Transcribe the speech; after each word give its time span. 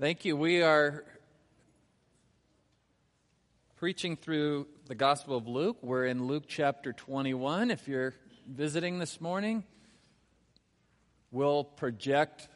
Thank 0.00 0.24
you. 0.24 0.36
We 0.36 0.62
are 0.62 1.02
preaching 3.78 4.14
through 4.14 4.68
the 4.86 4.94
Gospel 4.94 5.36
of 5.36 5.48
Luke. 5.48 5.78
We're 5.82 6.06
in 6.06 6.28
Luke 6.28 6.44
chapter 6.46 6.92
21. 6.92 7.72
If 7.72 7.88
you're 7.88 8.14
visiting 8.46 9.00
this 9.00 9.20
morning, 9.20 9.64
we'll 11.32 11.64
project 11.64 12.46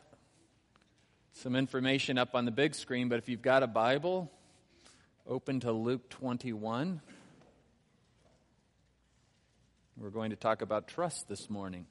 some 1.33 1.57
information 1.57 2.17
up 2.17 2.37
on 2.37 2.45
the 2.45 2.53
big 2.53 2.77
screen, 2.77 3.09
but 3.09 3.19
if 3.19 3.29
you've 3.29 3.43
got 3.43 3.65
a 3.65 3.67
Bible, 3.67 4.31
open 5.27 5.59
to 5.61 5.73
Luke 5.73 6.09
21. 6.11 7.01
We're 9.97 10.11
going 10.11 10.31
to 10.31 10.37
talk 10.37 10.63
about 10.63 10.87
trust 10.87 11.27
this 11.27 11.51
morning. 11.51 11.87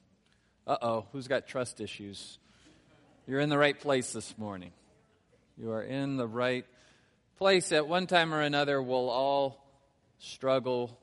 Uh 0.66 0.78
oh, 0.80 1.06
who's 1.12 1.28
got 1.28 1.46
trust 1.46 1.78
issues? 1.82 2.38
You're 3.26 3.40
in 3.40 3.50
the 3.50 3.58
right 3.58 3.78
place 3.78 4.14
this 4.14 4.38
morning. 4.38 4.72
You 5.56 5.72
are 5.72 5.82
in 5.82 6.16
the 6.16 6.26
right 6.26 6.64
place 7.36 7.72
at 7.72 7.86
one 7.86 8.06
time 8.06 8.32
or 8.32 8.40
another, 8.40 8.80
we'll 8.80 9.10
all 9.10 9.62
struggle 10.18 10.98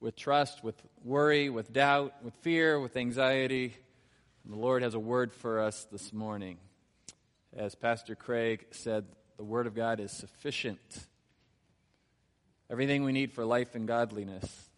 with 0.00 0.14
trust, 0.14 0.62
with 0.62 0.80
worry, 1.02 1.48
with 1.50 1.72
doubt, 1.72 2.14
with 2.22 2.34
fear, 2.42 2.78
with 2.78 2.96
anxiety. 2.96 3.76
And 4.44 4.52
the 4.52 4.58
Lord 4.58 4.82
has 4.82 4.94
a 4.94 5.00
word 5.00 5.32
for 5.32 5.60
us 5.60 5.86
this 5.90 6.12
morning. 6.12 6.58
As 7.56 7.74
Pastor 7.74 8.14
Craig 8.14 8.66
said, 8.70 9.04
the 9.36 9.44
Word 9.44 9.66
of 9.66 9.74
God 9.74 9.98
is 9.98 10.12
sufficient. 10.12 10.78
Everything 12.70 13.04
we 13.04 13.12
need 13.12 13.32
for 13.32 13.44
life 13.44 13.74
and 13.74 13.88
godliness. 13.88 14.70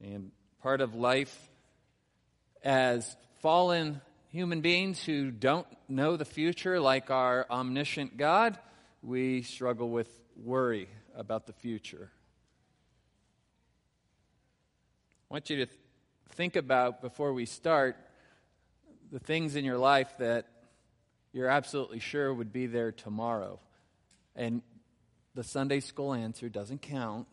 And 0.00 0.30
part 0.62 0.80
of 0.80 0.94
life 0.94 1.50
as 2.62 3.16
fallen 3.40 4.00
human 4.36 4.60
beings 4.60 5.02
who 5.02 5.30
don't 5.30 5.66
know 5.88 6.14
the 6.18 6.24
future 6.26 6.78
like 6.78 7.10
our 7.10 7.46
omniscient 7.48 8.18
God 8.18 8.58
we 9.02 9.40
struggle 9.40 9.88
with 9.88 10.10
worry 10.36 10.90
about 11.16 11.46
the 11.46 11.54
future. 11.54 12.10
I 15.30 15.34
want 15.34 15.48
you 15.48 15.64
to 15.64 15.72
think 16.32 16.54
about, 16.54 17.00
before 17.00 17.32
we 17.32 17.46
start, 17.46 17.96
the 19.10 19.20
things 19.20 19.56
in 19.56 19.64
your 19.64 19.78
life 19.78 20.12
that 20.18 20.46
you're 21.32 21.48
absolutely 21.48 22.00
sure 22.00 22.34
would 22.34 22.52
be 22.52 22.66
there 22.66 22.92
tomorrow. 22.92 23.58
And 24.34 24.60
the 25.34 25.44
Sunday 25.44 25.80
school 25.80 26.12
answer 26.12 26.50
doesn't 26.50 26.82
count. 26.82 27.26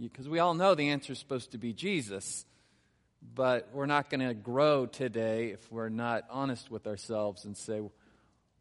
Because 0.00 0.30
we 0.30 0.38
all 0.38 0.54
know 0.54 0.74
the 0.74 0.88
answer 0.88 1.12
is 1.12 1.18
supposed 1.18 1.50
to 1.50 1.58
be 1.58 1.74
Jesus. 1.74 2.46
But 3.22 3.70
we're 3.72 3.86
not 3.86 4.08
going 4.08 4.26
to 4.26 4.34
grow 4.34 4.86
today 4.86 5.48
if 5.48 5.70
we're 5.70 5.88
not 5.88 6.24
honest 6.30 6.70
with 6.70 6.86
ourselves 6.86 7.44
and 7.44 7.56
say, 7.56 7.82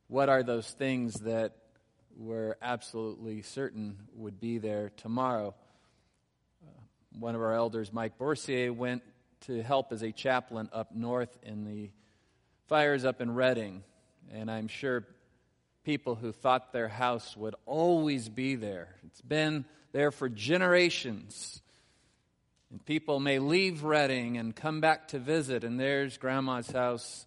what 0.07 0.29
are 0.29 0.43
those 0.43 0.69
things 0.69 1.15
that 1.21 1.55
we're 2.17 2.55
absolutely 2.61 3.41
certain 3.41 3.97
would 4.15 4.39
be 4.39 4.57
there 4.57 4.91
tomorrow? 4.97 5.53
Uh, 6.63 6.71
one 7.19 7.35
of 7.35 7.41
our 7.41 7.53
elders, 7.53 7.91
Mike 7.91 8.17
Borsier, 8.17 8.75
went 8.75 9.03
to 9.41 9.61
help 9.61 9.91
as 9.91 10.01
a 10.01 10.11
chaplain 10.11 10.69
up 10.73 10.95
north 10.95 11.37
in 11.43 11.65
the 11.65 11.89
fires 12.67 13.05
up 13.05 13.21
in 13.21 13.33
Redding. 13.33 13.83
And 14.31 14.49
I'm 14.49 14.67
sure 14.67 15.05
people 15.83 16.15
who 16.15 16.31
thought 16.31 16.73
their 16.73 16.87
house 16.87 17.37
would 17.37 17.55
always 17.65 18.27
be 18.27 18.55
there. 18.55 18.95
It's 19.05 19.21
been 19.21 19.65
there 19.91 20.11
for 20.11 20.27
generations. 20.29 21.61
And 22.71 22.83
people 22.85 23.19
may 23.19 23.39
leave 23.39 23.83
Redding 23.83 24.37
and 24.37 24.55
come 24.55 24.81
back 24.81 25.09
to 25.09 25.19
visit, 25.19 25.63
and 25.63 25.79
there's 25.79 26.17
grandma's 26.17 26.69
house, 26.69 27.25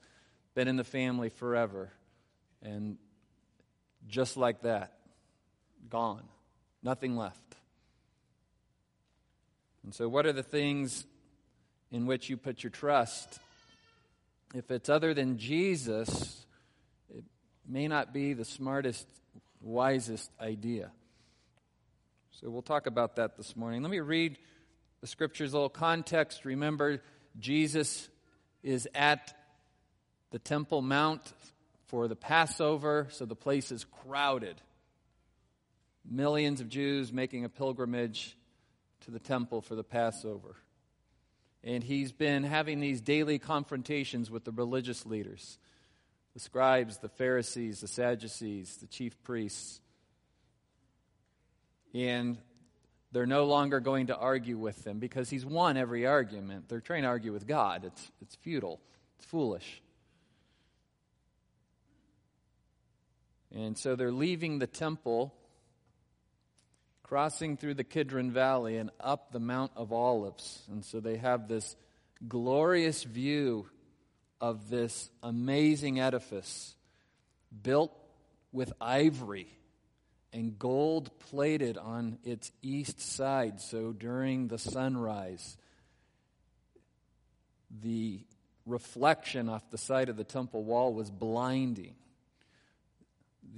been 0.55 0.69
in 0.69 0.77
the 0.77 0.85
family 0.85 1.29
forever. 1.29 1.93
And 2.63 2.99
just 4.09 4.37
like 4.37 4.63
that, 4.63 4.95
gone. 5.89 6.25
Nothing 6.83 7.17
left. 7.17 7.49
And 9.85 9.95
so, 9.95 10.09
what 10.09 10.27
are 10.27 10.33
the 10.33 10.43
things 10.43 11.07
in 11.91 12.07
which 12.07 12.29
you 12.29 12.37
put 12.37 12.63
your 12.63 12.71
trust? 12.71 13.39
If 14.55 14.71
it's 14.71 14.89
other 14.89 15.15
than 15.15 15.39
Jesus, 15.39 16.45
it 17.15 17.25
may 17.67 17.89
not 17.89 18.13
be 18.13 18.33
the 18.33 18.45
smartest, 18.45 19.07
wisest 19.61 20.31
idea. 20.41 20.91
So, 22.33 22.51
we'll 22.51 22.63
talk 22.63 22.87
about 22.87 23.17
that 23.17 23.37
this 23.37 23.57
morning. 23.57 23.83
Let 23.83 23.91
me 23.91 24.01
read 24.01 24.37
the 25.01 25.07
scripture's 25.07 25.53
little 25.53 25.69
context. 25.69 26.45
Remember, 26.45 27.03
Jesus 27.39 28.09
is 28.63 28.89
at 28.95 29.35
the 30.31 30.39
Temple 30.39 30.83
Mount 30.83 31.33
for 31.87 32.09
the 32.09 32.17
Passover, 32.17 33.07
so 33.11 33.25
the 33.25 33.37
place 33.37 33.73
is 33.73 33.85
crowded. 33.85 34.61
Millions 36.09 36.61
of 36.61 36.69
Jews 36.69 37.13
making 37.13 37.45
a 37.45 37.49
pilgrimage 37.49 38.37
to 39.03 39.11
the 39.11 39.19
temple 39.19 39.61
for 39.61 39.75
the 39.75 39.85
Passover. 39.85 40.57
And 41.65 41.83
he's 41.83 42.13
been 42.13 42.45
having 42.45 42.81
these 42.81 43.01
daily 43.01 43.39
confrontations 43.39 44.31
with 44.31 44.45
the 44.45 44.53
religious 44.53 45.07
leaders 45.07 45.59
the 46.35 46.41
scribes, 46.41 46.99
the 46.99 47.09
Pharisees, 47.09 47.81
the 47.81 47.89
Sadducees, 47.89 48.77
the 48.77 48.87
chief 48.87 49.21
priests. 49.25 49.81
And 51.93 52.39
they're 53.13 53.27
no 53.27 53.47
longer 53.47 53.81
going 53.81 54.09
to 54.09 54.17
argue 54.17 54.59
with 54.59 54.85
them 54.85 54.99
because 54.99 55.31
he's 55.31 55.45
won 55.45 55.77
every 55.77 56.07
argument. 56.07 56.69
They're 56.69 56.81
trying 56.81 57.03
to 57.03 57.09
argue 57.09 57.33
with 57.33 57.47
God. 57.47 57.85
It's, 57.85 58.13
it's 58.21 58.37
futile, 58.37 58.81
it's 59.17 59.27
foolish. 59.27 59.83
And 63.55 63.79
so 63.79 63.97
they're 63.97 64.13
leaving 64.13 64.59
the 64.59 64.67
temple, 64.67 65.35
crossing 67.03 67.57
through 67.57 67.75
the 67.75 67.85
Kidron 67.85 68.31
Valley 68.31 68.77
and 68.77 68.91
up 69.01 69.33
the 69.33 69.41
Mount 69.41 69.73
of 69.75 69.91
Olives. 69.91 70.63
And 70.71 70.85
so 70.85 71.01
they 71.01 71.17
have 71.17 71.49
this 71.49 71.77
glorious 72.27 73.05
view 73.05 73.67
of 74.39 74.69
this 74.69 75.09
amazing 75.23 75.99
edifice 75.99 76.75
built 77.63 77.93
with 78.53 78.73
ivory 78.81 79.49
and 80.33 80.59
gold 80.59 81.11
plated 81.31 81.79
on 81.79 82.19
its 82.25 82.51
east 82.63 83.01
side. 83.01 83.61
So 83.61 83.93
during 83.93 84.49
the 84.49 84.59
sunrise, 84.59 85.57
the 87.83 88.21
reflection 88.67 89.49
off 89.49 89.71
the 89.71 89.79
side 89.79 90.09
of 90.09 90.17
the 90.17 90.25
temple 90.25 90.63
wall 90.63 90.93
was 90.93 91.11
blinding 91.11 91.95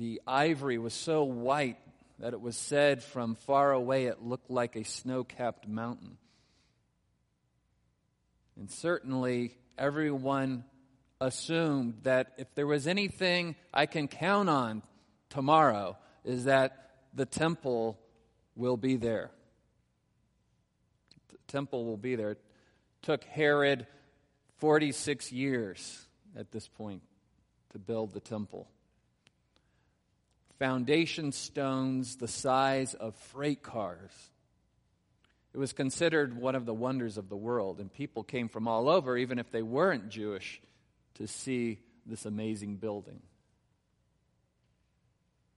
the 0.01 0.21
ivory 0.27 0.79
was 0.79 0.95
so 0.95 1.25
white 1.25 1.79
that 2.19 2.33
it 2.33 2.41
was 2.41 2.57
said 2.57 3.03
from 3.03 3.35
far 3.35 3.73
away 3.73 4.07
it 4.07 4.23
looked 4.23 4.51
like 4.51 4.77
a 4.77 4.85
snow 4.85 5.25
capped 5.25 5.67
mountain. 5.67 6.17
And 8.59 8.71
certainly 8.71 9.55
everyone 9.79 10.65
assumed 11.21 11.99
that 12.03 12.33
if 12.39 12.55
there 12.55 12.67
was 12.67 12.87
anything 12.87 13.57
I 13.73 13.87
can 13.87 14.09
count 14.09 14.49
on 14.49 14.83
tomorrow, 15.29 15.97
is 16.25 16.45
that 16.45 16.91
the 17.15 17.27
temple 17.27 17.99
will 18.55 18.77
be 18.77 18.97
there. 18.97 19.31
The 21.31 21.39
temple 21.49 21.85
will 21.85 21.97
be 21.97 22.17
there. 22.17 22.33
It 22.33 22.41
took 23.03 23.25
Herod 23.25 23.87
46 24.59 25.33
years 25.33 26.07
at 26.37 26.51
this 26.53 26.69
point 26.69 27.03
to 27.73 27.79
build 27.79 28.13
the 28.13 28.21
temple 28.21 28.69
foundation 30.61 31.33
stones 31.33 32.17
the 32.17 32.29
size 32.29 32.93
of 32.93 33.17
freight 33.17 33.63
cars. 33.63 34.13
It 35.55 35.59
was 35.59 35.73
considered 35.73 36.37
one 36.37 36.55
of 36.55 36.67
the 36.67 36.75
wonders 36.75 37.17
of 37.17 37.29
the 37.29 37.37
world, 37.37 37.81
and 37.81 37.93
people 37.93 38.23
came 38.23 38.49
from 38.49 38.69
all 38.69 38.89
over, 38.89 39.17
even 39.17 39.41
if 39.41 39.51
they 39.51 39.63
weren't 39.63 40.11
Jewish, 40.11 40.61
to 41.15 41.27
see 41.27 41.81
this 42.07 42.27
amazing 42.27 42.77
building. 42.77 43.23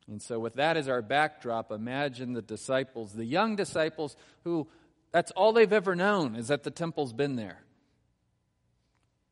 And 0.07 0.21
so, 0.21 0.39
with 0.39 0.55
that 0.55 0.77
as 0.77 0.87
our 0.87 1.01
backdrop, 1.01 1.71
imagine 1.71 2.33
the 2.33 2.41
disciples, 2.41 3.13
the 3.13 3.25
young 3.25 3.55
disciples 3.55 4.15
who 4.43 4.67
that's 5.13 5.31
all 5.31 5.53
they've 5.53 5.71
ever 5.71 5.95
known 5.95 6.35
is 6.35 6.47
that 6.47 6.63
the 6.63 6.71
temple's 6.71 7.13
been 7.13 7.35
there. 7.35 7.61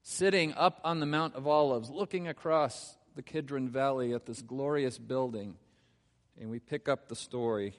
Sitting 0.03 0.53
up 0.53 0.79
on 0.83 0.99
the 0.99 1.05
Mount 1.05 1.35
of 1.35 1.47
Olives, 1.47 1.89
looking 1.89 2.27
across 2.27 2.95
the 3.15 3.23
Kidron 3.23 3.67
Valley 3.67 4.13
at 4.13 4.25
this 4.25 4.41
glorious 4.41 4.97
building. 4.97 5.55
And 6.39 6.49
we 6.49 6.59
pick 6.59 6.87
up 6.87 7.07
the 7.07 7.15
story, 7.15 7.73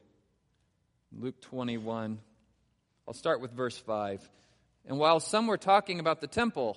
Luke 1.17 1.41
21. 1.41 2.19
I'll 3.07 3.15
start 3.15 3.41
with 3.41 3.53
verse 3.53 3.79
5. 3.79 4.29
And 4.87 4.99
while 4.99 5.21
some 5.21 5.47
were 5.47 5.57
talking 5.57 6.01
about 6.01 6.21
the 6.21 6.27
temple, 6.27 6.77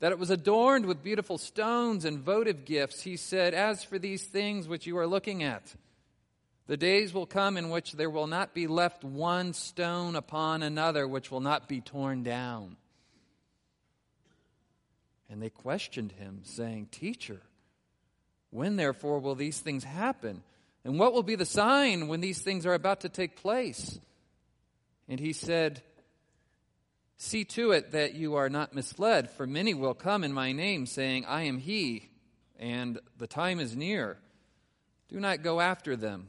that 0.00 0.12
it 0.12 0.18
was 0.18 0.30
adorned 0.30 0.86
with 0.86 1.02
beautiful 1.02 1.38
stones 1.38 2.04
and 2.04 2.20
votive 2.20 2.64
gifts, 2.64 3.02
he 3.02 3.16
said, 3.16 3.54
As 3.54 3.82
for 3.82 3.98
these 3.98 4.24
things 4.24 4.68
which 4.68 4.86
you 4.86 4.96
are 4.98 5.06
looking 5.06 5.42
at, 5.42 5.74
the 6.66 6.76
days 6.76 7.12
will 7.12 7.26
come 7.26 7.56
in 7.56 7.70
which 7.70 7.92
there 7.92 8.10
will 8.10 8.26
not 8.26 8.54
be 8.54 8.66
left 8.66 9.02
one 9.02 9.54
stone 9.54 10.14
upon 10.14 10.62
another 10.62 11.08
which 11.08 11.30
will 11.30 11.40
not 11.40 11.68
be 11.68 11.80
torn 11.80 12.22
down. 12.22 12.76
And 15.30 15.42
they 15.42 15.50
questioned 15.50 16.12
him, 16.12 16.40
saying, 16.44 16.88
Teacher, 16.90 17.40
When, 18.50 18.76
therefore, 18.76 19.18
will 19.18 19.34
these 19.34 19.60
things 19.60 19.82
happen? 19.82 20.42
And 20.84 20.98
what 20.98 21.12
will 21.12 21.22
be 21.22 21.34
the 21.34 21.44
sign 21.44 22.08
when 22.08 22.20
these 22.20 22.40
things 22.40 22.64
are 22.64 22.74
about 22.74 23.00
to 23.00 23.08
take 23.08 23.36
place? 23.36 23.98
And 25.08 25.18
he 25.18 25.32
said, 25.32 25.82
See 27.20 27.44
to 27.44 27.72
it 27.72 27.90
that 27.90 28.14
you 28.14 28.36
are 28.36 28.48
not 28.48 28.74
misled, 28.74 29.28
for 29.28 29.44
many 29.44 29.74
will 29.74 29.94
come 29.94 30.22
in 30.22 30.32
my 30.32 30.52
name, 30.52 30.86
saying, 30.86 31.24
I 31.26 31.42
am 31.42 31.58
he, 31.58 32.10
and 32.60 33.00
the 33.18 33.26
time 33.26 33.58
is 33.58 33.76
near. 33.76 34.18
Do 35.08 35.18
not 35.18 35.42
go 35.42 35.60
after 35.60 35.96
them. 35.96 36.28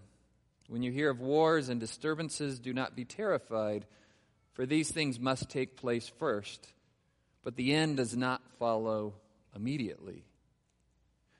When 0.67 0.81
you 0.81 0.91
hear 0.91 1.11
of 1.11 1.19
wars 1.19 1.69
and 1.69 1.79
disturbances, 1.79 2.59
do 2.59 2.73
not 2.73 2.95
be 2.95 3.05
terrified, 3.05 3.85
for 4.53 4.65
these 4.65 4.91
things 4.91 5.19
must 5.19 5.49
take 5.49 5.77
place 5.77 6.11
first, 6.17 6.73
but 7.43 7.55
the 7.55 7.73
end 7.73 7.97
does 7.97 8.17
not 8.17 8.41
follow 8.57 9.13
immediately. 9.55 10.25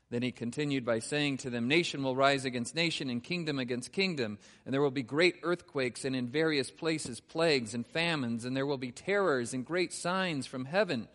Then 0.09 0.23
he 0.23 0.31
continued 0.31 0.85
by 0.85 0.99
saying 0.99 1.37
to 1.37 1.51
them, 1.51 1.67
Nation 1.67 2.01
will 2.01 2.15
rise 2.15 2.43
against 2.43 2.73
nation, 2.73 3.11
and 3.11 3.23
kingdom 3.23 3.59
against 3.59 3.91
kingdom, 3.91 4.39
and 4.65 4.73
there 4.73 4.81
will 4.81 4.89
be 4.89 5.03
great 5.03 5.35
earthquakes, 5.43 6.03
and 6.03 6.15
in 6.15 6.27
various 6.27 6.71
places 6.71 7.19
plagues 7.19 7.75
and 7.75 7.85
famines, 7.85 8.43
and 8.43 8.57
there 8.57 8.65
will 8.65 8.79
be 8.79 8.91
terrors 8.91 9.53
and 9.53 9.65
great 9.65 9.93
signs 9.93 10.47
from 10.47 10.65
heaven. 10.65 11.07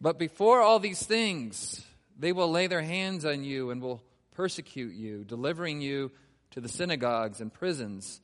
But 0.00 0.18
before 0.18 0.60
all 0.60 0.78
these 0.78 1.04
things, 1.04 1.84
they 2.16 2.32
will 2.32 2.50
lay 2.50 2.68
their 2.68 2.82
hands 2.82 3.24
on 3.24 3.42
you 3.42 3.70
and 3.70 3.82
will 3.82 4.02
persecute 4.34 4.94
you, 4.94 5.24
delivering 5.24 5.80
you 5.80 6.12
to 6.52 6.60
the 6.60 6.68
synagogues 6.68 7.40
and 7.40 7.52
prisons, 7.52 8.20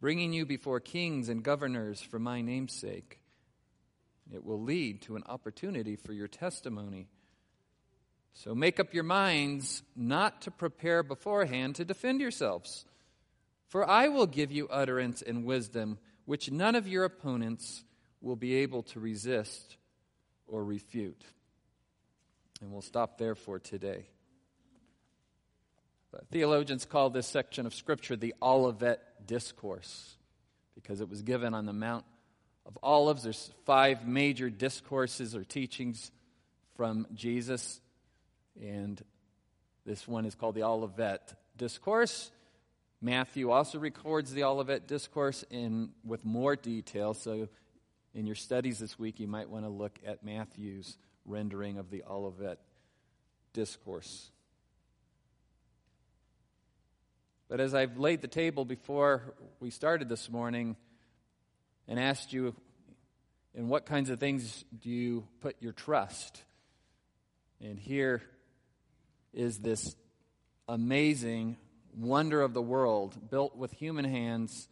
bringing 0.00 0.34
you 0.34 0.44
before 0.44 0.80
kings 0.80 1.30
and 1.30 1.42
governors 1.42 2.02
for 2.02 2.18
my 2.18 2.42
name's 2.42 2.74
sake. 2.74 3.20
It 4.32 4.44
will 4.44 4.60
lead 4.60 5.02
to 5.02 5.16
an 5.16 5.24
opportunity 5.26 5.96
for 5.96 6.12
your 6.12 6.28
testimony. 6.28 7.08
So 8.34 8.54
make 8.54 8.80
up 8.80 8.94
your 8.94 9.04
minds 9.04 9.82
not 9.94 10.42
to 10.42 10.50
prepare 10.50 11.02
beforehand 11.02 11.76
to 11.76 11.84
defend 11.84 12.20
yourselves. 12.20 12.84
For 13.68 13.88
I 13.88 14.08
will 14.08 14.26
give 14.26 14.50
you 14.50 14.66
utterance 14.68 15.22
and 15.22 15.44
wisdom, 15.44 15.98
which 16.24 16.50
none 16.50 16.74
of 16.74 16.88
your 16.88 17.04
opponents 17.04 17.84
will 18.20 18.36
be 18.36 18.54
able 18.56 18.82
to 18.84 19.00
resist 19.00 19.76
or 20.46 20.64
refute. 20.64 21.24
And 22.60 22.72
we'll 22.72 22.82
stop 22.82 23.18
there 23.18 23.34
for 23.34 23.58
today. 23.58 24.06
But 26.10 26.28
theologians 26.30 26.84
call 26.84 27.10
this 27.10 27.26
section 27.26 27.66
of 27.66 27.74
Scripture 27.74 28.16
the 28.16 28.34
Olivet 28.42 29.26
Discourse 29.26 30.16
because 30.74 31.00
it 31.00 31.08
was 31.08 31.22
given 31.22 31.54
on 31.54 31.66
the 31.66 31.72
Mount 31.72 32.04
of 32.66 32.76
Olives. 32.82 33.22
There's 33.22 33.52
five 33.64 34.06
major 34.06 34.50
discourses 34.50 35.36
or 35.36 35.44
teachings 35.44 36.10
from 36.74 37.06
Jesus 37.14 37.80
and 38.60 39.02
this 39.86 40.06
one 40.06 40.26
is 40.26 40.34
called 40.34 40.54
the 40.54 40.62
Olivet 40.62 41.34
Discourse. 41.56 42.30
Matthew 43.00 43.50
also 43.50 43.78
records 43.78 44.32
the 44.32 44.44
Olivet 44.44 44.86
Discourse 44.86 45.44
in, 45.50 45.90
with 46.04 46.24
more 46.24 46.54
detail. 46.54 47.14
So, 47.14 47.48
in 48.12 48.26
your 48.26 48.34
studies 48.34 48.78
this 48.78 48.98
week, 48.98 49.20
you 49.20 49.28
might 49.28 49.48
want 49.48 49.64
to 49.64 49.70
look 49.70 49.98
at 50.04 50.24
Matthew's 50.24 50.98
rendering 51.24 51.78
of 51.78 51.90
the 51.90 52.02
Olivet 52.08 52.58
Discourse. 53.52 54.30
But 57.48 57.60
as 57.60 57.74
I've 57.74 57.98
laid 57.98 58.20
the 58.20 58.28
table 58.28 58.64
before 58.64 59.34
we 59.60 59.70
started 59.70 60.08
this 60.08 60.28
morning 60.28 60.76
and 61.88 61.98
asked 61.98 62.32
you, 62.32 62.54
in 63.54 63.68
what 63.68 63.86
kinds 63.86 64.10
of 64.10 64.20
things 64.20 64.64
do 64.80 64.90
you 64.90 65.26
put 65.40 65.56
your 65.60 65.72
trust? 65.72 66.42
And 67.60 67.78
here 67.78 68.22
is 69.32 69.58
this 69.58 69.94
amazing 70.68 71.56
wonder 71.96 72.40
of 72.40 72.54
the 72.54 72.62
world 72.62 73.30
built 73.30 73.56
with 73.56 73.72
human 73.72 74.04
hands, 74.04 74.68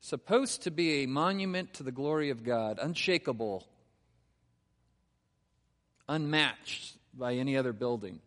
supposed 0.00 0.62
to 0.62 0.70
be 0.70 1.02
a 1.02 1.06
monument 1.06 1.74
to 1.74 1.82
the 1.82 1.92
glory 1.92 2.30
of 2.30 2.44
God, 2.44 2.78
unshakable, 2.80 3.66
unmatched 6.08 6.96
by 7.14 7.34
any 7.34 7.56
other 7.56 7.72
building. 7.72 8.20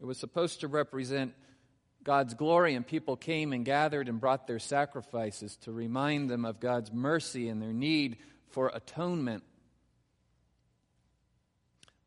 It 0.00 0.04
was 0.04 0.18
supposed 0.18 0.60
to 0.60 0.68
represent 0.68 1.34
God's 2.04 2.34
glory, 2.34 2.74
and 2.74 2.86
people 2.86 3.16
came 3.16 3.52
and 3.52 3.64
gathered 3.64 4.08
and 4.08 4.20
brought 4.20 4.46
their 4.46 4.60
sacrifices 4.60 5.56
to 5.62 5.72
remind 5.72 6.30
them 6.30 6.44
of 6.44 6.60
God's 6.60 6.92
mercy 6.92 7.48
and 7.48 7.60
their 7.60 7.72
need 7.72 8.18
for 8.50 8.70
atonement 8.72 9.42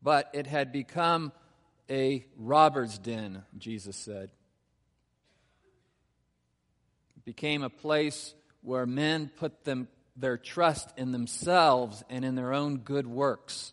but 0.02 0.30
it 0.32 0.46
had 0.46 0.72
become 0.72 1.32
a 1.90 2.24
robber's 2.36 2.98
den, 2.98 3.42
Jesus 3.58 3.96
said. 3.96 4.30
It 7.16 7.24
became 7.24 7.62
a 7.62 7.70
place 7.70 8.34
where 8.62 8.86
men 8.86 9.30
put 9.36 9.64
them, 9.64 9.88
their 10.16 10.38
trust 10.38 10.88
in 10.96 11.12
themselves 11.12 12.02
and 12.08 12.24
in 12.24 12.34
their 12.34 12.52
own 12.52 12.78
good 12.78 13.06
works. 13.06 13.72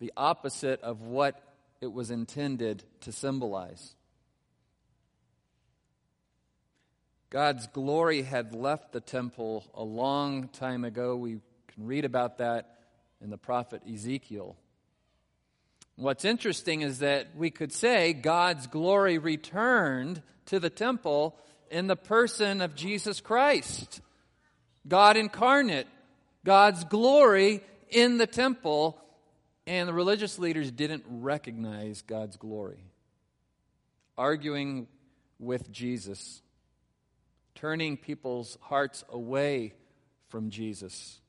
The 0.00 0.12
opposite 0.16 0.80
of 0.80 1.02
what 1.02 1.40
it 1.80 1.92
was 1.92 2.10
intended 2.10 2.84
to 3.02 3.12
symbolize. 3.12 3.94
God's 7.28 7.66
glory 7.68 8.22
had 8.22 8.54
left 8.54 8.92
the 8.92 9.00
temple 9.00 9.64
a 9.74 9.84
long 9.84 10.48
time 10.48 10.84
ago. 10.84 11.16
We 11.16 11.40
can 11.80 11.86
read 11.86 12.04
about 12.04 12.36
that 12.38 12.76
in 13.22 13.30
the 13.30 13.38
prophet 13.38 13.80
Ezekiel. 13.90 14.54
What's 15.96 16.26
interesting 16.26 16.82
is 16.82 16.98
that 16.98 17.28
we 17.34 17.50
could 17.50 17.72
say 17.72 18.12
God's 18.12 18.66
glory 18.66 19.16
returned 19.16 20.20
to 20.46 20.60
the 20.60 20.68
temple 20.68 21.38
in 21.70 21.86
the 21.86 21.96
person 21.96 22.60
of 22.60 22.74
Jesus 22.74 23.22
Christ. 23.22 24.02
God 24.86 25.16
incarnate, 25.16 25.86
God's 26.44 26.84
glory 26.84 27.62
in 27.88 28.18
the 28.18 28.26
temple, 28.26 29.00
and 29.66 29.88
the 29.88 29.94
religious 29.94 30.38
leaders 30.38 30.70
didn't 30.70 31.04
recognize 31.08 32.02
God's 32.02 32.36
glory. 32.36 32.84
Arguing 34.18 34.86
with 35.38 35.72
Jesus, 35.72 36.42
turning 37.54 37.96
people's 37.96 38.58
hearts 38.60 39.02
away 39.08 39.72
from 40.28 40.50
Jesus 40.50 41.20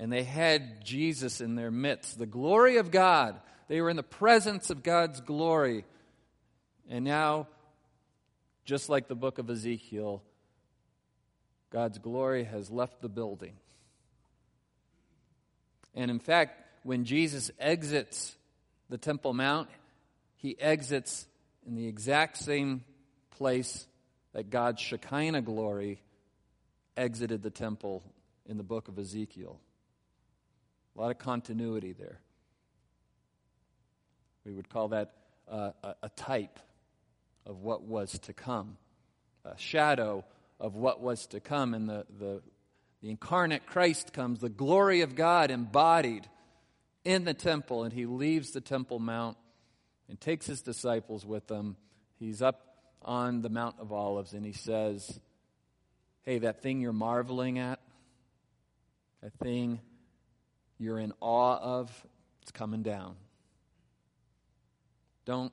and 0.00 0.10
they 0.10 0.24
had 0.24 0.82
Jesus 0.82 1.42
in 1.42 1.56
their 1.56 1.70
midst, 1.70 2.18
the 2.18 2.24
glory 2.24 2.78
of 2.78 2.90
God. 2.90 3.38
They 3.68 3.82
were 3.82 3.90
in 3.90 3.98
the 3.98 4.02
presence 4.02 4.70
of 4.70 4.82
God's 4.82 5.20
glory. 5.20 5.84
And 6.88 7.04
now, 7.04 7.48
just 8.64 8.88
like 8.88 9.08
the 9.08 9.14
book 9.14 9.36
of 9.36 9.50
Ezekiel, 9.50 10.22
God's 11.68 11.98
glory 11.98 12.44
has 12.44 12.70
left 12.70 13.02
the 13.02 13.10
building. 13.10 13.52
And 15.94 16.10
in 16.10 16.18
fact, 16.18 16.64
when 16.82 17.04
Jesus 17.04 17.50
exits 17.58 18.34
the 18.88 18.96
Temple 18.96 19.34
Mount, 19.34 19.68
he 20.36 20.58
exits 20.58 21.26
in 21.66 21.74
the 21.74 21.86
exact 21.86 22.38
same 22.38 22.84
place 23.32 23.86
that 24.32 24.48
God's 24.48 24.80
Shekinah 24.80 25.42
glory 25.42 26.00
exited 26.96 27.42
the 27.42 27.50
temple 27.50 28.02
in 28.46 28.56
the 28.56 28.62
book 28.62 28.88
of 28.88 28.98
Ezekiel. 28.98 29.60
A 30.96 31.00
lot 31.00 31.10
of 31.10 31.18
continuity 31.18 31.92
there. 31.92 32.20
We 34.44 34.52
would 34.52 34.68
call 34.68 34.88
that 34.88 35.12
uh, 35.50 35.72
a, 36.02 36.08
type 36.10 36.58
of 37.46 37.62
what 37.62 37.82
was 37.82 38.18
to 38.20 38.32
come, 38.32 38.76
a 39.44 39.56
shadow 39.58 40.24
of 40.58 40.74
what 40.74 41.00
was 41.00 41.26
to 41.28 41.40
come. 41.40 41.74
And 41.74 41.88
the, 41.88 42.06
the, 42.18 42.42
the 43.02 43.10
incarnate 43.10 43.66
Christ 43.66 44.12
comes, 44.12 44.40
the 44.40 44.48
glory 44.48 45.02
of 45.02 45.14
God 45.14 45.50
embodied 45.50 46.28
in 47.04 47.24
the 47.24 47.34
temple, 47.34 47.84
and 47.84 47.92
he 47.92 48.06
leaves 48.06 48.50
the 48.50 48.60
Temple 48.60 48.98
Mount 48.98 49.36
and 50.08 50.20
takes 50.20 50.46
his 50.46 50.60
disciples 50.60 51.24
with 51.24 51.50
him. 51.50 51.76
He's 52.18 52.42
up 52.42 52.70
on 53.02 53.42
the 53.42 53.48
Mount 53.48 53.76
of 53.78 53.92
Olives 53.92 54.32
and 54.32 54.44
he 54.44 54.52
says, 54.52 55.20
Hey, 56.22 56.38
that 56.40 56.62
thing 56.62 56.80
you're 56.80 56.92
marveling 56.92 57.58
at, 57.58 57.80
that 59.22 59.32
thing 59.42 59.80
you're 60.80 60.98
in 60.98 61.12
awe 61.20 61.58
of, 61.58 62.06
it's 62.42 62.50
coming 62.50 62.82
down. 62.82 63.14
Don't 65.26 65.52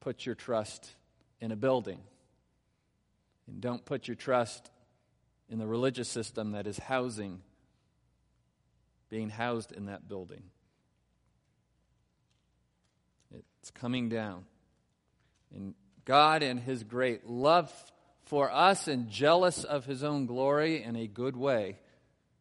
put 0.00 0.26
your 0.26 0.34
trust 0.34 0.94
in 1.40 1.52
a 1.52 1.56
building. 1.56 2.00
And 3.46 3.60
don't 3.60 3.84
put 3.84 4.08
your 4.08 4.16
trust 4.16 4.70
in 5.48 5.58
the 5.58 5.66
religious 5.66 6.08
system 6.08 6.52
that 6.52 6.66
is 6.66 6.76
housing, 6.76 7.40
being 9.08 9.30
housed 9.30 9.72
in 9.72 9.86
that 9.86 10.08
building. 10.08 10.42
It's 13.60 13.70
coming 13.70 14.08
down. 14.08 14.44
And 15.54 15.74
God, 16.04 16.42
in 16.42 16.58
His 16.58 16.82
great 16.82 17.26
love 17.26 17.72
for 18.24 18.50
us 18.50 18.88
and 18.88 19.08
jealous 19.08 19.62
of 19.62 19.86
His 19.86 20.02
own 20.02 20.26
glory 20.26 20.82
in 20.82 20.96
a 20.96 21.06
good 21.06 21.36
way, 21.36 21.78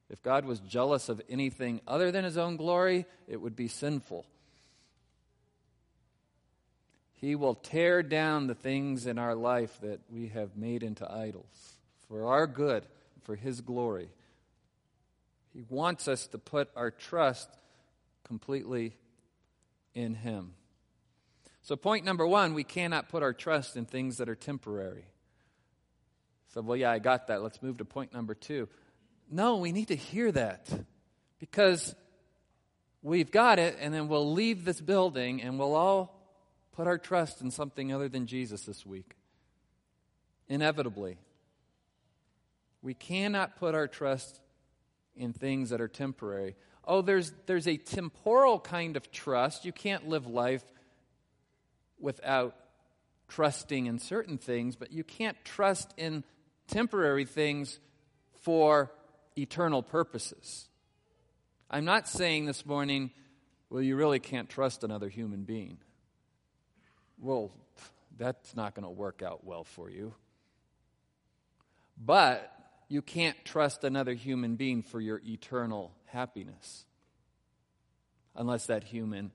If 0.10 0.24
God 0.24 0.46
was 0.46 0.60
jealous 0.60 1.10
of 1.10 1.22
anything 1.30 1.82
other 1.88 2.12
than 2.12 2.24
his 2.24 2.38
own 2.38 2.56
glory, 2.56 3.06
it 3.28 3.42
would 3.42 3.56
be 3.56 3.68
sinful. 3.68 4.26
He 7.20 7.36
will 7.36 7.56
tear 7.56 8.04
down 8.04 8.48
the 8.48 8.56
things 8.56 9.08
in 9.08 9.18
our 9.18 9.36
life 9.36 9.80
that 9.82 10.00
we 10.10 10.28
have 10.30 10.56
made 10.56 10.84
into 10.84 11.12
idols 11.12 11.74
for 12.08 12.28
our 12.28 12.48
good, 12.48 12.86
for 13.24 13.36
his 13.36 13.62
glory. 13.62 14.10
He 15.54 15.64
wants 15.70 16.08
us 16.08 16.28
to 16.28 16.38
put 16.38 16.70
our 16.76 16.92
trust 16.92 17.50
completely 18.24 18.96
in 19.96 20.14
him. 20.14 20.54
So, 21.64 21.76
point 21.76 22.06
number 22.06 22.26
one, 22.26 22.54
we 22.54 22.64
cannot 22.64 23.10
put 23.10 23.24
our 23.24 23.34
trust 23.34 23.76
in 23.76 23.86
things 23.86 24.18
that 24.18 24.30
are 24.30 24.36
temporary. 24.36 25.06
So, 26.54 26.62
well, 26.62 26.78
yeah, 26.78 26.92
I 26.92 27.00
got 27.00 27.28
that. 27.28 27.42
Let's 27.42 27.62
move 27.62 27.80
to 27.80 27.86
point 27.86 28.14
number 28.14 28.36
two. 28.36 28.70
No, 29.30 29.58
we 29.58 29.72
need 29.72 29.90
to 29.90 29.96
hear 29.96 30.32
that 30.32 30.70
because 31.40 31.96
we've 33.02 33.32
got 33.32 33.60
it, 33.60 33.78
and 33.80 33.94
then 33.94 34.08
we'll 34.08 34.32
leave 34.32 34.66
this 34.66 34.80
building 34.80 35.42
and 35.42 35.60
we'll 35.60 35.76
all 35.76 36.18
put 36.74 36.88
our 36.88 36.98
trust 36.98 37.42
in 37.42 37.52
something 37.52 37.92
other 37.92 38.08
than 38.08 38.28
Jesus 38.28 38.62
this 38.62 38.86
week. 38.86 39.16
Inevitably. 40.48 41.18
We 42.82 42.94
cannot 42.94 43.58
put 43.58 43.76
our 43.76 43.88
trust 43.88 44.40
in 45.16 45.34
things 45.34 45.72
that 45.72 45.82
are 45.82 45.88
temporary. 45.88 46.56
Oh, 46.86 47.02
there's, 47.02 47.34
there's 47.48 47.68
a 47.68 47.78
temporal 47.78 48.60
kind 48.60 48.96
of 48.96 49.12
trust. 49.12 49.66
You 49.66 49.74
can't 49.74 50.08
live 50.08 50.28
life 50.28 50.64
without 52.00 52.56
trusting 53.28 53.88
in 53.88 54.00
certain 54.00 54.38
things, 54.38 54.76
but 54.76 54.92
you 54.92 55.04
can't 55.04 55.38
trust 55.44 55.94
in 55.98 56.24
temporary 56.68 57.26
things 57.26 57.80
for 58.42 58.92
eternal 59.38 59.84
purposes. 59.84 60.68
I'm 61.70 61.86
not 61.86 62.08
saying 62.08 62.46
this 62.46 62.66
morning, 62.66 63.12
well, 63.70 63.82
you 63.82 63.96
really 63.96 64.20
can't 64.20 64.50
trust 64.50 64.84
another 64.84 65.10
human 65.10 65.44
being. 65.44 65.78
Well, 67.20 67.52
that's 68.18 68.56
not 68.56 68.74
going 68.74 68.86
to 68.86 68.90
work 68.90 69.22
out 69.22 69.46
well 69.46 69.64
for 69.64 69.90
you. 69.90 70.14
But 71.98 72.52
you 72.88 73.02
can't 73.02 73.38
trust 73.44 73.84
another 73.84 74.14
human 74.14 74.56
being 74.56 74.84
for 74.84 75.02
your 75.02 75.22
eternal 75.26 75.92
happiness 76.06 76.86
unless 78.36 78.68
that 78.68 78.84
human 78.84 79.32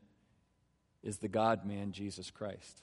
is 1.02 1.18
the 1.18 1.28
God 1.28 1.66
man, 1.66 1.92
Jesus 1.92 2.30
Christ. 2.30 2.82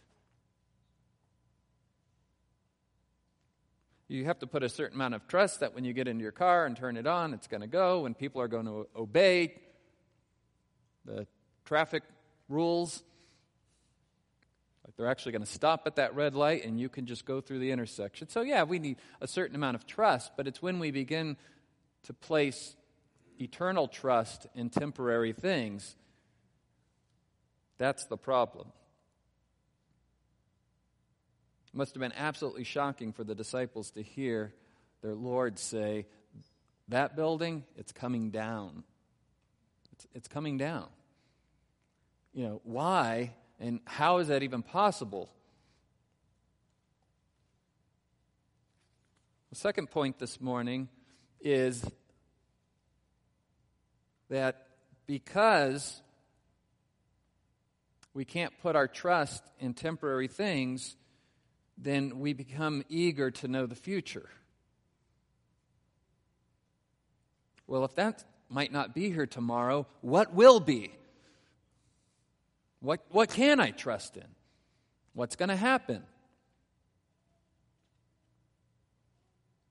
You 4.09 4.25
have 4.25 4.39
to 4.39 4.47
put 4.47 4.63
a 4.63 4.69
certain 4.69 4.97
amount 4.97 5.13
of 5.13 5.25
trust 5.27 5.61
that 5.61 5.73
when 5.73 5.85
you 5.85 5.93
get 5.93 6.07
into 6.07 6.23
your 6.23 6.31
car 6.31 6.65
and 6.65 6.75
turn 6.75 6.97
it 6.97 7.07
on, 7.07 7.33
it's 7.33 7.47
going 7.47 7.61
to 7.61 7.67
go, 7.67 8.05
and 8.05 8.17
people 8.17 8.41
are 8.41 8.47
going 8.47 8.65
to 8.65 8.87
obey 8.95 9.53
the 11.05 11.25
traffic 11.63 12.03
rules. 12.49 13.01
Like 14.85 14.97
they're 14.97 15.07
actually 15.07 15.33
going 15.33 15.45
to 15.45 15.51
stop 15.51 15.83
at 15.85 15.95
that 15.95 16.15
red 16.15 16.35
light, 16.35 16.65
and 16.65 16.79
you 16.79 16.89
can 16.89 17.05
just 17.05 17.23
go 17.23 17.39
through 17.39 17.59
the 17.59 17.71
intersection. 17.71 18.27
So, 18.27 18.41
yeah, 18.41 18.63
we 18.63 18.79
need 18.79 18.97
a 19.21 19.27
certain 19.27 19.55
amount 19.55 19.75
of 19.75 19.85
trust, 19.85 20.31
but 20.35 20.47
it's 20.47 20.61
when 20.61 20.79
we 20.79 20.91
begin 20.91 21.37
to 22.03 22.13
place 22.13 22.75
eternal 23.39 23.87
trust 23.87 24.47
in 24.55 24.69
temporary 24.69 25.31
things 25.31 25.95
that's 27.79 28.05
the 28.05 28.17
problem. 28.17 28.67
It 31.73 31.77
must 31.77 31.93
have 31.93 32.01
been 32.01 32.13
absolutely 32.17 32.63
shocking 32.63 33.13
for 33.13 33.23
the 33.23 33.35
disciples 33.35 33.91
to 33.91 34.01
hear 34.01 34.53
their 35.01 35.13
Lord 35.13 35.59
say, 35.59 36.07
That 36.87 37.15
building, 37.15 37.63
it's 37.75 37.91
coming 37.91 38.31
down. 38.31 38.83
It's, 39.93 40.07
it's 40.15 40.27
coming 40.27 40.57
down. 40.57 40.87
You 42.33 42.43
know, 42.45 42.61
why 42.63 43.33
and 43.59 43.81
how 43.85 44.17
is 44.17 44.29
that 44.29 44.41
even 44.43 44.63
possible? 44.63 45.29
The 49.49 49.55
second 49.55 49.89
point 49.89 50.19
this 50.19 50.39
morning 50.39 50.89
is 51.41 51.83
that 54.29 54.67
because 55.07 56.01
we 58.13 58.25
can't 58.25 58.53
put 58.61 58.75
our 58.75 58.87
trust 58.87 59.43
in 59.59 59.73
temporary 59.73 60.27
things, 60.27 60.95
then 61.81 62.19
we 62.19 62.33
become 62.33 62.83
eager 62.89 63.31
to 63.31 63.47
know 63.47 63.65
the 63.65 63.75
future. 63.75 64.29
Well, 67.67 67.85
if 67.85 67.95
that 67.95 68.23
might 68.49 68.71
not 68.71 68.93
be 68.93 69.11
here 69.11 69.25
tomorrow, 69.25 69.87
what 70.01 70.33
will 70.33 70.59
be? 70.59 70.91
What, 72.81 73.05
what 73.09 73.29
can 73.29 73.59
I 73.59 73.71
trust 73.71 74.17
in? 74.17 74.25
What's 75.13 75.35
going 75.35 75.49
to 75.49 75.55
happen? 75.55 76.03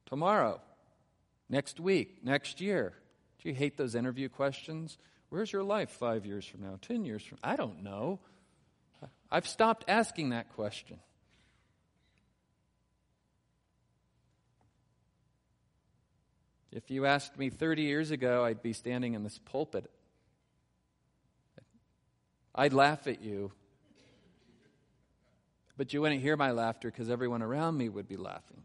Tomorrow, 0.07 0.61
next 1.51 1.81
week, 1.81 2.25
next 2.25 2.61
year. 2.61 2.95
Do 3.43 3.49
you 3.49 3.55
hate 3.55 3.77
those 3.77 3.95
interview 3.95 4.29
questions? 4.29 4.97
Where's 5.29 5.53
your 5.53 5.63
life 5.63 5.91
five 5.91 6.25
years 6.25 6.47
from 6.47 6.63
now, 6.63 6.79
ten 6.81 7.05
years 7.05 7.23
from 7.23 7.39
I 7.43 7.57
don't 7.57 7.83
know. 7.83 8.21
I've 9.31 9.47
stopped 9.47 9.85
asking 9.89 10.31
that 10.31 10.55
question. 10.55 10.99
If 16.71 16.91
you 16.91 17.07
asked 17.07 17.39
me 17.39 17.51
30 17.51 17.83
years 17.83 18.11
ago, 18.11 18.45
I'd 18.45 18.63
be 18.63 18.73
standing 18.73 19.15
in 19.15 19.25
this 19.25 19.39
pulpit. 19.39 19.91
I'd 22.55 22.73
laugh 22.73 23.07
at 23.07 23.23
you. 23.23 23.53
But 25.77 25.93
you 25.93 26.01
wouldn't 26.01 26.21
hear 26.21 26.37
my 26.37 26.51
laughter 26.51 26.91
because 26.91 27.09
everyone 27.09 27.41
around 27.41 27.77
me 27.77 27.89
would 27.89 28.09
be 28.09 28.17
laughing. 28.17 28.63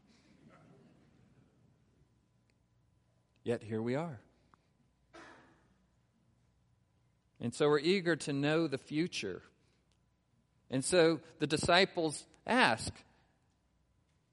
Yet 3.44 3.62
here 3.62 3.82
we 3.82 3.96
are. 3.96 4.20
And 7.40 7.54
so 7.54 7.68
we're 7.68 7.80
eager 7.80 8.16
to 8.16 8.34
know 8.34 8.68
the 8.68 8.78
future. 8.78 9.42
And 10.72 10.84
so 10.84 11.20
the 11.40 11.48
disciples 11.48 12.26
ask, 12.48 12.94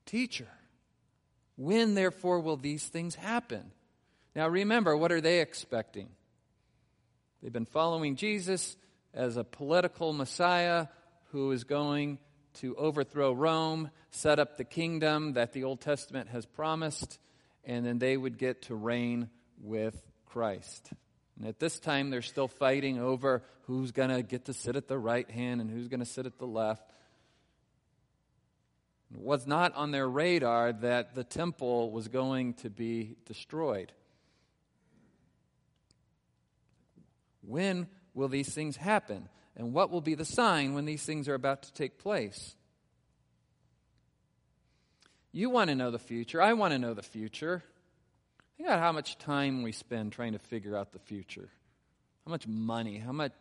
Teacher, 0.07 0.49
when 1.61 1.95
therefore 1.95 2.41
will 2.41 2.57
these 2.57 2.85
things 2.85 3.15
happen? 3.15 3.71
Now 4.35 4.49
remember, 4.49 4.97
what 4.97 5.13
are 5.13 5.21
they 5.21 5.41
expecting? 5.41 6.09
They've 7.43 7.53
been 7.53 7.67
following 7.67 8.17
Jesus 8.17 8.79
as 9.13 9.37
a 9.37 9.45
political 9.45 10.15
Messiah 10.15 10.87
who 11.33 11.53
is 11.53 11.65
going 11.65 12.19
to 12.55 12.75
overthrow 12.77 13.33
Rome, 13.33 13.91
set 14.11 14.39
up 14.39 14.57
the 14.57 14.65
kingdom 14.65 15.35
that 15.35 15.53
the 15.53 15.65
Old 15.65 15.83
Testament 15.83 16.31
has 16.31 16.47
promised, 16.47 17.19
and 17.63 17.85
then 17.85 17.99
they 17.99 18.17
would 18.17 18.39
get 18.39 18.63
to 18.63 18.75
reign 18.75 19.29
with 19.61 20.01
Christ. 20.25 20.91
And 21.39 21.47
at 21.47 21.61
this 21.61 21.79
time, 21.79 22.09
they're 22.09 22.23
still 22.23 22.49
fighting 22.49 22.99
over 22.99 23.43
who's 23.67 23.93
going 23.93 24.11
to 24.11 24.23
get 24.23 24.47
to 24.47 24.55
sit 24.55 24.77
at 24.77 24.89
the 24.89 24.99
right 24.99 25.31
hand 25.31 25.61
and 25.61 25.71
who's 25.71 25.89
going 25.89 26.01
to 26.01 26.07
sit 26.07 26.25
at 26.25 26.39
the 26.39 26.47
left. 26.47 26.91
It 29.13 29.21
was 29.21 29.47
not 29.47 29.75
on 29.75 29.91
their 29.91 30.09
radar 30.09 30.73
that 30.73 31.15
the 31.15 31.25
temple 31.25 31.91
was 31.91 32.09
going 32.09 32.55
to 32.55 32.71
be 32.71 33.17
destroyed. 33.27 33.93
When 37.43 37.89
will 38.15 38.29
these 38.29 38.55
things 38.55 38.77
happen? 38.77 39.29
And 39.57 39.73
what 39.73 39.91
will 39.91 40.01
be 40.01 40.15
the 40.15 40.25
sign 40.25 40.75
when 40.75 40.85
these 40.85 41.03
things 41.03 41.29
are 41.29 41.35
about 41.35 41.63
to 41.65 41.73
take 41.73 41.99
place? 41.99 42.55
You 45.33 45.51
want 45.51 45.71
to 45.71 45.75
know 45.75 45.91
the 45.91 45.99
future. 45.99 46.41
I 46.41 46.53
want 46.53 46.73
to 46.73 46.79
know 46.79 46.95
the 46.95 47.03
future. 47.03 47.63
Think 48.57 48.69
about 48.69 48.81
how 48.81 48.93
much 48.93 49.19
time 49.19 49.63
we 49.63 49.73
spend 49.73 50.13
trying 50.13 50.33
to 50.33 50.39
figure 50.39 50.77
out 50.77 50.93
the 50.93 50.99
future. 50.99 51.49
How 52.25 52.31
much 52.31 52.47
money, 52.47 52.99
how 52.99 53.13
much 53.13 53.33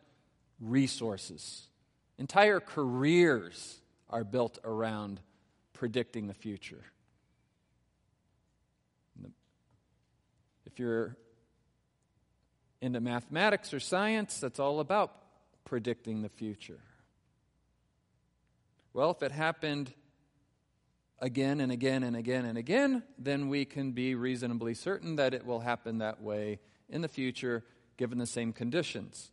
resources. 0.60 1.68
Entire 2.18 2.60
careers 2.60 3.80
are 4.10 4.24
built 4.24 4.60
around 4.64 5.20
predicting 5.80 6.28
the 6.28 6.34
future. 6.34 6.84
If 10.66 10.78
you're 10.78 11.16
into 12.82 13.00
mathematics 13.00 13.74
or 13.74 13.80
science, 13.80 14.42
that's 14.42 14.60
all 14.60 14.82
about 14.82 15.16
predicting 15.64 16.22
the 16.22 16.28
future. 16.28 16.82
Well, 18.92 19.12
if 19.12 19.24
it 19.24 19.32
happened 19.32 19.94
again 21.20 21.62
and 21.62 21.72
again 21.72 22.04
and 22.04 22.18
again 22.18 22.44
and 22.44 22.58
again, 22.58 23.04
then 23.18 23.48
we 23.48 23.64
can 23.64 23.94
be 23.94 24.16
reasonably 24.16 24.74
certain 24.74 25.16
that 25.16 25.34
it 25.34 25.46
will 25.46 25.62
happen 25.62 26.00
that 26.00 26.22
way 26.22 26.60
in 26.90 27.00
the 27.00 27.08
future 27.08 27.64
given 27.96 28.18
the 28.18 28.26
same 28.26 28.52
conditions. 28.52 29.32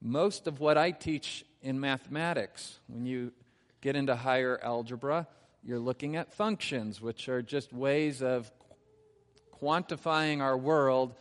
Most 0.00 0.46
of 0.46 0.58
what 0.58 0.78
I 0.78 0.90
teach 0.90 1.44
in 1.60 1.78
mathematics, 1.78 2.78
when 2.88 3.04
you 3.04 3.32
get 3.80 3.96
into 3.96 4.14
higher 4.14 4.58
algebra, 4.62 5.26
you're 5.62 5.78
looking 5.78 6.16
at 6.16 6.32
functions, 6.32 7.00
which 7.00 7.28
are 7.28 7.42
just 7.42 7.72
ways 7.72 8.22
of 8.22 8.50
quantifying 9.60 10.40
our 10.40 10.56
world, 10.56 11.14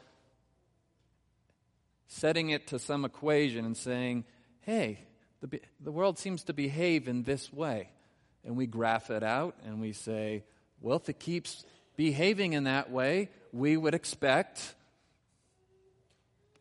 setting 2.08 2.50
it 2.50 2.68
to 2.68 2.80
some 2.80 3.06
equation, 3.06 3.66
and 3.66 3.76
saying, 3.76 4.24
hey, 4.62 5.00
the, 5.42 5.62
the 5.80 5.92
world 5.92 6.18
seems 6.18 6.44
to 6.44 6.54
behave 6.54 7.08
in 7.08 7.24
this 7.24 7.52
way. 7.52 7.90
And 8.46 8.56
we 8.56 8.68
graph 8.68 9.10
it 9.10 9.24
out 9.24 9.56
and 9.66 9.82
we 9.82 9.92
say, 9.92 10.44
well, 10.82 10.98
if 10.98 11.10
it 11.10 11.20
keeps 11.20 11.66
behaving 11.98 12.54
in 12.54 12.64
that 12.64 12.90
way, 12.90 13.30
we 13.52 13.76
would 13.76 13.94
expect, 13.94 14.76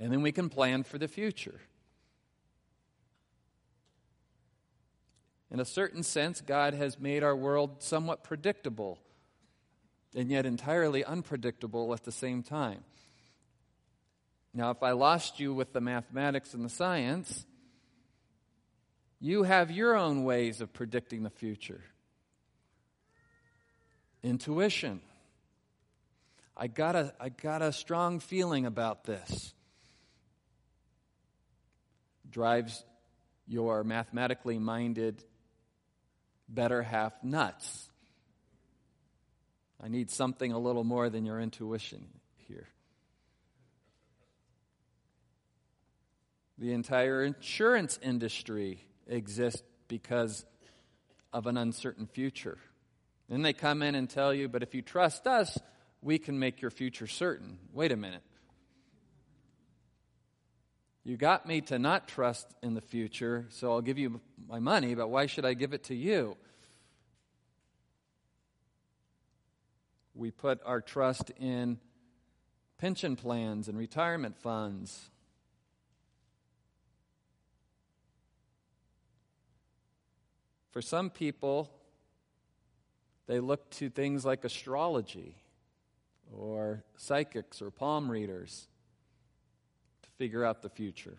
and 0.01 0.13
then 0.13 0.23
we 0.23 0.33
can 0.33 0.49
plan 0.49 0.83
for 0.83 0.99
the 0.99 1.07
future. 1.07 1.61
In 5.51 5.61
a 5.61 5.65
certain 5.65 6.03
sense, 6.03 6.41
God 6.41 6.75
has 6.75 6.99
made 6.99 7.23
our 7.23 7.35
world 7.35 7.83
somewhat 7.83 8.23
predictable 8.23 8.99
and 10.15 10.31
yet 10.31 10.47
entirely 10.47 11.05
unpredictable 11.05 11.93
at 11.95 12.05
the 12.05 12.13
same 12.13 12.43
time. 12.43 12.85
Now, 14.53 14.71
if 14.71 14.83
I 14.83 14.93
lost 14.93 15.41
you 15.41 15.55
with 15.55 15.73
the 15.73 15.81
mathematics 15.81 16.55
and 16.55 16.65
the 16.65 16.71
science, 16.71 17.47
you 19.21 19.43
have 19.43 19.71
your 19.71 19.97
own 19.97 20.25
ways 20.25 20.61
of 20.61 20.73
predicting 20.73 21.23
the 21.23 21.31
future. 21.31 21.83
Intuition. 24.23 25.01
I 26.57 26.67
got 26.67 26.97
a, 26.97 27.15
I 27.21 27.29
got 27.29 27.63
a 27.63 27.73
strong 27.73 28.21
feeling 28.21 28.67
about 28.67 29.05
this. 29.05 29.55
Drives 32.29 32.85
your 33.47 33.85
mathematically 33.85 34.59
minded 34.59 35.25
better 36.49 36.83
half 36.83 37.13
nuts. 37.23 37.89
I 39.83 39.89
need 39.89 40.11
something 40.11 40.53
a 40.53 40.59
little 40.59 40.85
more 40.85 41.09
than 41.09 41.25
your 41.25 41.41
intuition 41.41 42.07
here. 42.49 42.67
The 46.59 46.73
entire 46.73 47.23
insurance 47.23 47.99
industry 48.03 48.81
exists 49.07 49.63
because 49.87 50.45
of 51.33 51.47
an 51.47 51.57
uncertain 51.57 52.07
future. 52.07 52.59
Then 53.29 53.43
they 53.43 53.53
come 53.53 53.83
in 53.83 53.95
and 53.95 54.09
tell 54.09 54.35
you, 54.35 54.49
but 54.49 54.63
if 54.63 54.75
you 54.75 54.83
trust 54.83 55.27
us, 55.27 55.57
we 56.03 56.19
can 56.19 56.39
make 56.39 56.61
your 56.61 56.71
future 56.71 57.07
certain. 57.07 57.59
Wait 57.73 57.93
a 57.93 57.97
minute. 57.97 58.23
You 61.05 61.17
got 61.17 61.47
me 61.47 61.61
to 61.63 61.79
not 61.79 62.09
trust 62.09 62.47
in 62.63 62.75
the 62.75 62.81
future, 62.81 63.47
so 63.49 63.73
I'll 63.73 63.81
give 63.81 63.99
you 63.99 64.21
my 64.49 64.59
money, 64.59 64.95
but 64.95 65.09
why 65.09 65.27
should 65.27 65.45
I 65.45 65.55
give 65.55 65.73
it 65.73 65.85
to 65.85 65.95
you? 65.95 66.37
We 70.15 70.31
put 70.31 70.61
our 70.65 70.81
trust 70.81 71.31
in 71.39 71.79
pension 72.77 73.17
plans 73.17 73.69
and 73.69 73.79
retirement 73.79 74.37
funds. 74.37 75.11
For 80.71 80.83
some 80.83 81.11
people, 81.11 81.71
they 83.27 83.41
look 83.41 83.71
to 83.71 83.91
things 83.91 84.25
like 84.25 84.45
astrology 84.45 85.37
or 86.33 86.85
psychics 86.97 87.63
or 87.63 87.71
palm 87.71 88.11
readers 88.11 88.69
figure 90.19 90.45
out 90.45 90.63
the 90.63 90.69
future. 90.69 91.17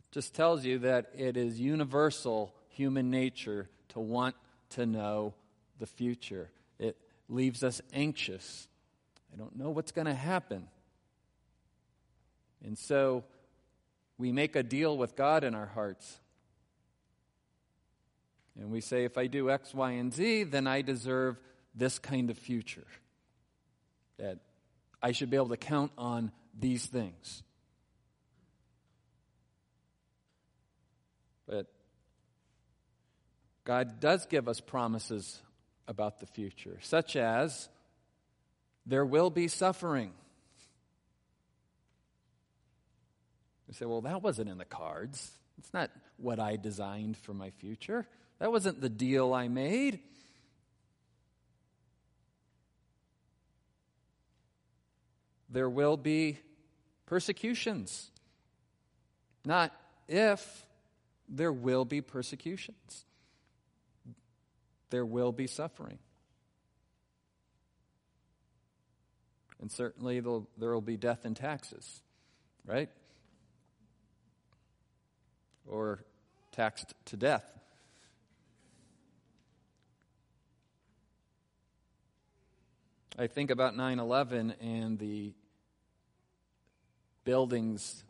It 0.00 0.12
just 0.12 0.34
tells 0.34 0.64
you 0.64 0.80
that 0.80 1.10
it 1.14 1.36
is 1.36 1.60
universal 1.60 2.54
human 2.68 3.10
nature 3.10 3.68
to 3.90 4.00
want 4.00 4.34
to 4.70 4.86
know 4.86 5.34
the 5.78 5.86
future. 5.86 6.50
It 6.78 6.96
leaves 7.28 7.62
us 7.62 7.80
anxious. 7.92 8.66
I 9.32 9.36
don't 9.36 9.56
know 9.56 9.70
what's 9.70 9.92
going 9.92 10.06
to 10.06 10.14
happen. 10.14 10.68
And 12.64 12.78
so 12.78 13.24
we 14.18 14.32
make 14.32 14.56
a 14.56 14.62
deal 14.62 14.96
with 14.96 15.16
God 15.16 15.44
in 15.44 15.54
our 15.54 15.66
hearts. 15.66 16.18
And 18.58 18.70
we 18.70 18.80
say, 18.80 19.04
if 19.04 19.18
I 19.18 19.26
do 19.26 19.50
X, 19.50 19.74
Y, 19.74 19.90
and 19.92 20.12
Z, 20.12 20.44
then 20.44 20.66
I 20.66 20.82
deserve 20.82 21.38
this 21.74 21.98
kind 21.98 22.30
of 22.30 22.38
future. 22.38 22.86
That 24.18 24.38
I 25.02 25.12
should 25.12 25.30
be 25.30 25.36
able 25.36 25.48
to 25.48 25.56
count 25.56 25.90
on 25.98 26.30
these 26.58 26.86
things. 26.86 27.42
But 31.46 31.66
God 33.64 34.00
does 34.00 34.26
give 34.26 34.48
us 34.48 34.60
promises 34.60 35.42
about 35.88 36.20
the 36.20 36.26
future, 36.26 36.78
such 36.82 37.16
as 37.16 37.68
there 38.86 39.04
will 39.04 39.30
be 39.30 39.48
suffering. 39.48 40.12
We 43.66 43.74
say, 43.74 43.86
well, 43.86 44.02
that 44.02 44.22
wasn't 44.22 44.50
in 44.50 44.58
the 44.58 44.64
cards. 44.64 45.30
It's 45.58 45.72
not 45.72 45.90
what 46.16 46.38
I 46.38 46.56
designed 46.56 47.16
for 47.16 47.34
my 47.34 47.50
future. 47.50 48.06
That 48.38 48.52
wasn't 48.52 48.80
the 48.80 48.88
deal 48.88 49.34
I 49.34 49.48
made. 49.48 50.00
There 55.52 55.68
will 55.68 55.96
be 55.96 56.38
persecutions. 57.06 58.10
Not 59.44 59.72
if, 60.08 60.66
there 61.28 61.52
will 61.52 61.84
be 61.84 62.00
persecutions. 62.00 63.04
There 64.90 65.04
will 65.04 65.32
be 65.32 65.46
suffering. 65.46 65.98
And 69.60 69.70
certainly 69.70 70.20
there 70.20 70.72
will 70.72 70.80
be 70.80 70.96
death 70.96 71.24
and 71.24 71.36
taxes, 71.36 72.02
right? 72.66 72.88
Or 75.66 76.04
taxed 76.50 76.94
to 77.06 77.16
death. 77.16 77.44
I 83.18 83.26
think 83.26 83.50
about 83.50 83.76
9 83.76 83.98
11 83.98 84.54
and 84.60 84.98
the 84.98 85.32
buildings 87.24 88.04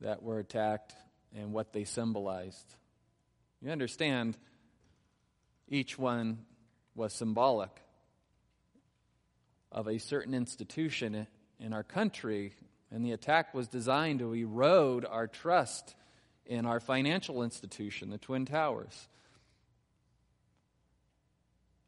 that 0.00 0.22
were 0.22 0.38
attacked 0.38 0.94
and 1.36 1.52
what 1.52 1.72
they 1.72 1.84
symbolized. 1.84 2.74
You 3.60 3.70
understand, 3.70 4.36
each 5.68 5.98
one 5.98 6.38
was 6.94 7.12
symbolic 7.12 7.70
of 9.70 9.86
a 9.86 9.98
certain 9.98 10.34
institution 10.34 11.26
in 11.60 11.72
our 11.72 11.84
country, 11.84 12.54
and 12.90 13.04
the 13.04 13.12
attack 13.12 13.54
was 13.54 13.68
designed 13.68 14.18
to 14.20 14.34
erode 14.34 15.04
our 15.04 15.26
trust 15.26 15.94
in 16.46 16.66
our 16.66 16.80
financial 16.80 17.42
institution, 17.42 18.10
the 18.10 18.18
Twin 18.18 18.46
Towers, 18.46 19.08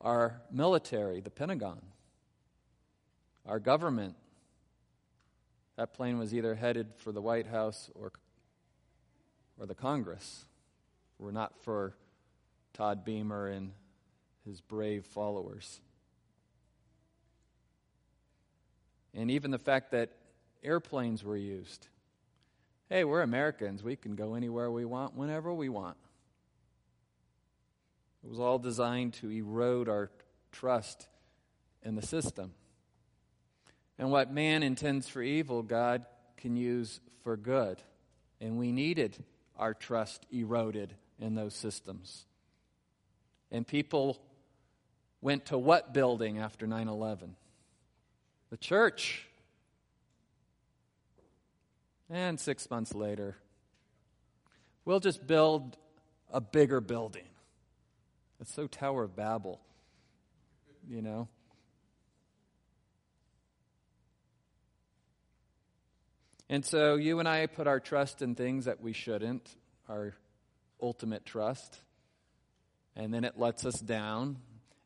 our 0.01 0.41
military, 0.53 1.21
the 1.21 1.31
Pentagon, 1.31 1.81
our 3.47 3.59
government, 3.59 4.15
that 5.77 5.95
plane 5.95 6.19
was 6.19 6.35
either 6.35 6.55
headed 6.55 6.95
for 6.97 7.13
the 7.13 7.23
White 7.23 7.47
House 7.47 7.91
or, 7.95 8.13
or 9.59 9.67
the 9.67 9.75
Congress. 9.75 10.45
Were 11.19 11.33
not 11.33 11.57
for 11.63 11.95
Todd 12.75 13.05
Beamer 13.05 13.49
and 13.49 13.73
his 14.45 14.61
brave 14.61 15.05
followers. 15.07 15.81
And 19.15 19.31
even 19.31 19.51
the 19.51 19.59
fact 19.59 19.93
that 19.93 20.11
airplanes 20.63 21.23
were 21.23 21.37
used. 21.37 21.89
Hey, 22.89 23.05
we're 23.05 23.23
Americans. 23.23 23.83
We 23.83 23.97
can 23.97 24.15
go 24.15 24.35
anywhere 24.35 24.71
we 24.71 24.85
want, 24.85 25.15
whenever 25.15 25.53
we 25.53 25.69
want. 25.69 25.97
It 28.25 28.31
was 28.31 28.39
all 28.39 28.59
designed 28.59 29.15
to 29.15 29.31
erode 29.31 29.89
our 29.89 30.11
trust 30.53 31.09
in 31.83 31.95
the 31.95 32.03
system. 32.03 32.53
And 34.03 34.11
what 34.11 34.33
man 34.33 34.65
intends 34.65 35.09
for 35.09 35.23
evil, 35.23 35.63
God 35.63 36.05
can 36.37 36.57
use 36.57 36.99
for 37.23 37.37
good. 37.37 37.81
And 38.41 38.59
we 38.59 38.73
needed 38.73 39.17
our 39.57 39.75
trust 39.75 40.27
eroded 40.33 40.93
in 41.21 41.37
those 41.37 41.55
systems. 41.55 42.27
And 43.53 43.65
people 43.65 44.21
went 45.21 45.47
to 45.47 45.57
what 45.57 45.95
building 45.95 46.41
after 46.41 46.67
9 46.67 46.89
11? 46.89 47.37
The 48.51 48.57
church. 48.57 49.29
And 52.11 52.41
six 52.41 52.69
months 52.69 52.97
later, 52.97 53.37
we'll 54.85 54.99
just 54.99 55.25
build 55.29 55.77
a 56.33 56.41
bigger 56.41 56.81
building. 56.81 57.29
It's 58.41 58.53
so 58.53 58.67
Tower 58.67 59.05
of 59.05 59.15
Babel, 59.15 59.61
you 60.89 61.03
know? 61.03 61.29
And 66.53 66.67
so 66.67 66.97
you 66.97 67.19
and 67.19 67.27
I 67.27 67.47
put 67.47 67.67
our 67.67 67.81
trust 67.81 68.21
in 68.21 68.35
things 68.35 68.67
that 68.67 68.83
we 68.83 68.93
shouldn't, 68.93 69.49
our 69.89 70.13
ultimate 70.83 71.25
trust, 71.25 71.81
and 72.95 73.15
then 73.15 73.25
it 73.25 73.39
lets 73.39 73.65
us 73.65 73.81
down. 73.81 74.37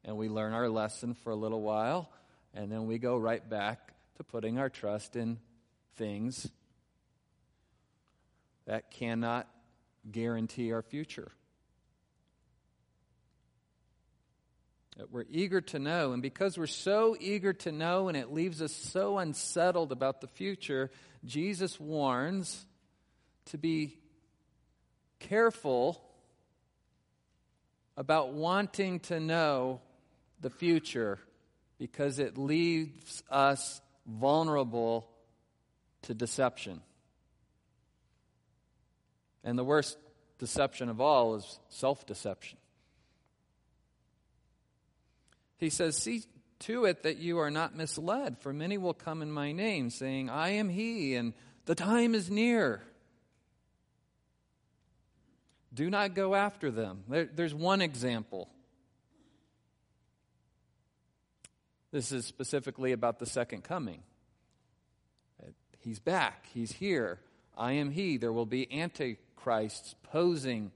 and 0.05 0.17
we 0.17 0.29
learn 0.29 0.53
our 0.53 0.69
lesson 0.69 1.15
for 1.15 1.31
a 1.31 1.35
little 1.35 1.63
while, 1.63 2.09
and 2.55 2.71
then 2.71 2.87
we 2.87 2.99
go 2.99 3.17
right 3.17 3.51
back 3.51 3.95
to 4.17 4.23
putting 4.23 4.61
our 4.61 4.71
trust 4.71 5.17
in 5.17 5.41
things 5.97 6.49
that 8.67 8.93
cannot 8.93 9.49
guarantee 10.09 10.73
our 10.73 10.83
future. 10.83 11.33
That 14.97 15.13
we're 15.13 15.27
eager 15.31 15.61
to 15.61 15.79
know, 15.79 16.13
and 16.13 16.23
because 16.23 16.57
we're 16.57 16.67
so 16.67 17.17
eager 17.21 17.53
to 17.53 17.73
know 17.73 18.09
and 18.09 18.17
it 18.17 18.33
leaves 18.33 18.63
us 18.63 18.73
so 18.73 19.19
unsettled 19.19 19.93
about 19.93 20.23
the 20.23 20.27
future, 20.27 20.91
Jesus 21.25 21.79
warns 21.79 22.65
to 23.47 23.59
be 23.59 23.99
careful 25.21 26.03
about 27.97 28.33
wanting 28.33 29.01
to 29.01 29.21
know 29.21 29.81
the 30.41 30.51
future 30.51 31.19
because 31.79 32.19
it 32.19 32.39
leaves 32.39 33.23
us 33.31 33.81
vulnerable 34.07 35.09
to 36.03 36.15
deception. 36.15 36.81
And 39.45 39.59
the 39.59 39.65
worst 39.65 39.97
deception 40.39 40.89
of 40.89 41.01
all 41.01 41.37
is 41.37 41.61
self 41.69 42.07
deception. 42.07 42.59
He 45.59 45.71
says, 45.71 45.97
See 45.97 46.23
to 46.61 46.85
it 46.85 47.03
that 47.03 47.19
you 47.19 47.39
are 47.39 47.51
not 47.51 47.77
misled, 47.77 48.39
for 48.39 48.53
many 48.53 48.79
will 48.79 48.95
come 48.95 49.23
in 49.23 49.31
my 49.31 49.53
name, 49.53 49.91
saying, 49.91 50.31
I 50.31 50.51
am 50.51 50.69
he, 50.69 51.15
and 51.15 51.35
the 51.67 51.75
time 51.75 52.15
is 52.15 52.31
near. 52.31 52.83
Do 55.73 55.91
not 55.91 56.15
go 56.15 56.35
after 56.35 56.71
them. 56.71 57.05
There, 57.09 57.27
there's 57.27 57.55
one 57.55 57.83
example. 57.83 58.49
This 61.93 62.13
is 62.13 62.25
specifically 62.25 62.93
about 62.93 63.19
the 63.19 63.27
second 63.27 63.65
coming. 63.65 64.03
He's 65.81 65.99
back, 65.99 66.47
he's 66.53 66.73
here. 66.73 67.21
I 67.57 67.73
am 67.73 67.91
he. 67.91 68.17
There 68.17 68.33
will 68.33 68.47
be 68.47 68.71
antichrists 68.73 69.95
posing 70.03 70.73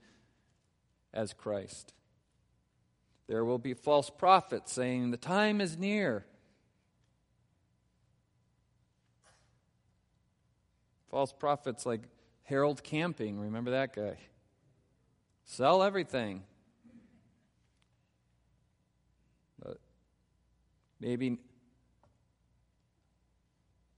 as 1.13 1.33
Christ. 1.33 1.93
There 3.31 3.45
will 3.45 3.59
be 3.59 3.75
false 3.75 4.11
prophets 4.11 4.73
saying, 4.73 5.13
The 5.13 5.17
time 5.17 5.61
is 5.61 5.79
near. 5.79 6.27
False 11.13 11.33
prophets 11.33 11.87
like 11.87 12.01
Harold 12.43 12.83
Camping, 12.83 13.39
remember 13.39 13.71
that 13.71 13.95
guy? 13.95 14.17
Sell 15.45 15.85
everything. 15.85 16.43
But 19.63 19.79
maybe 20.99 21.39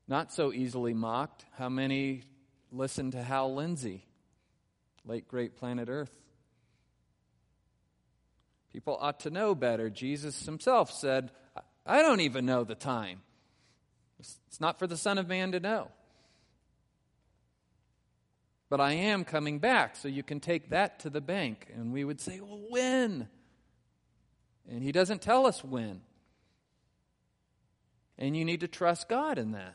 not 0.06 0.30
so 0.30 0.52
easily 0.52 0.92
mocked. 0.92 1.46
How 1.56 1.70
many 1.70 2.24
listen 2.70 3.10
to 3.12 3.22
Hal 3.22 3.54
Lindsey, 3.54 4.04
late 5.06 5.26
great 5.26 5.56
planet 5.56 5.88
Earth? 5.88 6.21
People 8.72 8.96
ought 9.00 9.20
to 9.20 9.30
know 9.30 9.54
better. 9.54 9.90
Jesus 9.90 10.46
himself 10.46 10.90
said, 10.90 11.30
I 11.84 12.00
don't 12.00 12.20
even 12.20 12.46
know 12.46 12.64
the 12.64 12.74
time. 12.74 13.20
It's 14.18 14.60
not 14.60 14.78
for 14.78 14.86
the 14.86 14.96
Son 14.96 15.18
of 15.18 15.28
Man 15.28 15.52
to 15.52 15.60
know. 15.60 15.88
But 18.70 18.80
I 18.80 18.92
am 18.92 19.24
coming 19.24 19.58
back, 19.58 19.96
so 19.96 20.08
you 20.08 20.22
can 20.22 20.40
take 20.40 20.70
that 20.70 21.00
to 21.00 21.10
the 21.10 21.20
bank. 21.20 21.68
And 21.74 21.92
we 21.92 22.04
would 22.04 22.20
say, 22.20 22.40
Well, 22.40 22.62
when? 22.70 23.28
And 24.70 24.82
he 24.82 24.92
doesn't 24.92 25.20
tell 25.20 25.46
us 25.46 25.62
when. 25.62 26.00
And 28.16 28.36
you 28.36 28.44
need 28.44 28.60
to 28.60 28.68
trust 28.68 29.08
God 29.08 29.38
in 29.38 29.52
that. 29.52 29.74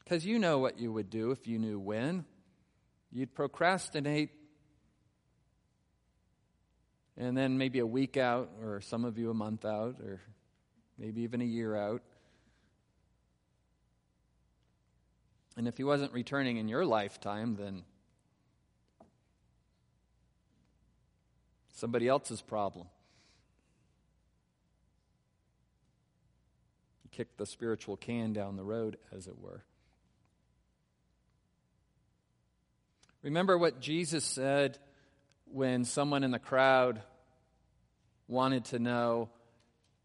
Because 0.00 0.26
you 0.26 0.38
know 0.38 0.58
what 0.58 0.78
you 0.78 0.92
would 0.92 1.08
do 1.08 1.30
if 1.30 1.46
you 1.46 1.58
knew 1.58 1.78
when. 1.78 2.26
You'd 3.10 3.34
procrastinate 3.34 4.30
and 7.16 7.36
then 7.36 7.58
maybe 7.58 7.78
a 7.78 7.86
week 7.86 8.16
out, 8.16 8.50
or 8.62 8.80
some 8.80 9.04
of 9.04 9.18
you 9.18 9.30
a 9.30 9.34
month 9.34 9.64
out, 9.64 9.96
or 10.00 10.20
maybe 10.98 11.22
even 11.22 11.40
a 11.40 11.44
year 11.44 11.76
out. 11.76 12.02
And 15.56 15.68
if 15.68 15.76
he 15.76 15.84
wasn't 15.84 16.12
returning 16.12 16.56
in 16.56 16.66
your 16.66 16.84
lifetime, 16.84 17.54
then 17.54 17.82
somebody 21.74 22.08
else's 22.08 22.42
problem. 22.42 22.88
You 27.04 27.10
kick 27.12 27.36
the 27.36 27.46
spiritual 27.46 27.96
can 27.96 28.32
down 28.32 28.56
the 28.56 28.64
road, 28.64 28.96
as 29.16 29.28
it 29.28 29.38
were. 29.38 29.62
Remember 33.22 33.56
what 33.56 33.80
Jesus 33.80 34.24
said 34.24 34.78
when 35.54 35.84
someone 35.84 36.24
in 36.24 36.32
the 36.32 36.38
crowd 36.40 37.00
wanted 38.26 38.64
to 38.64 38.78
know 38.80 39.28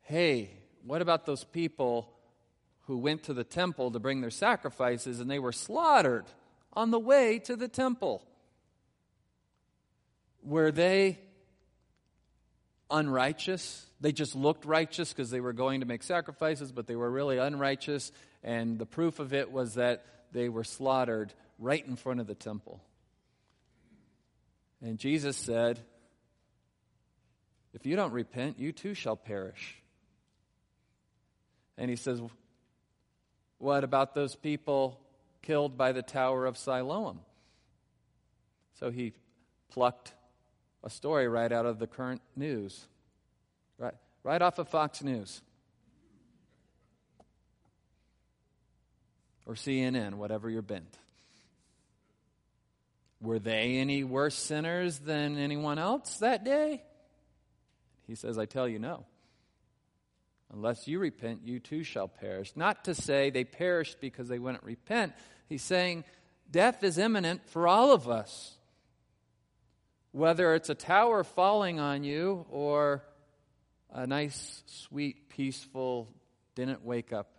hey, 0.03 0.49
what 0.85 1.01
about 1.03 1.25
those 1.25 1.43
people 1.43 2.11
who 2.87 2.97
went 2.97 3.23
to 3.23 3.33
the 3.33 3.43
temple 3.43 3.91
to 3.91 3.99
bring 3.99 4.21
their 4.21 4.31
sacrifices 4.31 5.19
and 5.19 5.29
they 5.29 5.37
were 5.37 5.51
slaughtered 5.51 6.25
on 6.73 6.89
the 6.89 6.99
way 6.99 7.37
to 7.37 7.55
the 7.55 7.67
temple? 7.67 8.23
Were 10.43 10.71
they 10.71 11.19
unrighteous? 12.89 13.85
They 14.01 14.11
just 14.11 14.35
looked 14.35 14.65
righteous 14.65 15.13
because 15.13 15.29
they 15.29 15.41
were 15.41 15.53
going 15.53 15.81
to 15.81 15.85
make 15.85 16.01
sacrifices, 16.01 16.71
but 16.71 16.87
they 16.87 16.95
were 16.95 17.09
really 17.09 17.37
unrighteous, 17.37 18.11
and 18.43 18.79
the 18.79 18.85
proof 18.85 19.19
of 19.19 19.33
it 19.33 19.51
was 19.51 19.75
that 19.75 20.05
they 20.31 20.49
were 20.49 20.63
slaughtered 20.63 21.33
right 21.59 21.85
in 21.85 21.95
front 21.95 22.19
of 22.19 22.27
the 22.27 22.35
temple. 22.35 22.81
And 24.81 24.97
Jesus 24.97 25.37
said, 25.37 25.79
If 27.73 27.85
you 27.85 27.95
don't 27.95 28.13
repent, 28.13 28.59
you 28.59 28.71
too 28.71 28.93
shall 28.93 29.15
perish. 29.15 29.75
And 31.77 31.89
he 31.89 31.95
says, 31.95 32.21
What 33.57 33.83
about 33.83 34.15
those 34.15 34.35
people 34.35 34.99
killed 35.41 35.77
by 35.77 35.91
the 35.91 36.01
Tower 36.01 36.45
of 36.45 36.57
Siloam? 36.57 37.19
So 38.79 38.91
he 38.91 39.13
plucked 39.71 40.13
a 40.83 40.89
story 40.89 41.27
right 41.27 41.51
out 41.51 41.65
of 41.65 41.79
the 41.79 41.87
current 41.87 42.21
news, 42.35 42.87
right, 43.77 43.95
right 44.23 44.41
off 44.41 44.59
of 44.59 44.69
Fox 44.69 45.03
News 45.03 45.41
or 49.49 49.55
CNN, 49.55 50.13
whatever 50.13 50.47
you're 50.47 50.61
bent. 50.61 50.99
Were 53.21 53.39
they 53.39 53.77
any 53.77 54.03
worse 54.03 54.35
sinners 54.35 54.99
than 54.99 55.37
anyone 55.37 55.77
else 55.77 56.17
that 56.17 56.43
day? 56.43 56.83
He 58.07 58.15
says, 58.15 58.37
I 58.37 58.45
tell 58.45 58.67
you 58.67 58.79
no. 58.79 59.05
Unless 60.51 60.87
you 60.87 60.99
repent, 60.99 61.41
you 61.43 61.59
too 61.59 61.83
shall 61.83 62.07
perish. 62.07 62.53
Not 62.55 62.85
to 62.85 62.95
say 62.95 63.29
they 63.29 63.43
perished 63.43 64.01
because 64.01 64.27
they 64.27 64.39
wouldn't 64.39 64.63
repent. 64.63 65.13
He's 65.47 65.61
saying 65.61 66.05
death 66.49 66.83
is 66.83 66.97
imminent 66.97 67.47
for 67.49 67.67
all 67.67 67.91
of 67.91 68.09
us. 68.09 68.55
Whether 70.11 70.55
it's 70.55 70.69
a 70.69 70.75
tower 70.75 71.23
falling 71.23 71.79
on 71.79 72.03
you 72.03 72.45
or 72.49 73.03
a 73.91 74.07
nice, 74.07 74.63
sweet, 74.65 75.29
peaceful, 75.29 76.09
didn't 76.55 76.83
wake 76.83 77.13
up. 77.13 77.29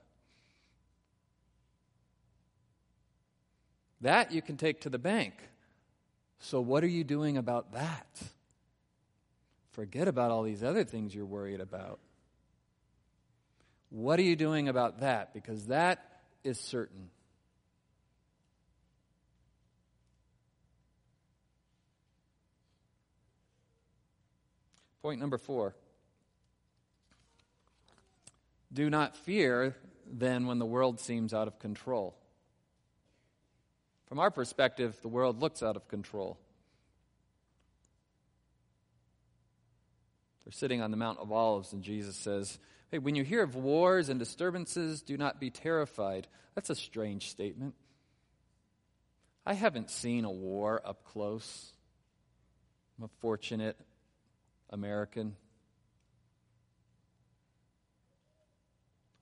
That 4.02 4.30
you 4.30 4.40
can 4.40 4.56
take 4.56 4.82
to 4.82 4.88
the 4.88 4.98
bank. 4.98 5.34
So, 6.40 6.60
what 6.60 6.82
are 6.82 6.88
you 6.88 7.04
doing 7.04 7.36
about 7.36 7.72
that? 7.72 8.06
Forget 9.72 10.08
about 10.08 10.30
all 10.30 10.42
these 10.42 10.64
other 10.64 10.84
things 10.84 11.14
you're 11.14 11.24
worried 11.24 11.60
about. 11.60 12.00
What 13.90 14.18
are 14.18 14.22
you 14.22 14.36
doing 14.36 14.68
about 14.68 15.00
that? 15.00 15.34
Because 15.34 15.66
that 15.66 16.20
is 16.42 16.58
certain. 16.58 17.10
Point 25.02 25.20
number 25.20 25.38
four. 25.38 25.74
Do 28.72 28.88
not 28.88 29.16
fear 29.16 29.76
then 30.06 30.46
when 30.46 30.58
the 30.58 30.66
world 30.66 31.00
seems 31.00 31.34
out 31.34 31.48
of 31.48 31.58
control. 31.58 32.16
From 34.10 34.18
our 34.18 34.32
perspective, 34.32 34.98
the 35.02 35.08
world 35.08 35.40
looks 35.40 35.62
out 35.62 35.76
of 35.76 35.86
control. 35.86 36.36
They're 40.44 40.52
sitting 40.52 40.82
on 40.82 40.90
the 40.90 40.96
Mount 40.96 41.20
of 41.20 41.30
Olives, 41.30 41.72
and 41.72 41.84
Jesus 41.84 42.16
says, 42.16 42.58
Hey, 42.90 42.98
when 42.98 43.14
you 43.14 43.22
hear 43.22 43.44
of 43.44 43.54
wars 43.54 44.08
and 44.08 44.18
disturbances, 44.18 45.00
do 45.00 45.16
not 45.16 45.38
be 45.38 45.50
terrified. 45.50 46.26
That's 46.56 46.70
a 46.70 46.74
strange 46.74 47.30
statement. 47.30 47.76
I 49.46 49.54
haven't 49.54 49.90
seen 49.90 50.24
a 50.24 50.30
war 50.30 50.82
up 50.84 51.04
close. 51.04 51.70
I'm 52.98 53.04
a 53.04 53.10
fortunate 53.20 53.76
American. 54.70 55.36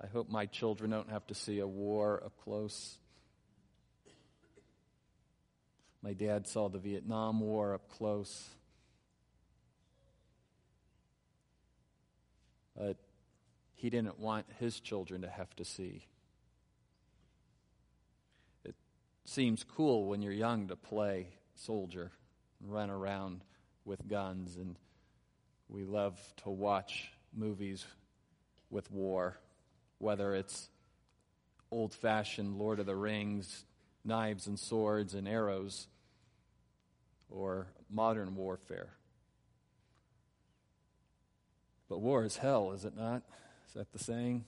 I 0.01 0.07
hope 0.07 0.31
my 0.31 0.47
children 0.47 0.93
don't 0.93 1.11
have 1.11 1.27
to 1.27 1.35
see 1.35 1.59
a 1.59 1.67
war 1.67 2.23
up 2.25 2.33
close. 2.43 2.97
My 6.03 6.13
dad 6.13 6.47
saw 6.47 6.69
the 6.69 6.79
Vietnam 6.79 7.41
War 7.41 7.75
up 7.75 7.89
close. 7.89 8.49
But 12.77 12.97
he 13.75 13.91
didn't 13.91 14.19
want 14.19 14.47
his 14.59 14.79
children 14.81 15.23
to 15.23 15.29
have 15.29 15.55
to 15.57 15.65
see. 15.65 16.07
It 18.65 18.77
seems 19.25 19.65
cool 19.65 20.07
when 20.07 20.23
you're 20.23 20.33
young 20.33 20.69
to 20.69 20.77
play 20.77 21.29
soldier 21.57 22.13
and 22.61 22.73
run 22.73 22.91
around 22.91 23.43
with 23.85 24.07
guns, 24.07 24.57
and 24.57 24.77
we 25.69 25.85
love 25.85 26.19
to 26.45 26.51
watch 26.51 27.11
movies 27.35 27.85
with 28.71 28.91
war, 28.91 29.39
whether 29.99 30.35
it's 30.35 30.69
old 31.71 31.95
fashioned 31.95 32.57
Lord 32.57 32.81
of 32.81 32.87
the 32.87 32.97
Rings, 32.97 33.65
knives 34.09 34.47
and 34.49 34.59
swords 34.59 35.15
and 35.15 35.29
arrows, 35.29 35.87
or 37.31 37.69
modern 37.89 38.35
warfare. 38.35 38.91
But 41.89 42.01
war 42.01 42.25
is 42.25 42.37
hell, 42.37 42.73
is 42.73 42.85
it 42.85 42.97
not? 42.97 43.23
Is 43.69 43.75
that 43.75 43.93
the 43.93 43.99
saying? 43.99 44.45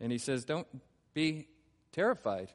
And 0.00 0.10
he 0.10 0.18
says, 0.18 0.44
Don't 0.44 0.66
be 1.14 1.46
terrified. 1.92 2.50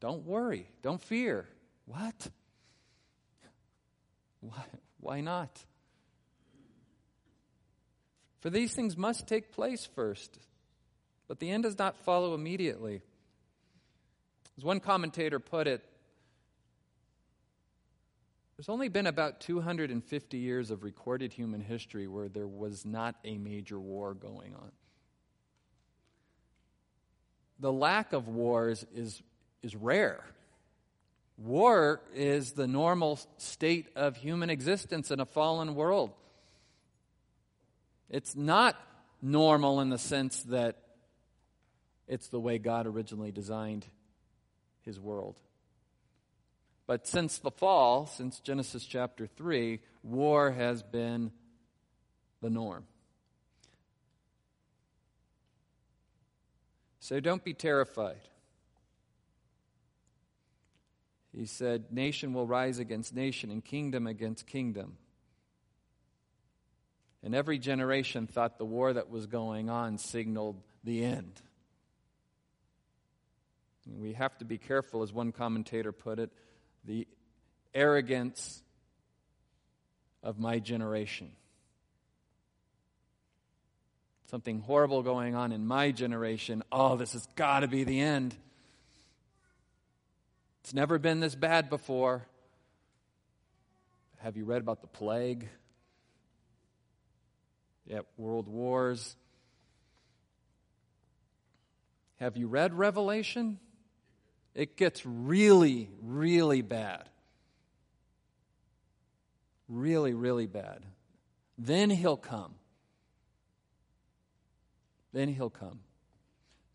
Don't 0.00 0.24
worry. 0.26 0.68
Don't 0.82 1.02
fear. 1.02 1.46
What? 1.86 2.28
Why, 4.40 4.64
why 5.00 5.20
not? 5.20 5.64
For 8.40 8.50
these 8.50 8.74
things 8.74 8.96
must 8.96 9.26
take 9.26 9.52
place 9.52 9.88
first, 9.94 10.38
but 11.28 11.38
the 11.38 11.50
end 11.50 11.62
does 11.62 11.78
not 11.78 11.96
follow 12.04 12.34
immediately. 12.34 13.02
As 14.56 14.64
one 14.64 14.80
commentator 14.80 15.38
put 15.38 15.66
it, 15.66 15.82
there's 18.56 18.68
only 18.68 18.88
been 18.88 19.06
about 19.06 19.40
250 19.40 20.38
years 20.38 20.70
of 20.70 20.84
recorded 20.84 21.32
human 21.32 21.60
history 21.60 22.06
where 22.06 22.28
there 22.28 22.46
was 22.46 22.84
not 22.86 23.16
a 23.24 23.36
major 23.36 23.80
war 23.80 24.14
going 24.14 24.54
on. 24.54 24.70
The 27.58 27.72
lack 27.72 28.12
of 28.12 28.28
wars 28.28 28.86
is, 28.94 29.22
is 29.62 29.74
rare. 29.74 30.24
War 31.36 32.00
is 32.14 32.52
the 32.52 32.68
normal 32.68 33.18
state 33.38 33.88
of 33.96 34.16
human 34.16 34.50
existence 34.50 35.10
in 35.10 35.18
a 35.18 35.26
fallen 35.26 35.74
world. 35.74 36.12
It's 38.08 38.36
not 38.36 38.76
normal 39.20 39.80
in 39.80 39.88
the 39.88 39.98
sense 39.98 40.42
that 40.44 40.78
it's 42.06 42.28
the 42.28 42.40
way 42.40 42.58
God 42.58 42.86
originally 42.86 43.32
designed 43.32 43.86
his 44.82 45.00
world. 45.00 45.40
But 46.86 47.06
since 47.06 47.38
the 47.38 47.50
fall, 47.50 48.06
since 48.06 48.40
Genesis 48.40 48.84
chapter 48.84 49.26
3, 49.26 49.80
war 50.02 50.50
has 50.50 50.82
been 50.82 51.32
the 52.42 52.50
norm. 52.50 52.84
So 57.00 57.20
don't 57.20 57.44
be 57.44 57.54
terrified. 57.54 58.28
He 61.36 61.46
said, 61.46 61.90
Nation 61.90 62.32
will 62.32 62.46
rise 62.46 62.78
against 62.78 63.14
nation 63.14 63.50
and 63.50 63.64
kingdom 63.64 64.06
against 64.06 64.46
kingdom. 64.46 64.98
And 67.22 67.34
every 67.34 67.58
generation 67.58 68.26
thought 68.26 68.58
the 68.58 68.64
war 68.64 68.92
that 68.92 69.08
was 69.08 69.26
going 69.26 69.70
on 69.70 69.98
signaled 69.98 70.60
the 70.84 71.02
end. 71.04 71.40
We 73.86 74.14
have 74.14 74.36
to 74.38 74.44
be 74.44 74.58
careful, 74.58 75.02
as 75.02 75.12
one 75.12 75.32
commentator 75.32 75.92
put 75.92 76.18
it, 76.18 76.30
the 76.84 77.06
arrogance 77.74 78.62
of 80.22 80.38
my 80.38 80.58
generation. 80.58 81.32
Something 84.30 84.60
horrible 84.60 85.02
going 85.02 85.34
on 85.34 85.52
in 85.52 85.66
my 85.66 85.90
generation. 85.90 86.62
Oh, 86.72 86.96
this 86.96 87.12
has 87.12 87.26
got 87.36 87.60
to 87.60 87.68
be 87.68 87.84
the 87.84 88.00
end. 88.00 88.34
It's 90.62 90.72
never 90.72 90.98
been 90.98 91.20
this 91.20 91.34
bad 91.34 91.68
before. 91.68 92.26
Have 94.18 94.38
you 94.38 94.46
read 94.46 94.62
about 94.62 94.80
the 94.80 94.86
plague? 94.86 95.46
Yeah, 97.86 98.00
world 98.16 98.48
wars. 98.48 99.14
Have 102.18 102.38
you 102.38 102.48
read 102.48 102.72
Revelation? 102.72 103.58
It 104.54 104.76
gets 104.76 105.04
really, 105.04 105.90
really 106.02 106.62
bad. 106.62 107.08
Really, 109.68 110.14
really 110.14 110.46
bad. 110.46 110.84
Then 111.58 111.90
he'll 111.90 112.16
come. 112.16 112.54
Then 115.12 115.28
he'll 115.28 115.50
come. 115.50 115.80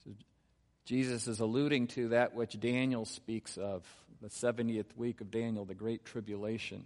So 0.04 0.12
Jesus 0.86 1.28
is 1.28 1.40
alluding 1.40 1.88
to 1.88 2.10
that 2.10 2.34
which 2.34 2.60
Daniel 2.60 3.06
speaks 3.06 3.58
of, 3.58 3.86
the 4.22 4.30
70th 4.30 4.96
week 4.98 5.22
of 5.22 5.32
Daniel, 5.32 5.64
the 5.64 5.76
Great 5.76 6.04
Tribulation. 6.04 6.86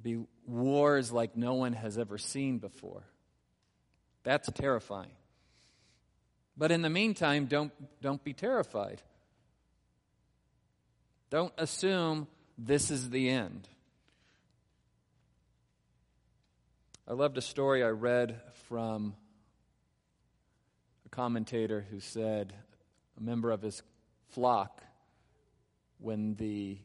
Be 0.00 0.24
wars 0.46 1.10
like 1.10 1.36
no 1.36 1.54
one 1.54 1.72
has 1.72 1.98
ever 1.98 2.18
seen 2.18 2.58
before. 2.58 3.02
That's 4.22 4.48
terrifying. 4.52 5.10
But 6.58 6.72
in 6.72 6.82
the 6.82 6.90
meantime, 6.90 7.46
don't, 7.46 7.72
don't 8.02 8.22
be 8.22 8.32
terrified. 8.32 9.00
Don't 11.30 11.52
assume 11.56 12.26
this 12.58 12.90
is 12.90 13.10
the 13.10 13.30
end. 13.30 13.68
I 17.06 17.12
loved 17.12 17.38
a 17.38 17.42
story 17.42 17.84
I 17.84 17.90
read 17.90 18.40
from 18.66 19.14
a 21.06 21.08
commentator 21.10 21.86
who 21.90 22.00
said 22.00 22.52
a 23.16 23.22
member 23.22 23.52
of 23.52 23.62
his 23.62 23.82
flock, 24.30 24.82
when 26.00 26.34
the 26.34 26.78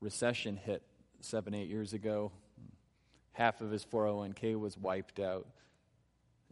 recession 0.00 0.56
hit 0.56 0.82
seven, 1.20 1.54
eight 1.54 1.68
years 1.68 1.92
ago, 1.92 2.32
half 3.32 3.60
of 3.60 3.70
his 3.70 3.84
401k 3.84 4.58
was 4.58 4.76
wiped 4.76 5.20
out. 5.20 5.46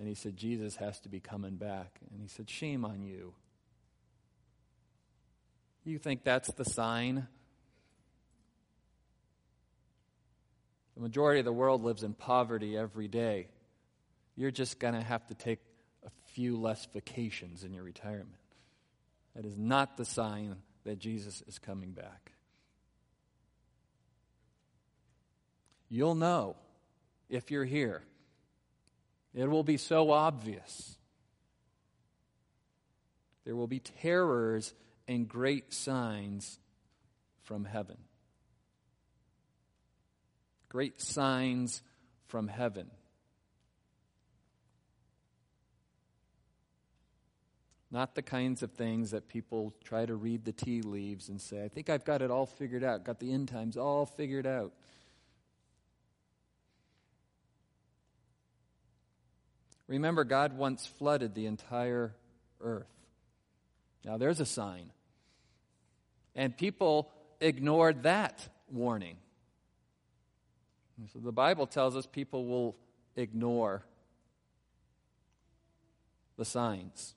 And 0.03 0.09
he 0.09 0.17
said, 0.17 0.37
Jesus 0.37 0.75
has 0.75 0.99
to 1.03 1.09
be 1.09 1.21
coming 1.21 1.55
back. 1.55 2.01
And 2.11 2.21
he 2.21 2.27
said, 2.27 2.51
Shame 2.51 2.85
on 2.85 3.03
you. 3.05 3.35
You 5.85 5.97
think 5.97 6.25
that's 6.25 6.53
the 6.55 6.65
sign? 6.65 7.29
The 10.97 11.03
majority 11.03 11.39
of 11.39 11.45
the 11.45 11.53
world 11.53 11.85
lives 11.85 12.03
in 12.03 12.15
poverty 12.15 12.77
every 12.77 13.07
day. 13.07 13.47
You're 14.35 14.51
just 14.51 14.81
going 14.81 14.95
to 14.95 15.01
have 15.01 15.25
to 15.29 15.35
take 15.35 15.61
a 16.05 16.11
few 16.33 16.57
less 16.57 16.85
vacations 16.93 17.63
in 17.63 17.73
your 17.73 17.85
retirement. 17.85 18.33
That 19.37 19.45
is 19.45 19.57
not 19.57 19.97
the 19.97 20.05
sign 20.05 20.57
that 20.83 20.99
Jesus 20.99 21.45
is 21.47 21.61
coming 21.61 21.93
back. 21.93 22.33
You'll 25.89 26.17
know 26.17 26.57
if 27.31 27.53
you're 27.53 27.65
here 27.65 28.03
it 29.35 29.49
will 29.49 29.65
be 29.65 29.77
so 29.77 30.11
obvious. 30.11 30.97
There 33.45 33.57
will 33.57 33.67
be 33.67 33.81
terrors 33.81 34.73
and 35.09 35.29
great 35.29 35.73
signs 35.73 36.59
from 37.43 37.65
heaven. 37.65 37.97
Great 40.69 41.01
signs 41.01 41.83
from 42.29 42.49
heaven. 42.49 42.91
Not 47.91 48.15
the 48.15 48.23
kinds 48.23 48.63
of 48.63 48.73
things 48.73 49.11
that 49.11 49.29
people 49.29 49.75
try 49.85 50.07
to 50.07 50.15
read 50.15 50.47
the 50.47 50.53
tea 50.53 50.81
leaves 50.81 51.29
and 51.29 51.39
say, 51.39 51.63
I 51.63 51.69
think 51.69 51.91
I've 51.91 52.07
got 52.07 52.23
it 52.23 52.31
all 52.31 52.47
figured 52.47 52.83
out, 52.83 53.05
got 53.05 53.21
the 53.21 53.33
end 53.33 53.49
times 53.49 53.77
all 53.77 54.07
figured 54.07 54.47
out. 54.47 54.73
Remember, 59.93 60.25
God 60.25 60.57
once 60.57 60.87
flooded 60.87 61.35
the 61.35 61.45
entire 61.45 62.15
earth. 62.63 62.89
Now, 64.07 64.17
there's 64.17 64.41
a 64.41 64.47
sign. 64.47 64.91
And 66.35 66.57
people 66.57 67.11
ignored 67.43 68.05
that 68.05 68.49
warning. 68.71 69.19
And 70.97 71.11
so 71.11 71.19
the 71.19 71.31
Bible 71.31 71.67
tells 71.67 71.95
us 71.95 72.07
people 72.07 72.47
will 72.47 72.75
ignore 73.17 73.83
the 76.39 76.47
signs. 76.47 77.13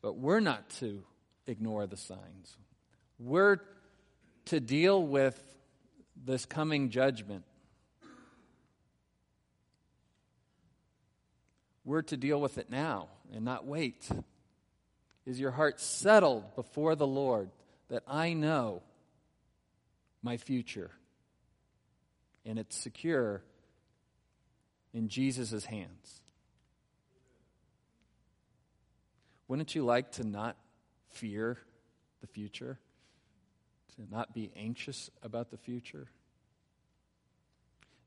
But 0.00 0.16
we're 0.16 0.40
not 0.40 0.70
to 0.80 1.02
ignore 1.46 1.86
the 1.86 1.98
signs. 1.98 2.56
We're 3.18 3.58
to 4.46 4.58
deal 4.58 5.02
with 5.02 5.38
this 6.24 6.46
coming 6.46 6.88
judgment. 6.88 7.44
We're 11.86 12.02
to 12.02 12.16
deal 12.16 12.40
with 12.40 12.58
it 12.58 12.68
now 12.68 13.08
and 13.32 13.44
not 13.44 13.64
wait. 13.64 14.08
Is 15.24 15.38
your 15.38 15.52
heart 15.52 15.80
settled 15.80 16.56
before 16.56 16.96
the 16.96 17.06
Lord 17.06 17.48
that 17.88 18.02
I 18.08 18.32
know 18.32 18.82
my 20.20 20.36
future 20.36 20.90
and 22.44 22.58
it's 22.58 22.76
secure 22.76 23.42
in 24.92 25.08
Jesus' 25.08 25.64
hands? 25.64 26.20
Wouldn't 29.46 29.76
you 29.76 29.84
like 29.84 30.10
to 30.12 30.24
not 30.24 30.56
fear 31.10 31.56
the 32.20 32.26
future? 32.26 32.80
To 33.94 34.02
not 34.10 34.34
be 34.34 34.50
anxious 34.56 35.08
about 35.22 35.52
the 35.52 35.56
future? 35.56 36.08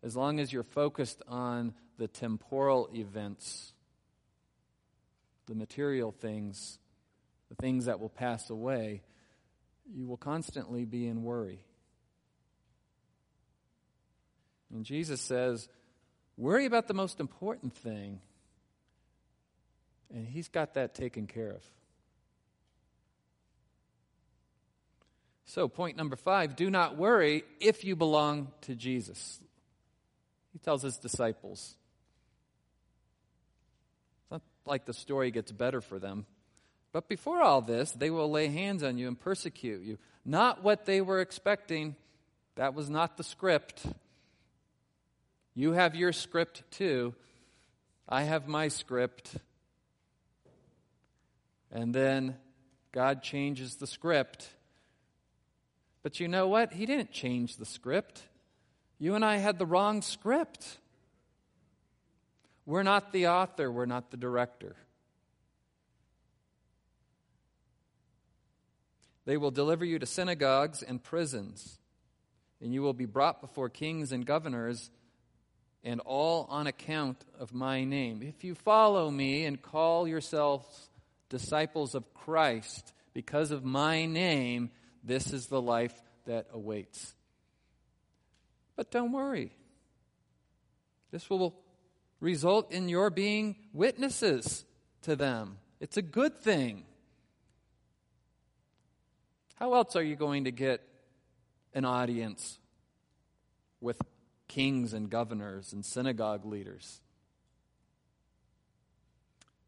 As 0.02 0.16
long 0.16 0.40
as 0.40 0.54
you're 0.54 0.64
focused 0.64 1.22
on 1.28 1.74
the 1.98 2.08
temporal 2.08 2.90
events, 2.94 3.74
the 5.48 5.56
material 5.56 6.12
things, 6.12 6.80
the 7.50 7.56
things 7.56 7.86
that 7.86 8.00
will 8.00 8.10
pass 8.10 8.50
away, 8.50 9.02
you 9.94 10.08
will 10.08 10.18
constantly 10.18 10.86
be 10.86 11.08
in 11.08 11.24
worry. 11.24 11.60
And 14.74 14.86
Jesus 14.86 15.20
says, 15.20 15.68
worry 16.38 16.66
about 16.66 16.88
the 16.88 16.94
most 16.94 17.20
important 17.20 17.74
thing, 17.74 18.22
and 20.14 20.28
He's 20.28 20.48
got 20.48 20.76
that 20.76 20.94
taken 20.94 21.28
care 21.28 21.50
of. 21.50 21.64
So, 25.46 25.68
point 25.68 25.98
number 25.98 26.16
five 26.16 26.56
do 26.56 26.70
not 26.70 26.96
worry 26.96 27.44
if 27.60 27.84
you 27.84 27.96
belong 27.96 28.52
to 28.62 28.76
Jesus. 28.76 29.40
He 30.52 30.60
tells 30.60 30.82
his 30.82 30.98
disciples. 30.98 31.76
It's 34.22 34.32
not 34.32 34.42
like 34.66 34.86
the 34.86 34.94
story 34.94 35.32
gets 35.32 35.52
better 35.52 35.82
for 35.82 36.00
them. 36.00 36.26
But 36.92 37.08
before 37.08 37.42
all 37.42 37.62
this, 37.62 37.92
they 37.92 38.10
will 38.10 38.32
lay 38.32 38.48
hands 38.48 38.84
on 38.84 38.98
you 38.98 39.08
and 39.08 39.20
persecute 39.20 39.84
you. 39.84 39.98
Not 40.26 40.64
what 40.64 40.86
they 40.86 41.02
were 41.02 41.20
expecting. 41.20 41.96
That 42.56 42.74
was 42.74 42.90
not 42.90 43.18
the 43.18 43.24
script. 43.24 43.86
You 45.54 45.74
have 45.74 45.96
your 45.96 46.14
script 46.14 46.64
too. 46.72 47.14
I 48.08 48.24
have 48.24 48.48
my 48.48 48.70
script. 48.70 49.36
And 51.72 51.94
then 51.94 52.38
God 52.92 53.22
changes 53.22 53.76
the 53.76 53.86
script. 53.86 54.50
But 56.02 56.20
you 56.20 56.28
know 56.28 56.48
what? 56.48 56.74
He 56.74 56.86
didn't 56.86 57.12
change 57.12 57.58
the 57.58 57.66
script. 57.66 58.24
You 59.00 59.16
and 59.16 59.24
I 59.24 59.38
had 59.38 59.58
the 59.58 59.66
wrong 59.66 60.02
script. 60.02 60.78
We're 62.66 62.84
not 62.84 63.14
the 63.14 63.28
author, 63.28 63.72
we're 63.72 63.86
not 63.86 64.12
the 64.12 64.18
director. 64.18 64.76
They 69.26 69.38
will 69.38 69.52
deliver 69.52 69.86
you 69.86 70.00
to 70.00 70.06
synagogues 70.06 70.84
and 70.84 71.02
prisons, 71.02 71.80
and 72.62 72.74
you 72.74 72.82
will 72.82 72.94
be 72.94 73.06
brought 73.06 73.42
before 73.42 73.70
kings 73.70 74.12
and 74.12 74.26
governors, 74.26 74.90
and 75.84 76.02
all 76.02 76.46
on 76.50 76.68
account 76.68 77.24
of 77.40 77.54
my 77.54 77.86
name. 77.86 78.22
If 78.22 78.44
you 78.44 78.54
follow 78.54 79.10
me 79.10 79.46
and 79.46 79.62
call 79.62 80.08
yourselves 80.08 80.90
disciples 81.30 81.96
of 81.96 82.14
Christ 82.14 82.92
because 83.14 83.52
of 83.52 83.64
my 83.64 84.06
name, 84.06 84.72
this 85.04 85.32
is 85.32 85.48
the 85.48 85.62
life 85.62 85.94
that 86.26 86.48
awaits. 86.52 87.16
But 88.80 88.92
don't 88.92 89.12
worry. 89.12 89.52
This 91.12 91.30
will 91.30 91.54
result 92.22 92.72
in 92.72 92.88
your 92.88 93.10
being 93.10 93.58
witnesses 93.74 94.64
to 95.02 95.18
them. 95.18 95.58
It's 95.82 95.98
a 95.98 96.02
good 96.02 96.40
thing. 96.40 96.86
How 99.56 99.74
else 99.74 99.98
are 99.98 100.02
you 100.02 100.16
going 100.16 100.46
to 100.46 100.52
get 100.52 100.80
an 101.74 101.84
audience 101.84 102.58
with 103.82 104.02
kings 104.48 104.94
and 104.94 105.10
governors 105.10 105.74
and 105.74 105.84
synagogue 105.86 106.46
leaders? 106.46 107.02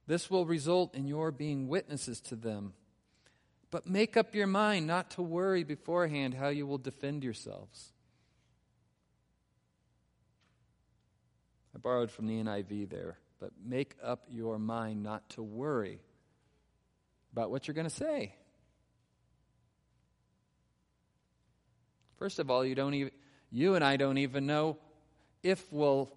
This 0.08 0.32
will 0.32 0.46
result 0.46 0.96
in 0.96 1.06
your 1.06 1.32
being 1.32 1.68
witnesses 1.68 2.22
to 2.22 2.38
them. 2.38 2.76
But 3.72 3.86
make 3.86 4.16
up 4.16 4.34
your 4.34 4.48
mind 4.48 4.88
not 4.88 5.12
to 5.12 5.22
worry 5.22 5.66
beforehand 5.66 6.36
how 6.36 6.48
you 6.48 6.66
will 6.66 6.78
defend 6.78 7.26
yourselves. 7.26 7.92
I 11.76 11.80
borrowed 11.80 12.12
from 12.12 12.28
the 12.28 12.42
NIV 12.44 12.90
there, 12.90 13.18
but 13.40 13.52
make 13.64 13.96
up 14.04 14.26
your 14.30 14.60
mind 14.60 15.04
not 15.04 15.28
to 15.32 15.44
worry 15.44 16.00
about 17.32 17.50
what 17.50 17.68
you're 17.68 17.76
going 17.76 17.88
to 17.88 17.96
say. 17.96 18.36
First 22.18 22.40
of 22.40 22.52
all, 22.52 22.66
you 22.66 22.76
don't 22.76 22.94
even 22.94 23.12
you 23.52 23.76
and 23.76 23.84
I 23.84 23.98
don't 23.98 24.18
even 24.18 24.46
know 24.46 24.78
if 25.44 25.66
we'll 25.72 26.10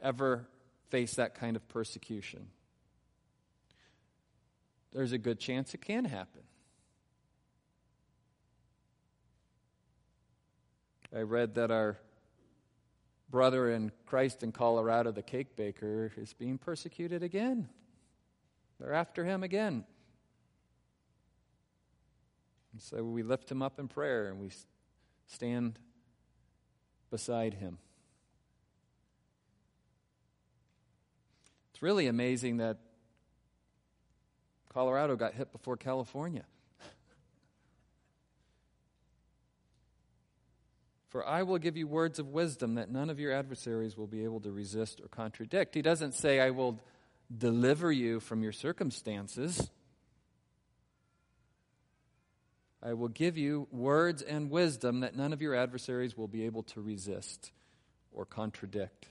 ever 0.00 0.46
face 0.90 1.14
that 1.14 1.34
kind 1.34 1.56
of 1.56 1.66
persecution. 1.68 2.48
There's 4.92 5.12
a 5.12 5.18
good 5.18 5.38
chance 5.38 5.72
it 5.74 5.80
can 5.80 6.04
happen. 6.04 6.42
I 11.14 11.20
read 11.20 11.54
that 11.54 11.70
our 11.70 11.98
brother 13.32 13.72
in 13.72 13.90
Christ 14.06 14.44
in 14.44 14.52
Colorado, 14.52 15.10
the 15.10 15.22
cake 15.22 15.56
baker, 15.56 16.12
is 16.16 16.34
being 16.34 16.58
persecuted 16.58 17.22
again. 17.22 17.68
They're 18.78 18.92
after 18.92 19.24
him 19.24 19.42
again. 19.42 19.84
And 22.72 22.80
so 22.80 23.02
we 23.02 23.22
lift 23.22 23.50
him 23.50 23.62
up 23.62 23.80
in 23.80 23.88
prayer 23.88 24.28
and 24.28 24.38
we 24.38 24.50
stand 25.26 25.78
beside 27.10 27.54
him. 27.54 27.78
It's 31.72 31.82
really 31.82 32.06
amazing 32.08 32.58
that 32.58 32.78
Colorado 34.68 35.16
got 35.16 35.32
hit 35.32 35.52
before 35.52 35.78
California. 35.78 36.44
For 41.12 41.28
I 41.28 41.42
will 41.42 41.58
give 41.58 41.76
you 41.76 41.86
words 41.86 42.18
of 42.18 42.28
wisdom 42.28 42.76
that 42.76 42.90
none 42.90 43.10
of 43.10 43.20
your 43.20 43.32
adversaries 43.32 43.98
will 43.98 44.06
be 44.06 44.24
able 44.24 44.40
to 44.40 44.50
resist 44.50 44.98
or 44.98 45.08
contradict. 45.08 45.74
He 45.74 45.82
doesn't 45.82 46.14
say, 46.14 46.40
I 46.40 46.48
will 46.48 46.80
deliver 47.36 47.92
you 47.92 48.18
from 48.18 48.42
your 48.42 48.52
circumstances. 48.52 49.70
I 52.82 52.94
will 52.94 53.08
give 53.08 53.36
you 53.36 53.68
words 53.70 54.22
and 54.22 54.50
wisdom 54.50 55.00
that 55.00 55.14
none 55.14 55.34
of 55.34 55.42
your 55.42 55.54
adversaries 55.54 56.16
will 56.16 56.28
be 56.28 56.46
able 56.46 56.62
to 56.62 56.80
resist 56.80 57.52
or 58.10 58.24
contradict. 58.24 59.06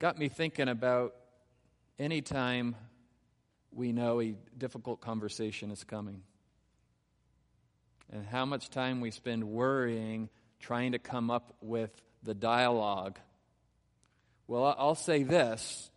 Got 0.00 0.18
me 0.18 0.28
thinking 0.28 0.68
about 0.68 1.14
any 1.98 2.20
time 2.20 2.76
we 3.72 3.92
know 3.92 4.20
a 4.20 4.34
difficult 4.58 5.00
conversation 5.00 5.70
is 5.70 5.82
coming 5.82 6.20
and 8.12 8.26
how 8.26 8.44
much 8.44 8.68
time 8.68 9.00
we 9.00 9.10
spend 9.10 9.42
worrying, 9.42 10.28
trying 10.60 10.92
to 10.92 10.98
come 10.98 11.30
up 11.30 11.56
with 11.60 11.90
the 12.22 12.34
dialogue. 12.34 13.18
Well, 14.46 14.76
I'll 14.78 14.94
say 14.94 15.22
this, 15.22 15.90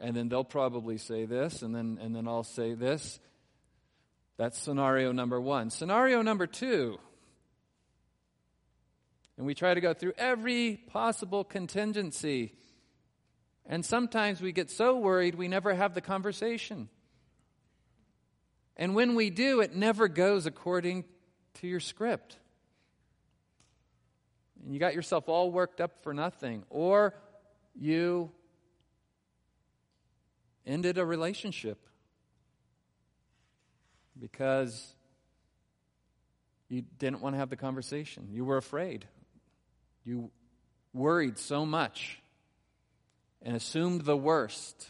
and 0.00 0.16
then 0.16 0.28
they'll 0.28 0.42
probably 0.42 0.96
say 0.96 1.26
this, 1.26 1.62
and 1.62 1.74
then, 1.74 1.98
and 2.00 2.16
then 2.16 2.26
I'll 2.26 2.44
say 2.44 2.72
this 2.74 3.20
that's 4.38 4.58
scenario 4.58 5.12
number 5.12 5.38
one. 5.38 5.68
Scenario 5.68 6.22
number 6.22 6.46
two, 6.46 6.98
and 9.36 9.46
we 9.46 9.54
try 9.54 9.74
to 9.74 9.80
go 9.82 9.92
through 9.92 10.14
every 10.16 10.76
possible 10.86 11.44
contingency. 11.44 12.54
And 13.66 13.84
sometimes 13.84 14.40
we 14.40 14.52
get 14.52 14.70
so 14.70 14.96
worried 14.98 15.34
we 15.34 15.46
never 15.46 15.74
have 15.74 15.94
the 15.94 16.00
conversation. 16.00 16.88
And 18.76 18.94
when 18.94 19.14
we 19.14 19.28
do, 19.28 19.60
it 19.60 19.74
never 19.74 20.08
goes 20.08 20.46
according 20.46 21.04
to 21.54 21.66
your 21.66 21.80
script. 21.80 22.36
And 24.64 24.74
you 24.74 24.80
got 24.80 24.94
yourself 24.94 25.28
all 25.28 25.50
worked 25.50 25.80
up 25.80 26.02
for 26.02 26.12
nothing. 26.12 26.64
Or 26.70 27.14
you 27.74 28.30
ended 30.66 30.98
a 30.98 31.04
relationship 31.04 31.78
because 34.18 34.94
you 36.68 36.84
didn't 36.98 37.20
want 37.20 37.34
to 37.34 37.38
have 37.38 37.50
the 37.50 37.56
conversation. 37.56 38.28
You 38.30 38.44
were 38.44 38.56
afraid. 38.56 39.06
You 40.04 40.30
worried 40.92 41.38
so 41.38 41.64
much 41.64 42.20
and 43.42 43.56
assumed 43.56 44.02
the 44.02 44.16
worst 44.16 44.88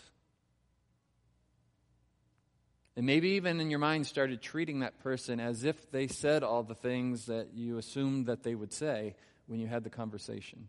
And 3.00 3.06
maybe 3.06 3.30
even 3.30 3.60
in 3.60 3.70
your 3.70 3.78
mind 3.78 4.06
started 4.06 4.42
treating 4.42 4.80
that 4.80 4.98
person 4.98 5.40
as 5.40 5.64
if 5.64 5.90
they 5.90 6.06
said 6.06 6.42
all 6.42 6.62
the 6.62 6.74
things 6.74 7.24
that 7.24 7.54
you 7.54 7.78
assumed 7.78 8.26
that 8.26 8.42
they 8.42 8.54
would 8.54 8.74
say 8.74 9.14
when 9.46 9.58
you 9.58 9.66
had 9.66 9.84
the 9.84 9.88
conversation. 9.88 10.68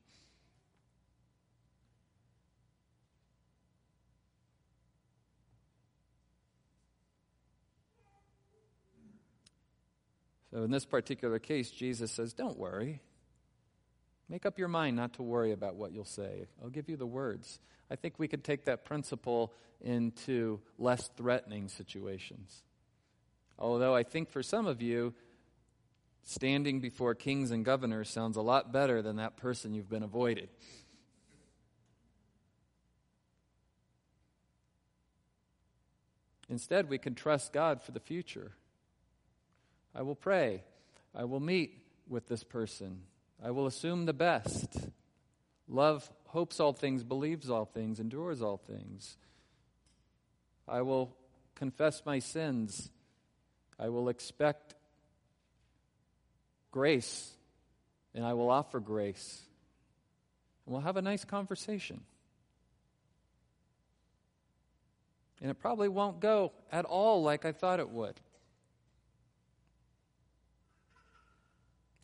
So, 10.52 10.64
in 10.64 10.72
this 10.72 10.86
particular 10.86 11.38
case, 11.38 11.70
Jesus 11.70 12.14
says, 12.14 12.32
Don't 12.32 12.58
worry. 12.58 13.02
Make 14.32 14.46
up 14.46 14.58
your 14.58 14.70
mind 14.70 14.96
not 14.96 15.12
to 15.16 15.24
worry 15.24 15.52
about 15.52 15.76
what 15.76 15.92
you'll 15.92 16.06
say. 16.06 16.48
I'll 16.64 16.70
give 16.70 16.88
you 16.88 16.96
the 16.96 17.06
words. 17.06 17.60
I 17.90 17.98
think 17.98 18.18
we 18.18 18.30
could 18.30 18.46
take 18.46 18.64
that 18.64 18.86
principle 18.86 19.52
into 19.82 20.62
less 20.80 21.10
threatening 21.18 21.68
situations. 21.68 22.64
Although 23.60 23.94
I 23.94 24.04
think 24.04 24.30
for 24.30 24.42
some 24.42 24.68
of 24.68 24.82
you, 24.82 25.14
standing 26.24 26.80
before 26.80 27.14
kings 27.14 27.52
and 27.52 27.66
governors 27.66 28.10
sounds 28.10 28.38
a 28.38 28.42
lot 28.42 28.72
better 28.72 29.02
than 29.02 29.18
that 29.18 29.36
person 29.36 29.74
you've 29.74 29.90
been 29.90 30.02
avoided. 30.02 30.48
Instead, 36.48 36.88
we 36.88 36.98
can 36.98 37.16
trust 37.16 37.52
God 37.52 37.82
for 37.82 37.92
the 37.92 38.00
future. 38.00 38.54
I 39.94 40.04
will 40.04 40.16
pray. 40.16 40.64
I 41.14 41.26
will 41.26 41.42
meet 41.42 41.84
with 42.08 42.30
this 42.30 42.46
person. 42.46 43.02
I 43.44 43.52
will 43.52 43.66
assume 43.66 44.06
the 44.06 44.14
best. 44.14 44.89
Love 45.68 46.10
hopes 46.28 46.60
all 46.60 46.74
things, 46.74 47.04
believes 47.04 47.50
all 47.50 47.66
things, 47.66 48.00
endures 48.00 48.42
all 48.42 48.58
things. 48.58 49.18
I 50.68 50.82
will 50.82 51.16
confess 51.56 52.04
my 52.06 52.20
sins. 52.20 52.89
I 53.80 53.89
will 53.89 54.10
expect 54.10 54.76
grace, 56.72 57.32
and 58.14 58.24
I 58.24 58.34
will 58.34 58.50
offer 58.50 58.80
grace. 58.80 59.42
And 60.66 60.74
we'll 60.74 60.84
have 60.84 60.98
a 60.98 61.02
nice 61.02 61.26
conversation. 61.26 62.02
And 65.42 65.50
it 65.50 65.56
probably 65.56 65.89
won't 65.89 66.20
go 66.20 66.52
at 66.72 66.86
all 66.86 67.24
like 67.24 67.46
I 67.46 67.52
thought 67.52 67.80
it 67.80 67.89
would. 67.89 68.20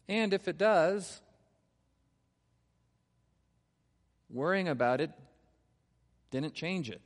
And 0.09 0.33
if 0.33 0.47
it 0.47 0.57
does, 0.57 1.21
worrying 4.29 4.67
about 4.67 5.01
it 5.01 5.11
didn't 6.31 6.53
change 6.53 6.89
it. 6.89 7.01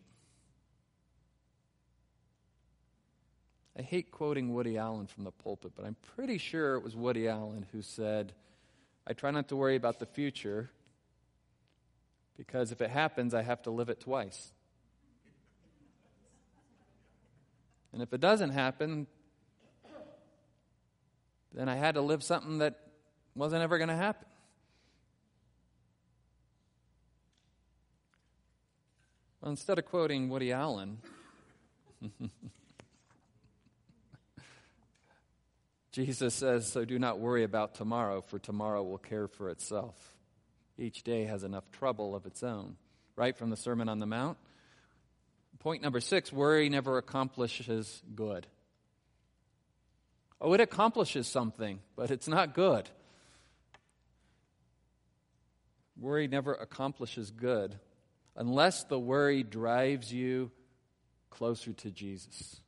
I 3.77 3.81
hate 3.83 4.11
quoting 4.11 4.53
Woody 4.53 4.77
Allen 4.77 5.07
from 5.07 5.23
the 5.23 5.31
pulpit, 5.31 5.71
but 5.75 5.85
I'm 5.85 5.95
pretty 6.15 6.37
sure 6.37 6.75
it 6.75 6.83
was 6.83 6.95
Woody 6.95 7.27
Allen 7.27 7.65
who 7.71 7.81
said, 7.81 8.33
I 9.07 9.13
try 9.13 9.31
not 9.31 9.47
to 9.49 9.55
worry 9.55 9.75
about 9.75 9.99
the 9.99 10.05
future 10.05 10.69
because 12.37 12.71
if 12.71 12.81
it 12.81 12.89
happens, 12.89 13.33
I 13.33 13.41
have 13.43 13.61
to 13.63 13.71
live 13.71 13.89
it 13.89 13.99
twice. 13.99 14.51
And 17.93 18.01
if 18.01 18.13
it 18.13 18.21
doesn't 18.21 18.51
happen, 18.51 19.07
then 21.53 21.67
I 21.67 21.75
had 21.75 21.95
to 21.95 22.01
live 22.01 22.23
something 22.23 22.59
that 22.59 22.79
wasn't 23.35 23.61
ever 23.61 23.77
going 23.77 23.89
to 23.89 23.95
happen. 23.95 24.27
Well, 29.41 29.51
instead 29.51 29.79
of 29.79 29.85
quoting 29.85 30.29
Woody 30.29 30.51
Allen, 30.51 30.99
Jesus 35.91 36.35
says, 36.35 36.71
So 36.71 36.85
do 36.85 36.99
not 36.99 37.19
worry 37.19 37.43
about 37.43 37.73
tomorrow, 37.73 38.21
for 38.21 38.37
tomorrow 38.37 38.83
will 38.83 38.99
care 38.99 39.27
for 39.27 39.49
itself. 39.49 39.95
Each 40.77 41.03
day 41.03 41.25
has 41.25 41.43
enough 41.43 41.71
trouble 41.71 42.15
of 42.15 42.27
its 42.27 42.43
own. 42.43 42.75
Right 43.15 43.35
from 43.35 43.49
the 43.49 43.57
Sermon 43.57 43.89
on 43.89 43.97
the 43.99 44.05
Mount. 44.05 44.37
Point 45.59 45.81
number 45.81 45.99
six 45.99 46.31
worry 46.31 46.69
never 46.69 46.97
accomplishes 46.99 48.03
good. 48.15 48.45
Oh, 50.39 50.53
it 50.53 50.61
accomplishes 50.61 51.27
something, 51.27 51.79
but 51.95 52.11
it's 52.11 52.27
not 52.27 52.53
good. 52.53 52.89
Worry 55.99 56.27
never 56.27 56.53
accomplishes 56.53 57.31
good 57.31 57.79
unless 58.35 58.83
the 58.83 58.99
worry 58.99 59.43
drives 59.43 60.11
you 60.11 60.51
closer 61.29 61.73
to 61.73 61.91
Jesus. 61.91 62.61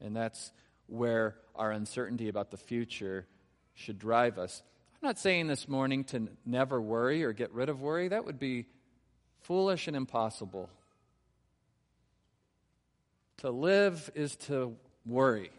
And 0.00 0.16
that's 0.16 0.52
where 0.86 1.36
our 1.54 1.70
uncertainty 1.70 2.28
about 2.28 2.50
the 2.50 2.56
future 2.56 3.26
should 3.74 3.98
drive 3.98 4.38
us. 4.38 4.62
I'm 5.02 5.06
not 5.06 5.18
saying 5.18 5.46
this 5.46 5.68
morning 5.68 6.04
to 6.04 6.28
never 6.44 6.80
worry 6.80 7.24
or 7.24 7.32
get 7.32 7.52
rid 7.52 7.68
of 7.68 7.80
worry. 7.80 8.08
That 8.08 8.24
would 8.24 8.38
be 8.38 8.66
foolish 9.42 9.88
and 9.88 9.96
impossible. 9.96 10.68
To 13.38 13.50
live 13.50 14.10
is 14.14 14.36
to 14.36 14.76
worry. 15.06 15.50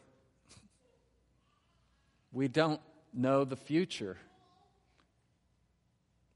We 2.32 2.48
don't 2.48 2.80
know 3.14 3.44
the 3.44 3.56
future. 3.56 4.18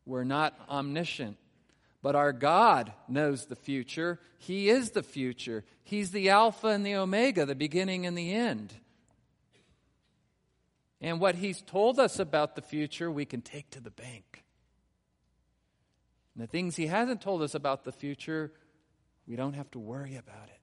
We're 0.05 0.23
not 0.23 0.59
omniscient. 0.69 1.37
But 2.05 2.15
our 2.15 2.33
God 2.33 2.93
knows 3.07 3.47
the 3.47 3.55
future. 3.55 4.19
He 4.37 4.69
is 4.69 4.91
the 4.91 5.01
future. 5.01 5.65
He's 5.83 6.11
the 6.11 6.29
Alpha 6.29 6.67
and 6.67 6.85
the 6.85 6.97
Omega, 6.97 7.47
the 7.47 7.55
beginning 7.55 8.05
and 8.05 8.15
the 8.15 8.31
end. 8.31 8.75
And 11.01 11.19
what 11.19 11.33
He's 11.33 11.63
told 11.63 11.99
us 11.99 12.19
about 12.19 12.55
the 12.55 12.61
future, 12.61 13.09
we 13.09 13.25
can 13.25 13.41
take 13.41 13.71
to 13.71 13.81
the 13.81 13.89
bank. 13.89 14.43
And 16.35 16.43
the 16.43 16.47
things 16.47 16.75
He 16.75 16.85
hasn't 16.85 17.21
told 17.21 17.41
us 17.41 17.55
about 17.55 17.85
the 17.85 17.91
future, 17.91 18.51
we 19.27 19.35
don't 19.35 19.53
have 19.53 19.71
to 19.71 19.79
worry 19.79 20.15
about 20.15 20.49
it. 20.49 20.61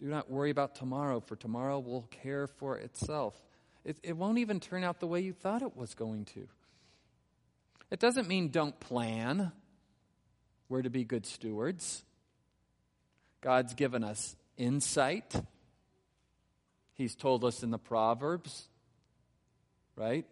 Do 0.00 0.06
not 0.08 0.28
worry 0.28 0.50
about 0.50 0.74
tomorrow, 0.74 1.20
for 1.20 1.36
tomorrow 1.36 1.78
will 1.78 2.08
care 2.10 2.48
for 2.48 2.76
itself. 2.76 3.40
It, 3.88 3.96
it 4.02 4.16
won't 4.18 4.36
even 4.36 4.60
turn 4.60 4.84
out 4.84 5.00
the 5.00 5.06
way 5.06 5.20
you 5.20 5.32
thought 5.32 5.62
it 5.62 5.74
was 5.74 5.94
going 5.94 6.26
to. 6.34 6.46
It 7.90 7.98
doesn't 7.98 8.28
mean 8.28 8.50
don't 8.50 8.78
plan. 8.78 9.50
We're 10.68 10.82
to 10.82 10.90
be 10.90 11.04
good 11.04 11.24
stewards. 11.24 12.04
God's 13.40 13.72
given 13.72 14.04
us 14.04 14.36
insight. 14.58 15.34
He's 16.92 17.14
told 17.14 17.46
us 17.46 17.62
in 17.62 17.70
the 17.70 17.78
Proverbs, 17.78 18.68
right? 19.96 20.26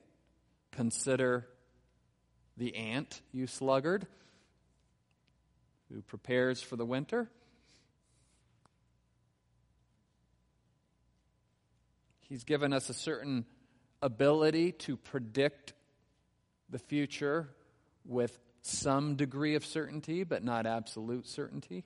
Consider 0.73 1.49
the 2.59 2.77
ant, 2.77 3.23
you 3.33 3.47
sluggard, 3.47 4.07
who 5.91 6.03
prepares 6.03 6.61
for 6.61 6.77
the 6.77 6.85
winter. 6.85 7.31
He's 12.29 12.45
given 12.45 12.72
us 12.72 12.91
a 12.91 12.95
certain 12.95 13.45
ability 14.03 14.72
to 14.72 14.97
predict 14.97 15.74
the 16.68 16.79
future 16.79 17.49
with 18.05 18.37
some 18.62 19.14
degree 19.14 19.55
of 19.55 19.64
certainty, 19.64 20.24
but 20.24 20.43
not 20.43 20.66
absolute 20.66 21.29
certainty. 21.29 21.85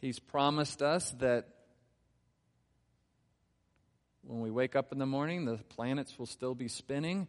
He's 0.00 0.18
promised 0.18 0.82
us 0.82 1.12
that 1.20 1.46
when 4.22 4.40
we 4.40 4.50
wake 4.50 4.74
up 4.74 4.90
in 4.90 4.98
the 4.98 5.06
morning, 5.06 5.44
the 5.44 5.58
planets 5.68 6.18
will 6.18 6.26
still 6.26 6.56
be 6.56 6.66
spinning, 6.66 7.28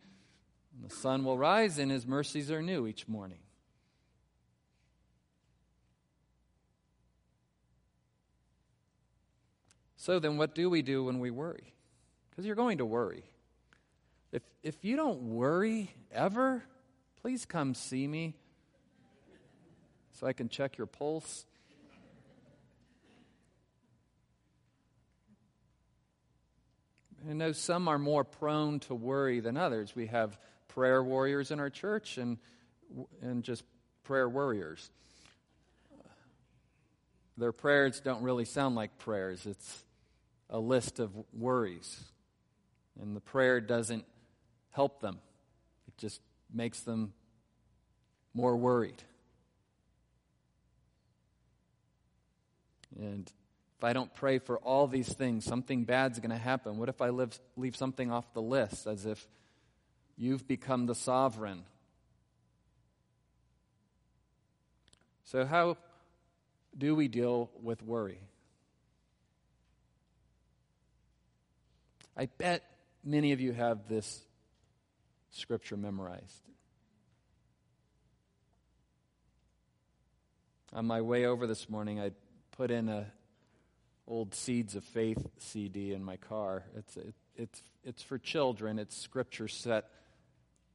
and 0.73 0.89
the 0.89 0.95
sun 0.95 1.23
will 1.23 1.37
rise, 1.37 1.77
and 1.77 1.91
His 1.91 2.07
mercies 2.07 2.49
are 2.49 2.63
new 2.63 2.87
each 2.87 3.07
morning. 3.07 3.42
So 10.03 10.19
then, 10.19 10.35
what 10.35 10.53
do 10.53 10.69
we 10.69 10.81
do 10.81 11.05
when 11.05 11.19
we 11.19 11.31
worry? 11.31 11.73
Because 12.29 12.45
you're 12.45 12.57
going 12.57 12.79
to 12.79 12.85
worry. 12.85 13.23
If, 14.33 14.41
if 14.61 14.83
you 14.83 14.97
don't 14.97 15.21
worry 15.21 15.91
ever, 16.11 16.61
please 17.21 17.45
come 17.45 17.73
see 17.73 18.05
me 18.05 18.35
so 20.19 20.27
I 20.27 20.33
can 20.33 20.49
check 20.49 20.77
your 20.77 20.87
pulse. 20.87 21.45
I 27.29 27.31
know 27.31 27.53
some 27.53 27.87
are 27.87 27.97
more 27.97 28.25
prone 28.25 28.81
to 28.81 28.95
worry 28.95 29.39
than 29.39 29.55
others. 29.55 29.95
We 29.95 30.07
have 30.07 30.37
prayer 30.67 31.01
warriors 31.01 31.49
in 31.49 31.61
our 31.61 31.69
church 31.69 32.17
and, 32.17 32.39
and 33.21 33.41
just 33.41 33.63
prayer 34.03 34.27
warriors. 34.27 34.91
Their 37.37 37.53
prayers 37.53 38.01
don't 38.01 38.21
really 38.21 38.43
sound 38.43 38.75
like 38.75 38.97
prayers. 38.97 39.45
It's 39.45 39.85
a 40.49 40.59
list 40.59 40.99
of 40.99 41.11
worries. 41.33 42.03
And 43.01 43.15
the 43.15 43.21
prayer 43.21 43.59
doesn't 43.59 44.05
help 44.71 45.01
them, 45.01 45.19
it 45.87 45.97
just 45.97 46.21
makes 46.53 46.81
them 46.81 47.13
more 48.33 48.55
worried. 48.55 49.01
And 52.99 53.31
if 53.77 53.83
I 53.83 53.93
don't 53.93 54.13
pray 54.13 54.39
for 54.39 54.57
all 54.59 54.87
these 54.87 55.11
things, 55.11 55.45
something 55.45 55.83
bad's 55.83 56.19
going 56.19 56.29
to 56.31 56.37
happen. 56.37 56.77
What 56.77 56.89
if 56.89 57.01
I 57.01 57.09
live, 57.09 57.37
leave 57.57 57.75
something 57.75 58.11
off 58.11 58.31
the 58.33 58.41
list 58.41 58.87
as 58.87 59.05
if 59.05 59.27
you've 60.15 60.47
become 60.47 60.85
the 60.85 60.95
sovereign? 60.95 61.63
So, 65.25 65.45
how 65.45 65.77
do 66.77 66.95
we 66.95 67.07
deal 67.07 67.49
with 67.61 67.81
worry? 67.81 68.19
I 72.15 72.27
bet 72.27 72.63
many 73.03 73.31
of 73.31 73.41
you 73.41 73.53
have 73.53 73.87
this 73.87 74.21
scripture 75.31 75.77
memorized. 75.77 76.41
On 80.73 80.85
my 80.85 81.01
way 81.01 81.25
over 81.25 81.47
this 81.47 81.69
morning, 81.69 81.99
I 81.99 82.11
put 82.51 82.71
in 82.71 82.89
a 82.89 83.07
old 84.07 84.35
Seeds 84.35 84.75
of 84.75 84.83
Faith 84.83 85.25
CD 85.37 85.93
in 85.93 86.03
my 86.03 86.17
car. 86.17 86.63
It's 86.75 86.97
it, 86.97 87.13
it's 87.35 87.61
it's 87.83 88.03
for 88.03 88.17
children. 88.17 88.79
It's 88.79 88.95
scripture 88.95 89.47
set 89.47 89.85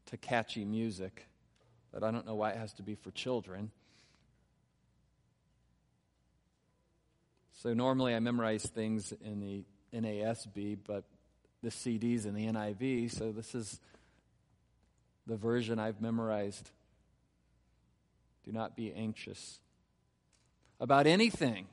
to 0.07 0.17
catchy 0.17 0.65
music, 0.65 1.27
but 1.93 2.03
I 2.03 2.11
don't 2.11 2.27
know 2.27 2.35
why 2.35 2.51
it 2.51 2.57
has 2.57 2.73
to 2.75 2.83
be 2.83 2.95
for 2.95 3.11
children. 3.11 3.71
So 7.63 7.75
normally 7.75 8.15
I 8.15 8.21
memorize 8.21 8.65
things 8.65 9.13
in 9.25 9.41
the 9.41 9.65
NASB, 9.93 10.79
but 10.87 11.05
the 11.63 11.71
CD's 11.71 12.25
and 12.25 12.37
the 12.37 12.47
NIV, 12.47 13.11
so 13.11 13.33
this 13.33 13.55
is 13.55 13.81
the 15.27 15.37
version 15.37 15.79
I've 15.79 16.01
memorized. 16.01 16.71
Do 18.45 18.53
not 18.53 18.77
be 18.77 18.93
anxious 18.93 19.59
about 20.81 21.07
anything. 21.07 21.67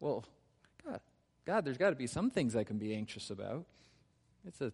Well, 0.00 0.24
God, 0.84 1.00
God 1.46 1.64
there's 1.64 1.78
got 1.78 1.90
to 1.90 1.96
be 1.96 2.06
some 2.06 2.30
things 2.30 2.56
I 2.56 2.64
can 2.64 2.78
be 2.78 2.94
anxious 2.94 3.30
about. 3.30 3.64
It's 4.46 4.60
a, 4.60 4.66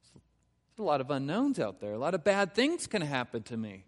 it's 0.00 0.78
a 0.78 0.82
lot 0.82 1.00
of 1.00 1.10
unknowns 1.10 1.60
out 1.60 1.80
there. 1.80 1.92
A 1.92 1.98
lot 1.98 2.14
of 2.14 2.24
bad 2.24 2.54
things 2.54 2.86
can 2.86 3.02
happen 3.02 3.42
to 3.44 3.56
me. 3.56 3.84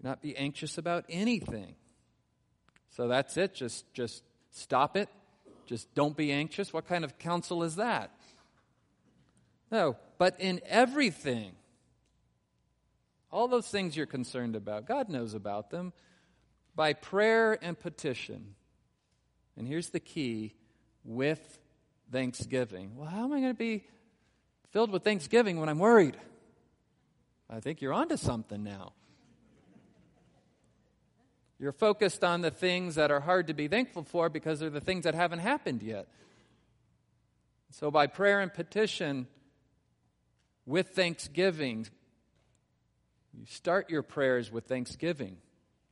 Do 0.00 0.08
not 0.08 0.22
be 0.22 0.36
anxious 0.36 0.78
about 0.78 1.04
anything. 1.08 1.74
So 2.96 3.08
that's 3.08 3.36
it. 3.36 3.54
Just, 3.54 3.92
just 3.92 4.24
stop 4.50 4.96
it. 4.96 5.08
Just 5.72 5.94
don't 5.94 6.14
be 6.14 6.30
anxious. 6.30 6.70
What 6.70 6.86
kind 6.86 7.02
of 7.02 7.18
counsel 7.18 7.62
is 7.62 7.76
that? 7.76 8.10
No, 9.70 9.96
but 10.18 10.38
in 10.38 10.60
everything, 10.66 11.52
all 13.30 13.48
those 13.48 13.66
things 13.68 13.96
you're 13.96 14.04
concerned 14.04 14.54
about, 14.54 14.86
God 14.86 15.08
knows 15.08 15.32
about 15.32 15.70
them 15.70 15.94
by 16.74 16.92
prayer 16.92 17.56
and 17.64 17.80
petition. 17.80 18.54
And 19.56 19.66
here's 19.66 19.88
the 19.88 19.98
key 19.98 20.52
with 21.04 21.58
thanksgiving. 22.12 22.94
Well, 22.94 23.08
how 23.08 23.24
am 23.24 23.32
I 23.32 23.40
going 23.40 23.54
to 23.54 23.54
be 23.54 23.84
filled 24.72 24.90
with 24.90 25.04
thanksgiving 25.04 25.58
when 25.58 25.70
I'm 25.70 25.78
worried? 25.78 26.18
I 27.48 27.60
think 27.60 27.80
you're 27.80 27.94
onto 27.94 28.18
something 28.18 28.62
now. 28.62 28.92
You're 31.62 31.70
focused 31.70 32.24
on 32.24 32.40
the 32.40 32.50
things 32.50 32.96
that 32.96 33.12
are 33.12 33.20
hard 33.20 33.46
to 33.46 33.54
be 33.54 33.68
thankful 33.68 34.02
for 34.02 34.28
because 34.28 34.58
they're 34.58 34.68
the 34.68 34.80
things 34.80 35.04
that 35.04 35.14
haven't 35.14 35.38
happened 35.38 35.80
yet. 35.80 36.08
So, 37.70 37.88
by 37.88 38.08
prayer 38.08 38.40
and 38.40 38.52
petition, 38.52 39.28
with 40.66 40.88
thanksgiving, 40.88 41.86
you 43.32 43.46
start 43.46 43.90
your 43.90 44.02
prayers 44.02 44.50
with 44.50 44.64
thanksgiving 44.64 45.36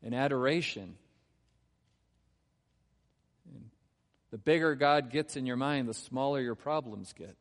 and 0.02 0.12
adoration. 0.12 0.96
And 3.54 3.70
the 4.32 4.38
bigger 4.38 4.74
God 4.74 5.08
gets 5.08 5.36
in 5.36 5.46
your 5.46 5.56
mind, 5.56 5.88
the 5.88 5.94
smaller 5.94 6.40
your 6.40 6.56
problems 6.56 7.12
get. 7.12 7.36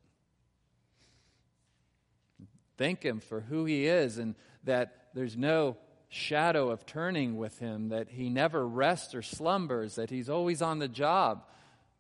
Thank 2.78 3.02
Him 3.02 3.22
for 3.22 3.40
who 3.40 3.66
He 3.66 3.88
is 3.88 4.20
and 4.20 4.36
that 4.66 5.08
there's 5.16 5.36
no 5.36 5.78
shadow 6.10 6.70
of 6.70 6.86
turning 6.86 7.38
with 7.38 7.60
Him, 7.60 7.90
that 7.90 8.10
He 8.10 8.30
never 8.30 8.68
rests 8.68 9.16
or 9.16 9.22
slumbers, 9.22 9.96
that 9.96 10.10
He's 10.10 10.30
always 10.30 10.62
on 10.62 10.80
the 10.80 10.88
job, 10.88 11.44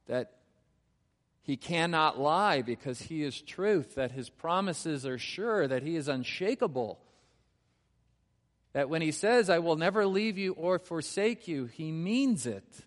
that 0.07 0.34
He 1.41 1.55
cannot 1.55 2.20
lie 2.20 2.62
because 2.62 3.03
He 3.03 3.24
is 3.24 3.41
truth, 3.41 3.95
that 3.95 4.12
His 4.12 4.30
promises 4.30 5.05
are 5.05 5.18
sure, 5.18 5.68
that 5.68 5.84
He 5.84 5.95
is 5.95 6.07
unshakable 6.07 6.99
that 8.74 8.89
when 8.89 9.01
he 9.01 9.12
says, 9.12 9.49
I 9.49 9.60
will 9.60 9.76
never 9.76 10.05
leave 10.05 10.38
you 10.38 10.53
or 10.53 10.78
forsake 10.78 11.47
you, 11.47 11.66
he 11.66 11.91
means 11.91 12.45
it. 12.45 12.86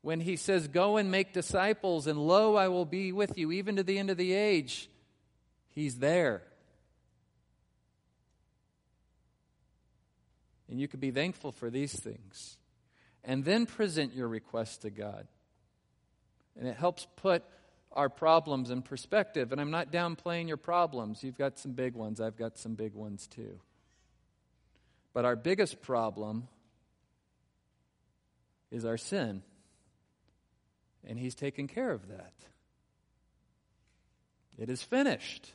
When 0.00 0.20
he 0.20 0.36
says, 0.36 0.68
Go 0.68 0.96
and 0.96 1.10
make 1.10 1.32
disciples, 1.32 2.06
and 2.06 2.18
lo, 2.18 2.56
I 2.56 2.68
will 2.68 2.86
be 2.86 3.12
with 3.12 3.36
you 3.36 3.52
even 3.52 3.76
to 3.76 3.82
the 3.82 3.98
end 3.98 4.10
of 4.10 4.16
the 4.16 4.32
age, 4.32 4.88
he's 5.68 5.98
there. 5.98 6.42
And 10.68 10.80
you 10.80 10.88
can 10.88 11.00
be 11.00 11.10
thankful 11.10 11.52
for 11.52 11.70
these 11.70 11.92
things. 11.92 12.56
And 13.24 13.44
then 13.44 13.66
present 13.66 14.14
your 14.14 14.28
request 14.28 14.82
to 14.82 14.90
God. 14.90 15.26
And 16.58 16.66
it 16.66 16.76
helps 16.76 17.06
put 17.16 17.44
our 17.92 18.08
problems 18.08 18.70
in 18.70 18.82
perspective. 18.82 19.52
And 19.52 19.60
I'm 19.60 19.70
not 19.70 19.90
downplaying 19.90 20.48
your 20.48 20.56
problems. 20.56 21.22
You've 21.22 21.38
got 21.38 21.58
some 21.58 21.72
big 21.72 21.94
ones, 21.94 22.20
I've 22.20 22.36
got 22.36 22.58
some 22.58 22.74
big 22.74 22.94
ones 22.94 23.26
too. 23.26 23.58
But 25.12 25.24
our 25.24 25.36
biggest 25.36 25.80
problem 25.82 26.48
is 28.70 28.84
our 28.84 28.98
sin. 28.98 29.42
And 31.06 31.18
He's 31.18 31.34
taken 31.34 31.68
care 31.68 31.90
of 31.90 32.08
that. 32.08 32.34
It 34.58 34.70
is 34.70 34.82
finished. 34.82 35.52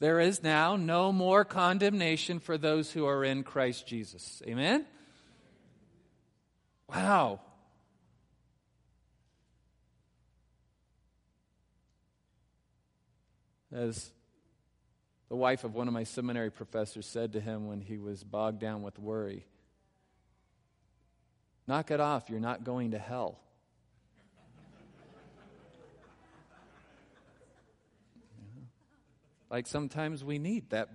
There 0.00 0.18
is 0.18 0.42
now 0.42 0.76
no 0.76 1.12
more 1.12 1.44
condemnation 1.44 2.40
for 2.40 2.58
those 2.58 2.90
who 2.90 3.06
are 3.06 3.22
in 3.22 3.42
Christ 3.42 3.86
Jesus. 3.86 4.42
Amen? 4.46 4.86
Wow. 6.88 7.40
As 13.72 14.10
the 15.28 15.36
wife 15.36 15.62
of 15.62 15.74
one 15.74 15.86
of 15.86 15.94
my 15.94 16.02
seminary 16.04 16.50
professors 16.50 17.06
said 17.06 17.34
to 17.34 17.40
him 17.40 17.68
when 17.68 17.80
he 17.80 17.98
was 17.98 18.24
bogged 18.24 18.58
down 18.58 18.82
with 18.82 18.98
worry 18.98 19.44
Knock 21.70 21.92
it 21.92 22.00
off, 22.00 22.28
you're 22.28 22.40
not 22.40 22.64
going 22.64 22.90
to 22.90 22.98
hell. 22.98 23.38
Like 29.50 29.66
sometimes 29.66 30.22
we 30.22 30.38
need 30.38 30.70
that 30.70 30.88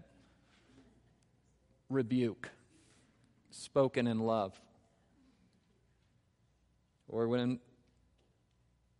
rebuke 1.89 2.49
spoken 3.51 4.07
in 4.07 4.19
love. 4.19 4.59
Or 7.07 7.27
when 7.27 7.59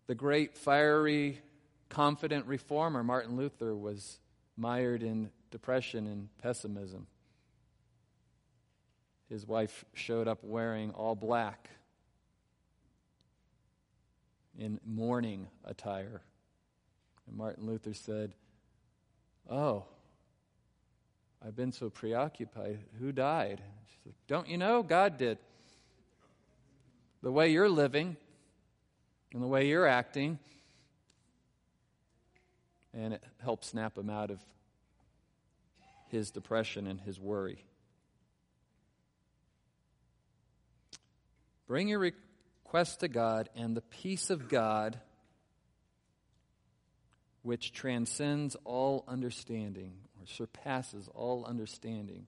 the 0.07 0.15
great, 0.15 0.55
fiery, 0.57 1.41
confident 1.89 2.45
reformer 2.45 3.03
Martin 3.03 3.35
Luther 3.37 3.75
was 3.75 4.19
mired 4.57 5.03
in 5.03 5.31
depression 5.51 6.07
and 6.07 6.29
pessimism. 6.41 7.07
His 9.29 9.47
wife 9.47 9.85
showed 9.93 10.27
up 10.27 10.43
wearing 10.43 10.91
all 10.91 11.15
black 11.15 11.69
in 14.57 14.79
mourning 14.85 15.47
attire. 15.63 16.21
And 17.27 17.35
Martin 17.35 17.65
Luther 17.65 17.93
said, 17.93 18.33
Oh, 19.49 19.85
I've 21.45 21.55
been 21.55 21.71
so 21.71 21.89
preoccupied. 21.89 22.79
Who 22.99 23.11
died? 23.11 23.61
She 23.87 23.97
said, 24.03 24.13
Don't 24.27 24.47
you 24.47 24.57
know? 24.57 24.83
God 24.83 25.17
did. 25.17 25.37
The 27.21 27.31
way 27.31 27.51
you're 27.51 27.69
living 27.69 28.17
and 29.33 29.41
the 29.41 29.47
way 29.47 29.67
you're 29.67 29.87
acting 29.87 30.39
and 32.95 33.13
it 33.13 33.23
helped 33.43 33.65
snap 33.65 33.97
him 33.97 34.09
out 34.09 34.31
of 34.31 34.39
his 36.07 36.31
depression 36.31 36.87
and 36.87 37.01
his 37.01 37.19
worry. 37.19 37.63
Bring 41.67 41.87
your 41.87 41.99
request 41.99 43.01
to 43.01 43.07
God, 43.07 43.49
and 43.55 43.75
the 43.75 43.81
peace 43.81 44.29
of 44.29 44.47
God, 44.47 44.99
which 47.45 47.71
transcends 47.71 48.57
all 48.63 49.05
understanding 49.07 49.93
or 50.19 50.25
surpasses 50.25 51.07
all 51.13 51.45
understanding, 51.45 52.25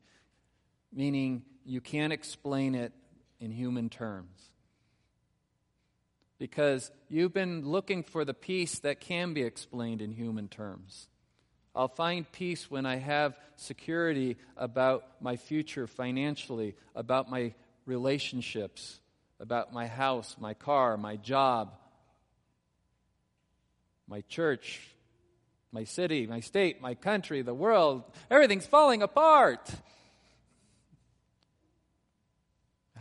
meaning 0.93 1.41
you 1.65 1.82
can't 1.82 2.13
explain 2.13 2.76
it 2.76 2.93
in 3.39 3.51
human 3.51 3.89
terms. 3.89 4.51
because 6.39 6.91
you've 7.09 7.34
been 7.34 7.65
looking 7.65 8.03
for 8.03 8.24
the 8.24 8.34
peace 8.34 8.78
that 8.80 8.99
can 8.99 9.34
be 9.34 9.41
explained 9.41 10.03
in 10.03 10.11
human 10.11 10.47
terms. 10.47 11.07
I'll 11.76 11.88
find 11.88 12.32
peace 12.32 12.70
when 12.70 12.86
I 12.86 12.97
have 12.97 13.36
security 13.55 14.38
about 14.55 15.03
my 15.20 15.36
future 15.36 15.88
financially, 15.88 16.76
about 16.93 17.28
my 17.28 17.55
relationships, 17.88 18.99
about 19.39 19.74
my 19.74 19.88
house, 19.88 20.36
my 20.39 20.53
car, 20.53 20.95
my 20.95 21.15
job, 21.15 21.74
my 24.07 24.22
church, 24.22 24.82
my 25.72 25.84
city, 25.84 26.28
my 26.28 26.39
state, 26.39 26.82
my 26.82 26.95
country, 26.95 27.41
the 27.41 27.53
world. 27.53 28.03
Everything's 28.32 28.65
falling 28.65 29.01
apart. 29.01 29.70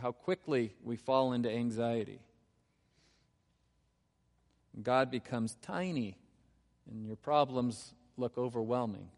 How 0.01 0.11
quickly 0.11 0.73
we 0.83 0.95
fall 0.95 1.33
into 1.33 1.51
anxiety. 1.51 2.19
God 4.81 5.09
becomes 5.09 5.55
tiny, 5.61 6.17
and 6.89 7.05
your 7.05 7.15
problems 7.15 7.93
look 8.15 8.37
overwhelming. 8.37 9.09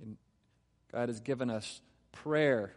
And 0.00 0.16
God 0.90 1.08
has 1.08 1.20
given 1.20 1.50
us 1.50 1.82
prayer 2.12 2.72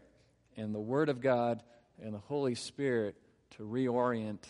and 0.57 0.75
the 0.75 0.79
Word 0.79 1.09
of 1.09 1.21
God 1.21 1.63
and 2.01 2.13
the 2.13 2.19
Holy 2.19 2.55
Spirit 2.55 3.15
to 3.51 3.63
reorient 3.63 4.43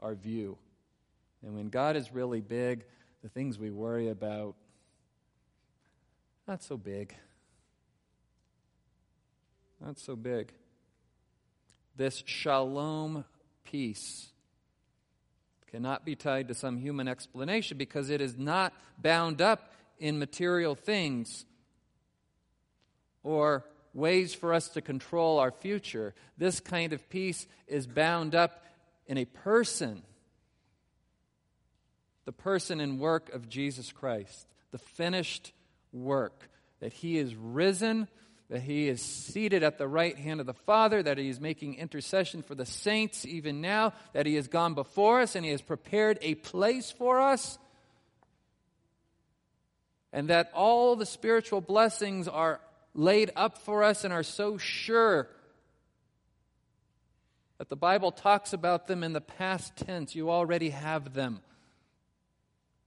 our 0.00 0.14
view. 0.14 0.58
And 1.42 1.54
when 1.54 1.68
God 1.68 1.96
is 1.96 2.12
really 2.12 2.40
big, 2.40 2.84
the 3.24 3.30
things 3.30 3.58
we 3.58 3.70
worry 3.70 4.10
about, 4.10 4.54
not 6.46 6.62
so 6.62 6.76
big. 6.76 7.14
Not 9.80 9.98
so 9.98 10.14
big. 10.14 10.52
This 11.96 12.22
shalom 12.26 13.24
peace 13.64 14.28
cannot 15.70 16.04
be 16.04 16.14
tied 16.14 16.48
to 16.48 16.54
some 16.54 16.76
human 16.76 17.08
explanation 17.08 17.78
because 17.78 18.10
it 18.10 18.20
is 18.20 18.36
not 18.36 18.74
bound 18.98 19.40
up 19.40 19.72
in 19.98 20.18
material 20.18 20.74
things 20.74 21.46
or 23.22 23.64
ways 23.94 24.34
for 24.34 24.52
us 24.52 24.68
to 24.68 24.82
control 24.82 25.38
our 25.38 25.50
future. 25.50 26.14
This 26.36 26.60
kind 26.60 26.92
of 26.92 27.08
peace 27.08 27.46
is 27.66 27.86
bound 27.86 28.34
up 28.34 28.66
in 29.06 29.16
a 29.16 29.24
person, 29.24 30.02
the 32.24 32.32
person 32.32 32.80
and 32.80 32.98
work 32.98 33.32
of 33.32 33.48
Jesus 33.48 33.92
Christ, 33.92 34.46
the 34.70 34.78
finished 34.78 35.52
work, 35.92 36.48
that 36.80 36.92
He 36.92 37.18
is 37.18 37.34
risen 37.34 38.08
that 38.50 38.62
he 38.62 38.88
is 38.88 39.00
seated 39.00 39.62
at 39.62 39.78
the 39.78 39.88
right 39.88 40.16
hand 40.16 40.40
of 40.40 40.46
the 40.46 40.54
Father, 40.54 41.02
that 41.02 41.18
he 41.18 41.28
is 41.28 41.40
making 41.40 41.74
intercession 41.74 42.42
for 42.42 42.54
the 42.54 42.66
saints 42.66 43.24
even 43.24 43.60
now, 43.60 43.92
that 44.12 44.26
he 44.26 44.34
has 44.34 44.48
gone 44.48 44.74
before 44.74 45.20
us 45.20 45.34
and 45.34 45.44
he 45.44 45.50
has 45.50 45.62
prepared 45.62 46.18
a 46.20 46.34
place 46.34 46.90
for 46.90 47.20
us, 47.20 47.58
and 50.12 50.28
that 50.28 50.50
all 50.54 50.94
the 50.94 51.06
spiritual 51.06 51.60
blessings 51.60 52.28
are 52.28 52.60
laid 52.94 53.30
up 53.34 53.58
for 53.58 53.82
us 53.82 54.04
and 54.04 54.12
are 54.12 54.22
so 54.22 54.58
sure 54.58 55.28
that 57.58 57.68
the 57.68 57.76
Bible 57.76 58.12
talks 58.12 58.52
about 58.52 58.86
them 58.86 59.02
in 59.02 59.14
the 59.14 59.20
past 59.20 59.74
tense. 59.76 60.14
You 60.14 60.30
already 60.30 60.70
have 60.70 61.14
them. 61.14 61.40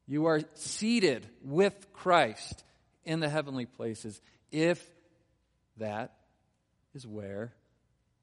You 0.07 0.25
are 0.25 0.41
seated 0.53 1.27
with 1.43 1.91
Christ 1.93 2.63
in 3.03 3.19
the 3.19 3.29
heavenly 3.29 3.65
places 3.65 4.21
if 4.51 4.85
that 5.77 6.13
is 6.95 7.05
where 7.05 7.53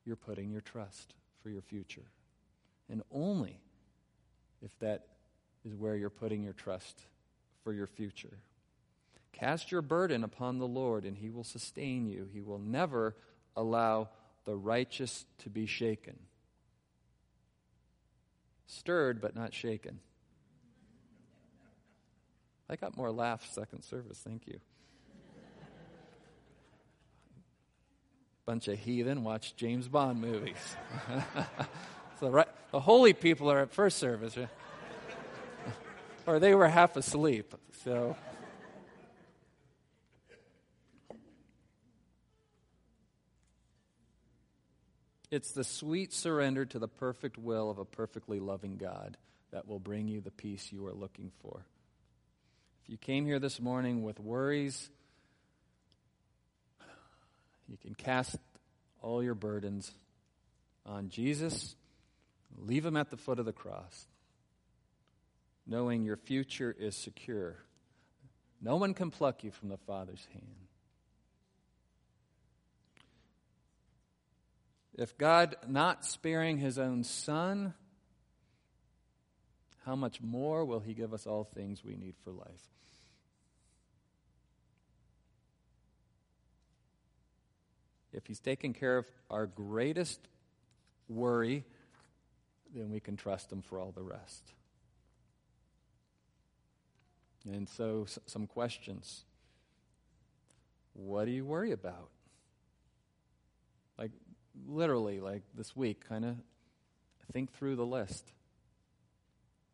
you're 0.05 0.16
putting 0.16 0.51
your 0.51 0.62
trust 0.62 1.14
for 1.43 1.51
your 1.51 1.62
future. 1.62 2.11
And 2.89 3.03
only 3.12 3.61
if 4.62 4.76
that 4.80 5.07
is 5.64 5.74
where 5.74 5.97
you're 5.97 6.11
putting 6.11 6.43
your 6.43 6.53
trust 6.53 7.01
for 7.62 7.72
your 7.72 7.87
future. 7.87 8.39
Cast 9.32 9.72
your 9.72 9.82
burden 9.82 10.22
upon 10.24 10.59
the 10.59 10.66
Lord, 10.66 11.05
and 11.05 11.16
he 11.16 11.28
will 11.28 11.45
sustain 11.45 12.07
you. 12.07 12.28
He 12.32 12.41
will 12.41 12.59
never 12.59 13.16
allow 13.57 14.09
the 14.45 14.55
righteous 14.55 15.24
to 15.39 15.51
be 15.51 15.66
shaken. 15.66 16.18
Stirred, 18.66 19.20
but 19.20 19.35
not 19.35 19.53
shaken. 19.53 20.01
I 22.68 22.76
got 22.76 22.96
more 22.96 23.10
laughs 23.10 23.52
second 23.52 23.82
service. 23.82 24.18
Thank 24.24 24.46
you. 24.46 24.60
bunch 28.46 28.68
of 28.68 28.78
heathen 28.78 29.24
watch 29.24 29.56
James 29.56 29.88
Bond 29.88 30.20
movies. 30.20 30.76
so 32.20 32.28
right, 32.28 32.48
the 32.72 32.80
holy 32.80 33.12
people 33.12 33.50
are 33.50 33.60
at 33.60 33.72
first 33.72 33.98
service, 33.98 34.36
or 36.26 36.38
they 36.38 36.54
were 36.54 36.68
half 36.68 36.96
asleep. 36.96 37.54
So. 37.84 38.16
It's 45.30 45.50
the 45.50 45.64
sweet 45.64 46.12
surrender 46.12 46.64
to 46.66 46.78
the 46.78 46.86
perfect 46.86 47.38
will 47.38 47.68
of 47.68 47.78
a 47.78 47.84
perfectly 47.84 48.38
loving 48.38 48.76
God 48.76 49.16
that 49.50 49.66
will 49.66 49.80
bring 49.80 50.06
you 50.06 50.20
the 50.20 50.30
peace 50.30 50.70
you 50.70 50.86
are 50.86 50.92
looking 50.92 51.32
for. 51.42 51.64
If 52.85 52.91
you 52.91 52.99
came 52.99 53.24
here 53.24 53.39
this 53.39 53.62
morning 53.62 54.03
with 54.03 54.20
worries, 54.20 54.91
you 57.66 57.78
can 57.78 57.95
cast 57.95 58.37
all 59.01 59.22
your 59.22 59.35
burdens 59.35 59.91
on 60.85 61.09
Jesus, 61.09 61.76
leave 62.59 62.82
them 62.82 62.99
at 62.99 63.09
the 63.09 63.16
foot 63.16 63.39
of 63.39 63.47
the 63.47 63.55
cross, 63.55 64.07
knowing 65.66 66.05
your 66.05 66.18
future 66.18 66.76
is 66.78 66.95
secure. 66.95 67.57
No 68.61 68.76
one 68.76 68.93
can 68.93 69.11
pluck 69.11 69.45
you 69.45 69.51
from 69.51 69.70
the 69.70 69.78
Father's 69.78 70.28
hand. 70.35 70.45
If 74.93 75.16
God 75.16 75.57
not 75.66 76.05
sparing 76.05 76.59
his 76.59 76.78
own 76.78 77.03
Son, 77.03 77.72
how 79.87 79.97
much 79.97 80.20
more 80.20 80.66
will 80.66 80.80
he 80.80 80.93
give 80.93 81.14
us 81.14 81.26
all 81.26 81.45
things 81.45 81.82
we 81.82 81.97
need 81.97 82.16
for 82.22 82.30
life? 82.30 82.74
If 88.14 88.26
He's 88.26 88.40
taking 88.40 88.72
care 88.72 88.96
of 88.96 89.06
our 89.30 89.46
greatest 89.46 90.20
worry, 91.08 91.64
then 92.74 92.90
we 92.90 93.00
can 93.00 93.16
trust 93.16 93.52
Him 93.52 93.62
for 93.62 93.78
all 93.78 93.92
the 93.92 94.02
rest. 94.02 94.52
And 97.46 97.68
so, 97.68 98.06
some 98.26 98.46
questions. 98.46 99.24
What 100.94 101.26
do 101.26 101.32
you 101.32 101.44
worry 101.44 101.72
about? 101.72 102.08
Like, 103.98 104.12
literally, 104.66 105.20
like 105.20 105.42
this 105.54 105.76
week, 105.76 106.08
kind 106.08 106.24
of 106.24 106.36
think 107.32 107.52
through 107.52 107.74
the 107.74 107.84
list. 107.84 108.32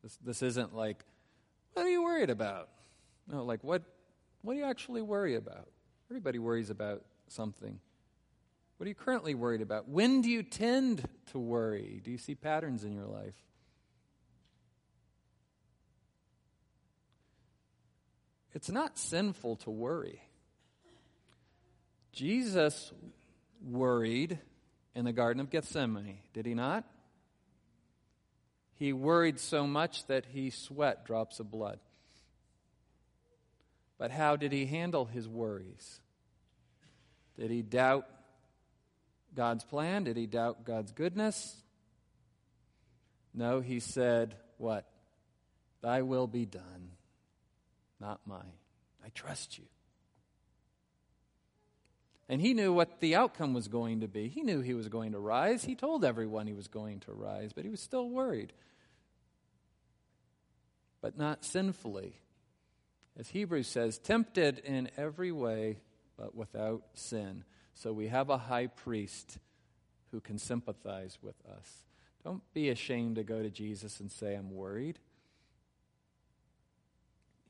This, 0.02 0.16
this 0.24 0.42
isn't 0.42 0.74
like, 0.74 1.04
what 1.74 1.84
are 1.84 1.90
you 1.90 2.02
worried 2.02 2.30
about? 2.30 2.70
No, 3.30 3.44
like, 3.44 3.62
what, 3.62 3.82
what 4.40 4.54
do 4.54 4.58
you 4.58 4.64
actually 4.64 5.02
worry 5.02 5.36
about? 5.36 5.68
Everybody 6.10 6.38
worries 6.38 6.70
about 6.70 7.04
something. 7.28 7.78
What 8.80 8.86
are 8.86 8.88
you 8.88 8.94
currently 8.94 9.34
worried 9.34 9.60
about? 9.60 9.90
When 9.90 10.22
do 10.22 10.30
you 10.30 10.42
tend 10.42 11.06
to 11.32 11.38
worry? 11.38 12.00
Do 12.02 12.10
you 12.10 12.16
see 12.16 12.34
patterns 12.34 12.82
in 12.82 12.94
your 12.94 13.04
life? 13.04 13.34
It's 18.54 18.70
not 18.70 18.96
sinful 18.96 19.56
to 19.56 19.70
worry. 19.70 20.22
Jesus 22.12 22.90
worried 23.62 24.38
in 24.94 25.04
the 25.04 25.12
Garden 25.12 25.42
of 25.42 25.50
Gethsemane, 25.50 26.20
did 26.32 26.46
he 26.46 26.54
not? 26.54 26.84
He 28.76 28.94
worried 28.94 29.38
so 29.38 29.66
much 29.66 30.06
that 30.06 30.24
he 30.24 30.48
sweat 30.48 31.04
drops 31.04 31.38
of 31.38 31.50
blood. 31.50 31.80
But 33.98 34.10
how 34.10 34.36
did 34.36 34.52
he 34.52 34.64
handle 34.64 35.04
his 35.04 35.28
worries? 35.28 36.00
Did 37.38 37.50
he 37.50 37.60
doubt 37.60 38.06
God's 39.34 39.64
plan? 39.64 40.04
Did 40.04 40.16
he 40.16 40.26
doubt 40.26 40.64
God's 40.64 40.92
goodness? 40.92 41.56
No, 43.32 43.60
he 43.60 43.80
said, 43.80 44.34
What? 44.58 44.86
Thy 45.82 46.02
will 46.02 46.26
be 46.26 46.44
done, 46.44 46.90
not 48.00 48.20
mine. 48.26 48.52
I 49.04 49.08
trust 49.10 49.58
you. 49.58 49.64
And 52.28 52.40
he 52.40 52.54
knew 52.54 52.72
what 52.72 53.00
the 53.00 53.16
outcome 53.16 53.54
was 53.54 53.66
going 53.66 54.00
to 54.00 54.08
be. 54.08 54.28
He 54.28 54.42
knew 54.42 54.60
he 54.60 54.74
was 54.74 54.88
going 54.88 55.12
to 55.12 55.18
rise. 55.18 55.64
He 55.64 55.74
told 55.74 56.04
everyone 56.04 56.46
he 56.46 56.52
was 56.52 56.68
going 56.68 57.00
to 57.00 57.12
rise, 57.12 57.52
but 57.52 57.64
he 57.64 57.70
was 57.70 57.80
still 57.80 58.08
worried. 58.08 58.52
But 61.00 61.18
not 61.18 61.44
sinfully. 61.44 62.14
As 63.18 63.30
Hebrews 63.30 63.66
says, 63.66 63.98
tempted 63.98 64.60
in 64.60 64.90
every 64.96 65.32
way, 65.32 65.78
but 66.16 66.34
without 66.36 66.82
sin. 66.94 67.42
So 67.82 67.94
we 67.94 68.08
have 68.08 68.28
a 68.28 68.36
high 68.36 68.66
priest 68.66 69.38
who 70.10 70.20
can 70.20 70.36
sympathize 70.36 71.16
with 71.22 71.36
us. 71.50 71.84
Don't 72.22 72.42
be 72.52 72.68
ashamed 72.68 73.16
to 73.16 73.22
go 73.22 73.42
to 73.42 73.48
Jesus 73.48 74.00
and 74.00 74.12
say, 74.12 74.34
I'm 74.34 74.50
worried. 74.54 74.98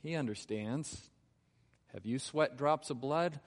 He 0.05 0.15
understands. 0.15 1.11
Have 1.93 2.07
you 2.07 2.21
sweat 2.21 2.57
drops 2.57 2.91
of 2.91 3.01
blood? 3.01 3.41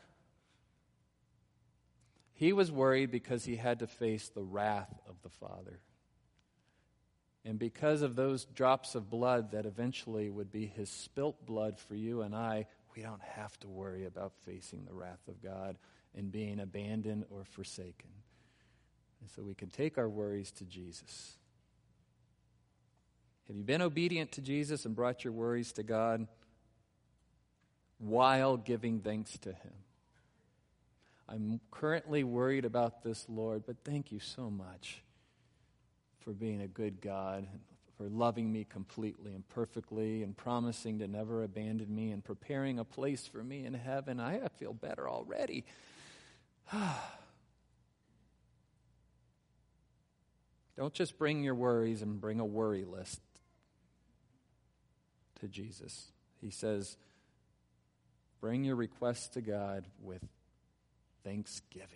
He 2.34 2.52
was 2.52 2.70
worried 2.70 3.12
because 3.12 3.46
he 3.46 3.56
had 3.56 3.80
to 3.80 3.88
face 3.88 4.28
the 4.28 4.44
wrath 4.44 4.94
of 5.08 5.16
the 5.24 5.30
Father. 5.30 5.80
And 7.46 7.58
because 7.58 8.02
of 8.02 8.18
those 8.18 8.44
drops 8.44 8.94
of 8.96 9.10
blood 9.10 9.52
that 9.52 9.66
eventually 9.66 10.30
would 10.30 10.52
be 10.52 10.66
his 10.66 10.90
spilt 10.90 11.46
blood 11.46 11.80
for 11.80 11.96
you 11.96 12.24
and 12.24 12.36
I, 12.36 12.68
we 12.94 13.04
don't 13.04 13.22
have 13.22 13.58
to 13.62 13.70
worry 13.70 14.06
about 14.06 14.34
facing 14.46 14.84
the 14.84 14.94
wrath 14.94 15.26
of 15.30 15.42
God 15.42 15.78
and 16.16 16.32
being 16.32 16.60
abandoned 16.60 17.26
or 17.30 17.44
forsaken. 17.44 18.10
And 19.22 19.30
so 19.30 19.42
we 19.42 19.54
can 19.54 19.70
take 19.70 19.98
our 19.98 20.10
worries 20.10 20.52
to 20.54 20.66
Jesus. 20.66 21.38
Have 23.48 23.56
you 23.56 23.64
been 23.64 23.82
obedient 23.82 24.32
to 24.34 24.42
Jesus 24.42 24.86
and 24.86 24.96
brought 24.96 25.24
your 25.24 25.34
worries 25.34 25.72
to 25.74 25.84
God 25.84 26.28
while 27.98 28.58
giving 28.58 29.00
thanks 29.00 29.38
to 29.40 29.50
Him? 29.50 29.74
I'm 31.28 31.60
currently 31.72 32.24
worried 32.24 32.66
about 32.66 33.04
this, 33.04 33.26
Lord, 33.28 33.64
but 33.66 33.78
thank 33.84 34.12
you 34.12 34.20
so 34.20 34.50
much 34.50 35.02
for 36.20 36.32
being 36.32 36.62
a 36.62 36.68
good 36.68 37.02
God, 37.02 37.48
for 37.98 38.08
loving 38.08 38.52
me 38.52 38.66
completely 38.70 39.34
and 39.34 39.48
perfectly, 39.50 40.24
and 40.24 40.36
promising 40.36 41.00
to 41.00 41.08
never 41.08 41.44
abandon 41.44 41.94
me 41.94 42.12
and 42.12 42.24
preparing 42.24 42.80
a 42.80 42.86
place 42.86 43.28
for 43.28 43.44
me 43.44 43.66
in 43.66 43.74
heaven. 43.74 44.20
I, 44.20 44.44
I 44.46 44.48
feel 44.48 44.74
better 44.74 45.10
already. 45.10 45.66
Don't 50.78 50.94
just 50.94 51.18
bring 51.18 51.44
your 51.44 51.56
worries 51.56 52.02
and 52.02 52.20
bring 52.20 52.40
a 52.40 52.46
worry 52.46 52.84
list 52.84 53.22
to 55.40 55.48
Jesus. 55.48 56.12
He 56.42 56.50
says, 56.50 56.98
bring 58.42 58.64
your 58.64 58.76
requests 58.76 59.28
to 59.30 59.42
God 59.42 59.86
with 60.02 60.24
thanksgiving. 61.24 61.88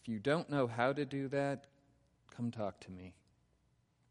If 0.00 0.08
you 0.08 0.18
don't 0.18 0.50
know 0.50 0.66
how 0.66 0.92
to 0.92 1.04
do 1.04 1.28
that, 1.28 1.66
come 2.34 2.50
talk 2.50 2.80
to 2.80 2.90
me. 2.90 3.14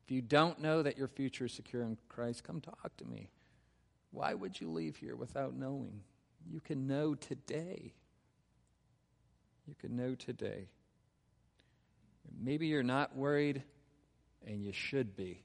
If 0.05 0.12
you 0.12 0.22
don't 0.22 0.60
know 0.60 0.82
that 0.84 0.97
your 0.97 1.07
future 1.07 1.45
is 1.45 1.53
secure 1.53 1.84
in 1.84 1.97
Christ, 2.07 2.43
come 2.43 2.62
talk 2.62 2.95
to 2.97 3.05
me. 3.05 3.30
Why 4.12 4.34
would 4.34 4.60
you 4.60 4.72
leave 4.72 4.97
here 4.97 5.16
without 5.16 5.55
knowing? 5.55 6.01
You 6.47 6.59
can 6.59 6.87
know 6.87 7.15
today. 7.15 7.93
You 9.67 9.75
can 9.79 9.95
know 9.95 10.15
today. 10.15 10.67
Maybe 12.41 12.67
you're 12.67 12.83
not 12.83 13.15
worried, 13.15 13.63
and 14.47 14.63
you 14.63 14.71
should 14.71 15.15
be. 15.15 15.43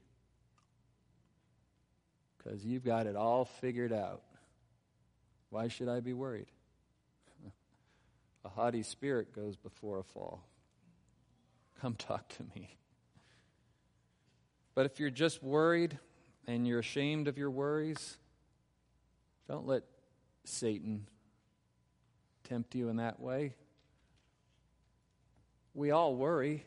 Because 2.37 2.63
you've 2.65 2.83
got 2.83 3.07
it 3.07 3.15
all 3.15 3.45
figured 3.45 3.93
out. 3.93 4.23
Why 5.49 5.67
should 5.67 5.87
I 5.89 5.99
be 5.99 6.13
worried? 6.13 6.47
A 8.45 8.49
haughty 8.49 8.83
spirit 8.83 9.33
goes 9.33 9.55
before 9.55 9.99
a 9.99 10.03
fall. 10.03 10.43
Come 11.81 11.95
talk 11.95 12.27
to 12.29 12.43
me. 12.55 12.77
But 14.75 14.85
if 14.85 14.99
you're 14.99 15.09
just 15.09 15.41
worried 15.41 15.97
and 16.47 16.67
you're 16.67 16.79
ashamed 16.79 17.27
of 17.27 17.37
your 17.37 17.49
worries, 17.49 18.17
don't 19.47 19.65
let 19.65 19.83
Satan 20.47 21.07
tempt 22.43 22.75
you 22.75 22.89
in 22.89 22.97
that 22.97 23.19
way. 23.19 23.55
We 25.73 25.91
all 25.91 26.15
worry. 26.15 26.63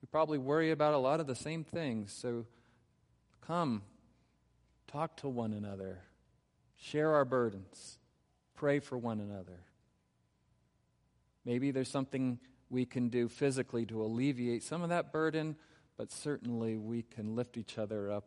We 0.00 0.06
probably 0.10 0.38
worry 0.38 0.70
about 0.70 0.94
a 0.94 0.98
lot 0.98 1.20
of 1.20 1.26
the 1.26 1.34
same 1.34 1.64
things. 1.64 2.12
So 2.12 2.46
come, 3.46 3.82
talk 4.86 5.16
to 5.18 5.28
one 5.28 5.52
another, 5.52 6.00
share 6.76 7.14
our 7.14 7.24
burdens, 7.24 7.98
pray 8.54 8.78
for 8.78 8.96
one 8.96 9.20
another. 9.20 9.60
Maybe 11.44 11.70
there's 11.70 11.90
something 11.90 12.38
we 12.70 12.84
can 12.84 13.08
do 13.08 13.28
physically 13.28 13.86
to 13.86 14.02
alleviate 14.02 14.62
some 14.62 14.82
of 14.82 14.90
that 14.90 15.12
burden, 15.12 15.56
but 15.96 16.12
certainly 16.12 16.76
we 16.76 17.02
can 17.02 17.34
lift 17.34 17.56
each 17.56 17.78
other 17.78 18.12
up 18.12 18.26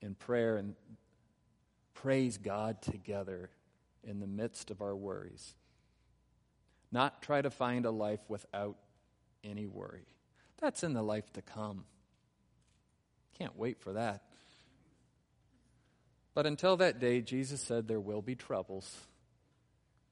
in 0.00 0.14
prayer 0.14 0.56
and 0.56 0.74
praise 2.04 2.36
God 2.36 2.82
together 2.82 3.48
in 4.02 4.20
the 4.20 4.26
midst 4.26 4.70
of 4.70 4.82
our 4.82 4.94
worries. 4.94 5.54
Not 6.92 7.22
try 7.22 7.40
to 7.40 7.48
find 7.48 7.86
a 7.86 7.90
life 7.90 8.20
without 8.28 8.76
any 9.42 9.66
worry. 9.66 10.04
That's 10.60 10.84
in 10.84 10.92
the 10.92 11.02
life 11.02 11.32
to 11.32 11.40
come. 11.40 11.86
Can't 13.38 13.56
wait 13.56 13.80
for 13.80 13.94
that. 13.94 14.22
But 16.34 16.44
until 16.44 16.76
that 16.76 17.00
day, 17.00 17.22
Jesus 17.22 17.62
said 17.62 17.88
there 17.88 17.98
will 17.98 18.20
be 18.20 18.34
troubles, 18.34 18.98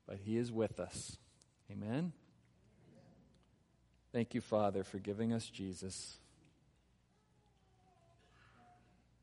but 0.08 0.16
He 0.24 0.38
is 0.38 0.50
with 0.50 0.80
us. 0.80 1.18
Amen. 1.70 2.14
Thank 4.14 4.32
you, 4.32 4.40
Father, 4.40 4.82
for 4.82 4.98
giving 4.98 5.34
us 5.34 5.46
Jesus, 5.46 6.16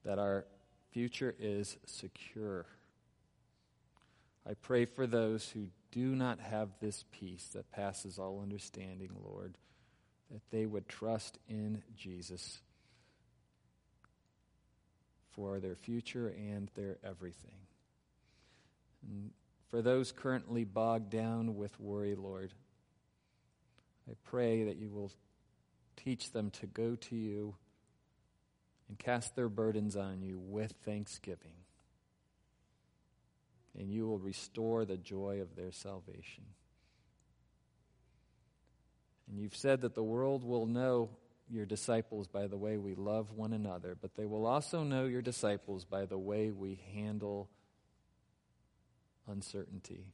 that 0.05 0.20
our 0.20 0.45
future 0.92 1.36
is 1.40 1.78
secure. 1.86 2.66
I 4.48 4.54
pray 4.54 4.86
for 4.86 5.06
those 5.06 5.50
who 5.50 5.68
do 5.92 6.16
not 6.16 6.40
have 6.40 6.70
this 6.80 7.04
peace 7.12 7.50
that 7.54 7.72
passes 7.72 8.20
all 8.20 8.42
understanding, 8.42 9.12
Lord, 9.24 9.58
that 10.32 10.42
they 10.52 10.66
would 10.66 10.88
trust 10.88 11.38
in 11.48 11.84
Jesus 11.96 12.60
for 15.32 15.60
their 15.60 15.76
future 15.76 16.28
and 16.30 16.70
their 16.76 16.98
everything. 17.04 17.58
And 19.08 19.32
for 19.70 19.82
those 19.82 20.12
currently 20.12 20.64
bogged 20.64 21.10
down 21.10 21.56
with 21.56 21.80
worry, 21.80 22.16
Lord, 22.16 22.54
I 24.10 24.14
pray 24.24 24.64
that 24.64 24.78
you 24.78 24.90
will 24.90 25.12
teach 25.96 26.32
them 26.32 26.50
to 26.52 26.66
go 26.66 26.96
to 26.96 27.16
you 27.16 27.56
and 28.90 29.00
cast 29.00 29.36
their 29.36 29.48
burdens 29.48 29.96
on 29.96 30.22
you 30.22 30.38
with 30.38 30.74
thanksgiving. 30.84 31.54
And 33.78 33.90
you 33.90 34.08
will 34.08 34.18
restore 34.18 34.84
the 34.84 34.98
joy 34.98 35.40
of 35.42 35.56
their 35.56 35.72
salvation. 35.72 36.44
And 39.30 39.40
you've 39.40 39.56
said 39.56 39.82
that 39.82 39.94
the 39.94 40.04
world 40.04 40.44
will 40.44 40.66
know 40.66 41.12
your 41.52 41.66
disciples 41.66 42.28
by 42.28 42.48
the 42.48 42.58
way 42.58 42.78
we 42.78 42.96
love 42.96 43.32
one 43.32 43.54
another, 43.54 43.96
but 44.00 44.16
they 44.16 44.26
will 44.26 44.46
also 44.46 44.84
know 44.84 45.06
your 45.06 45.22
disciples 45.22 45.86
by 45.86 46.06
the 46.06 46.18
way 46.18 46.52
we 46.52 46.80
handle 46.94 47.48
uncertainty. 49.28 50.06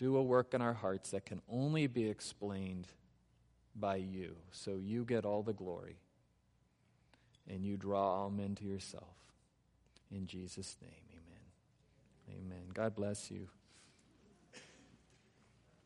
Do 0.00 0.16
a 0.16 0.22
work 0.22 0.54
in 0.54 0.62
our 0.62 0.72
hearts 0.72 1.10
that 1.10 1.26
can 1.26 1.42
only 1.46 1.86
be 1.86 2.08
explained 2.08 2.86
by 3.76 3.96
you. 3.96 4.34
So 4.50 4.78
you 4.82 5.04
get 5.04 5.26
all 5.26 5.42
the 5.42 5.52
glory 5.52 5.96
and 7.46 7.66
you 7.66 7.76
draw 7.76 8.22
all 8.22 8.30
men 8.30 8.54
to 8.54 8.64
yourself. 8.64 9.14
In 10.10 10.26
Jesus' 10.26 10.78
name, 10.80 10.90
amen. 11.12 12.46
Amen. 12.46 12.64
God 12.72 12.94
bless 12.94 13.30
you. 13.30 13.48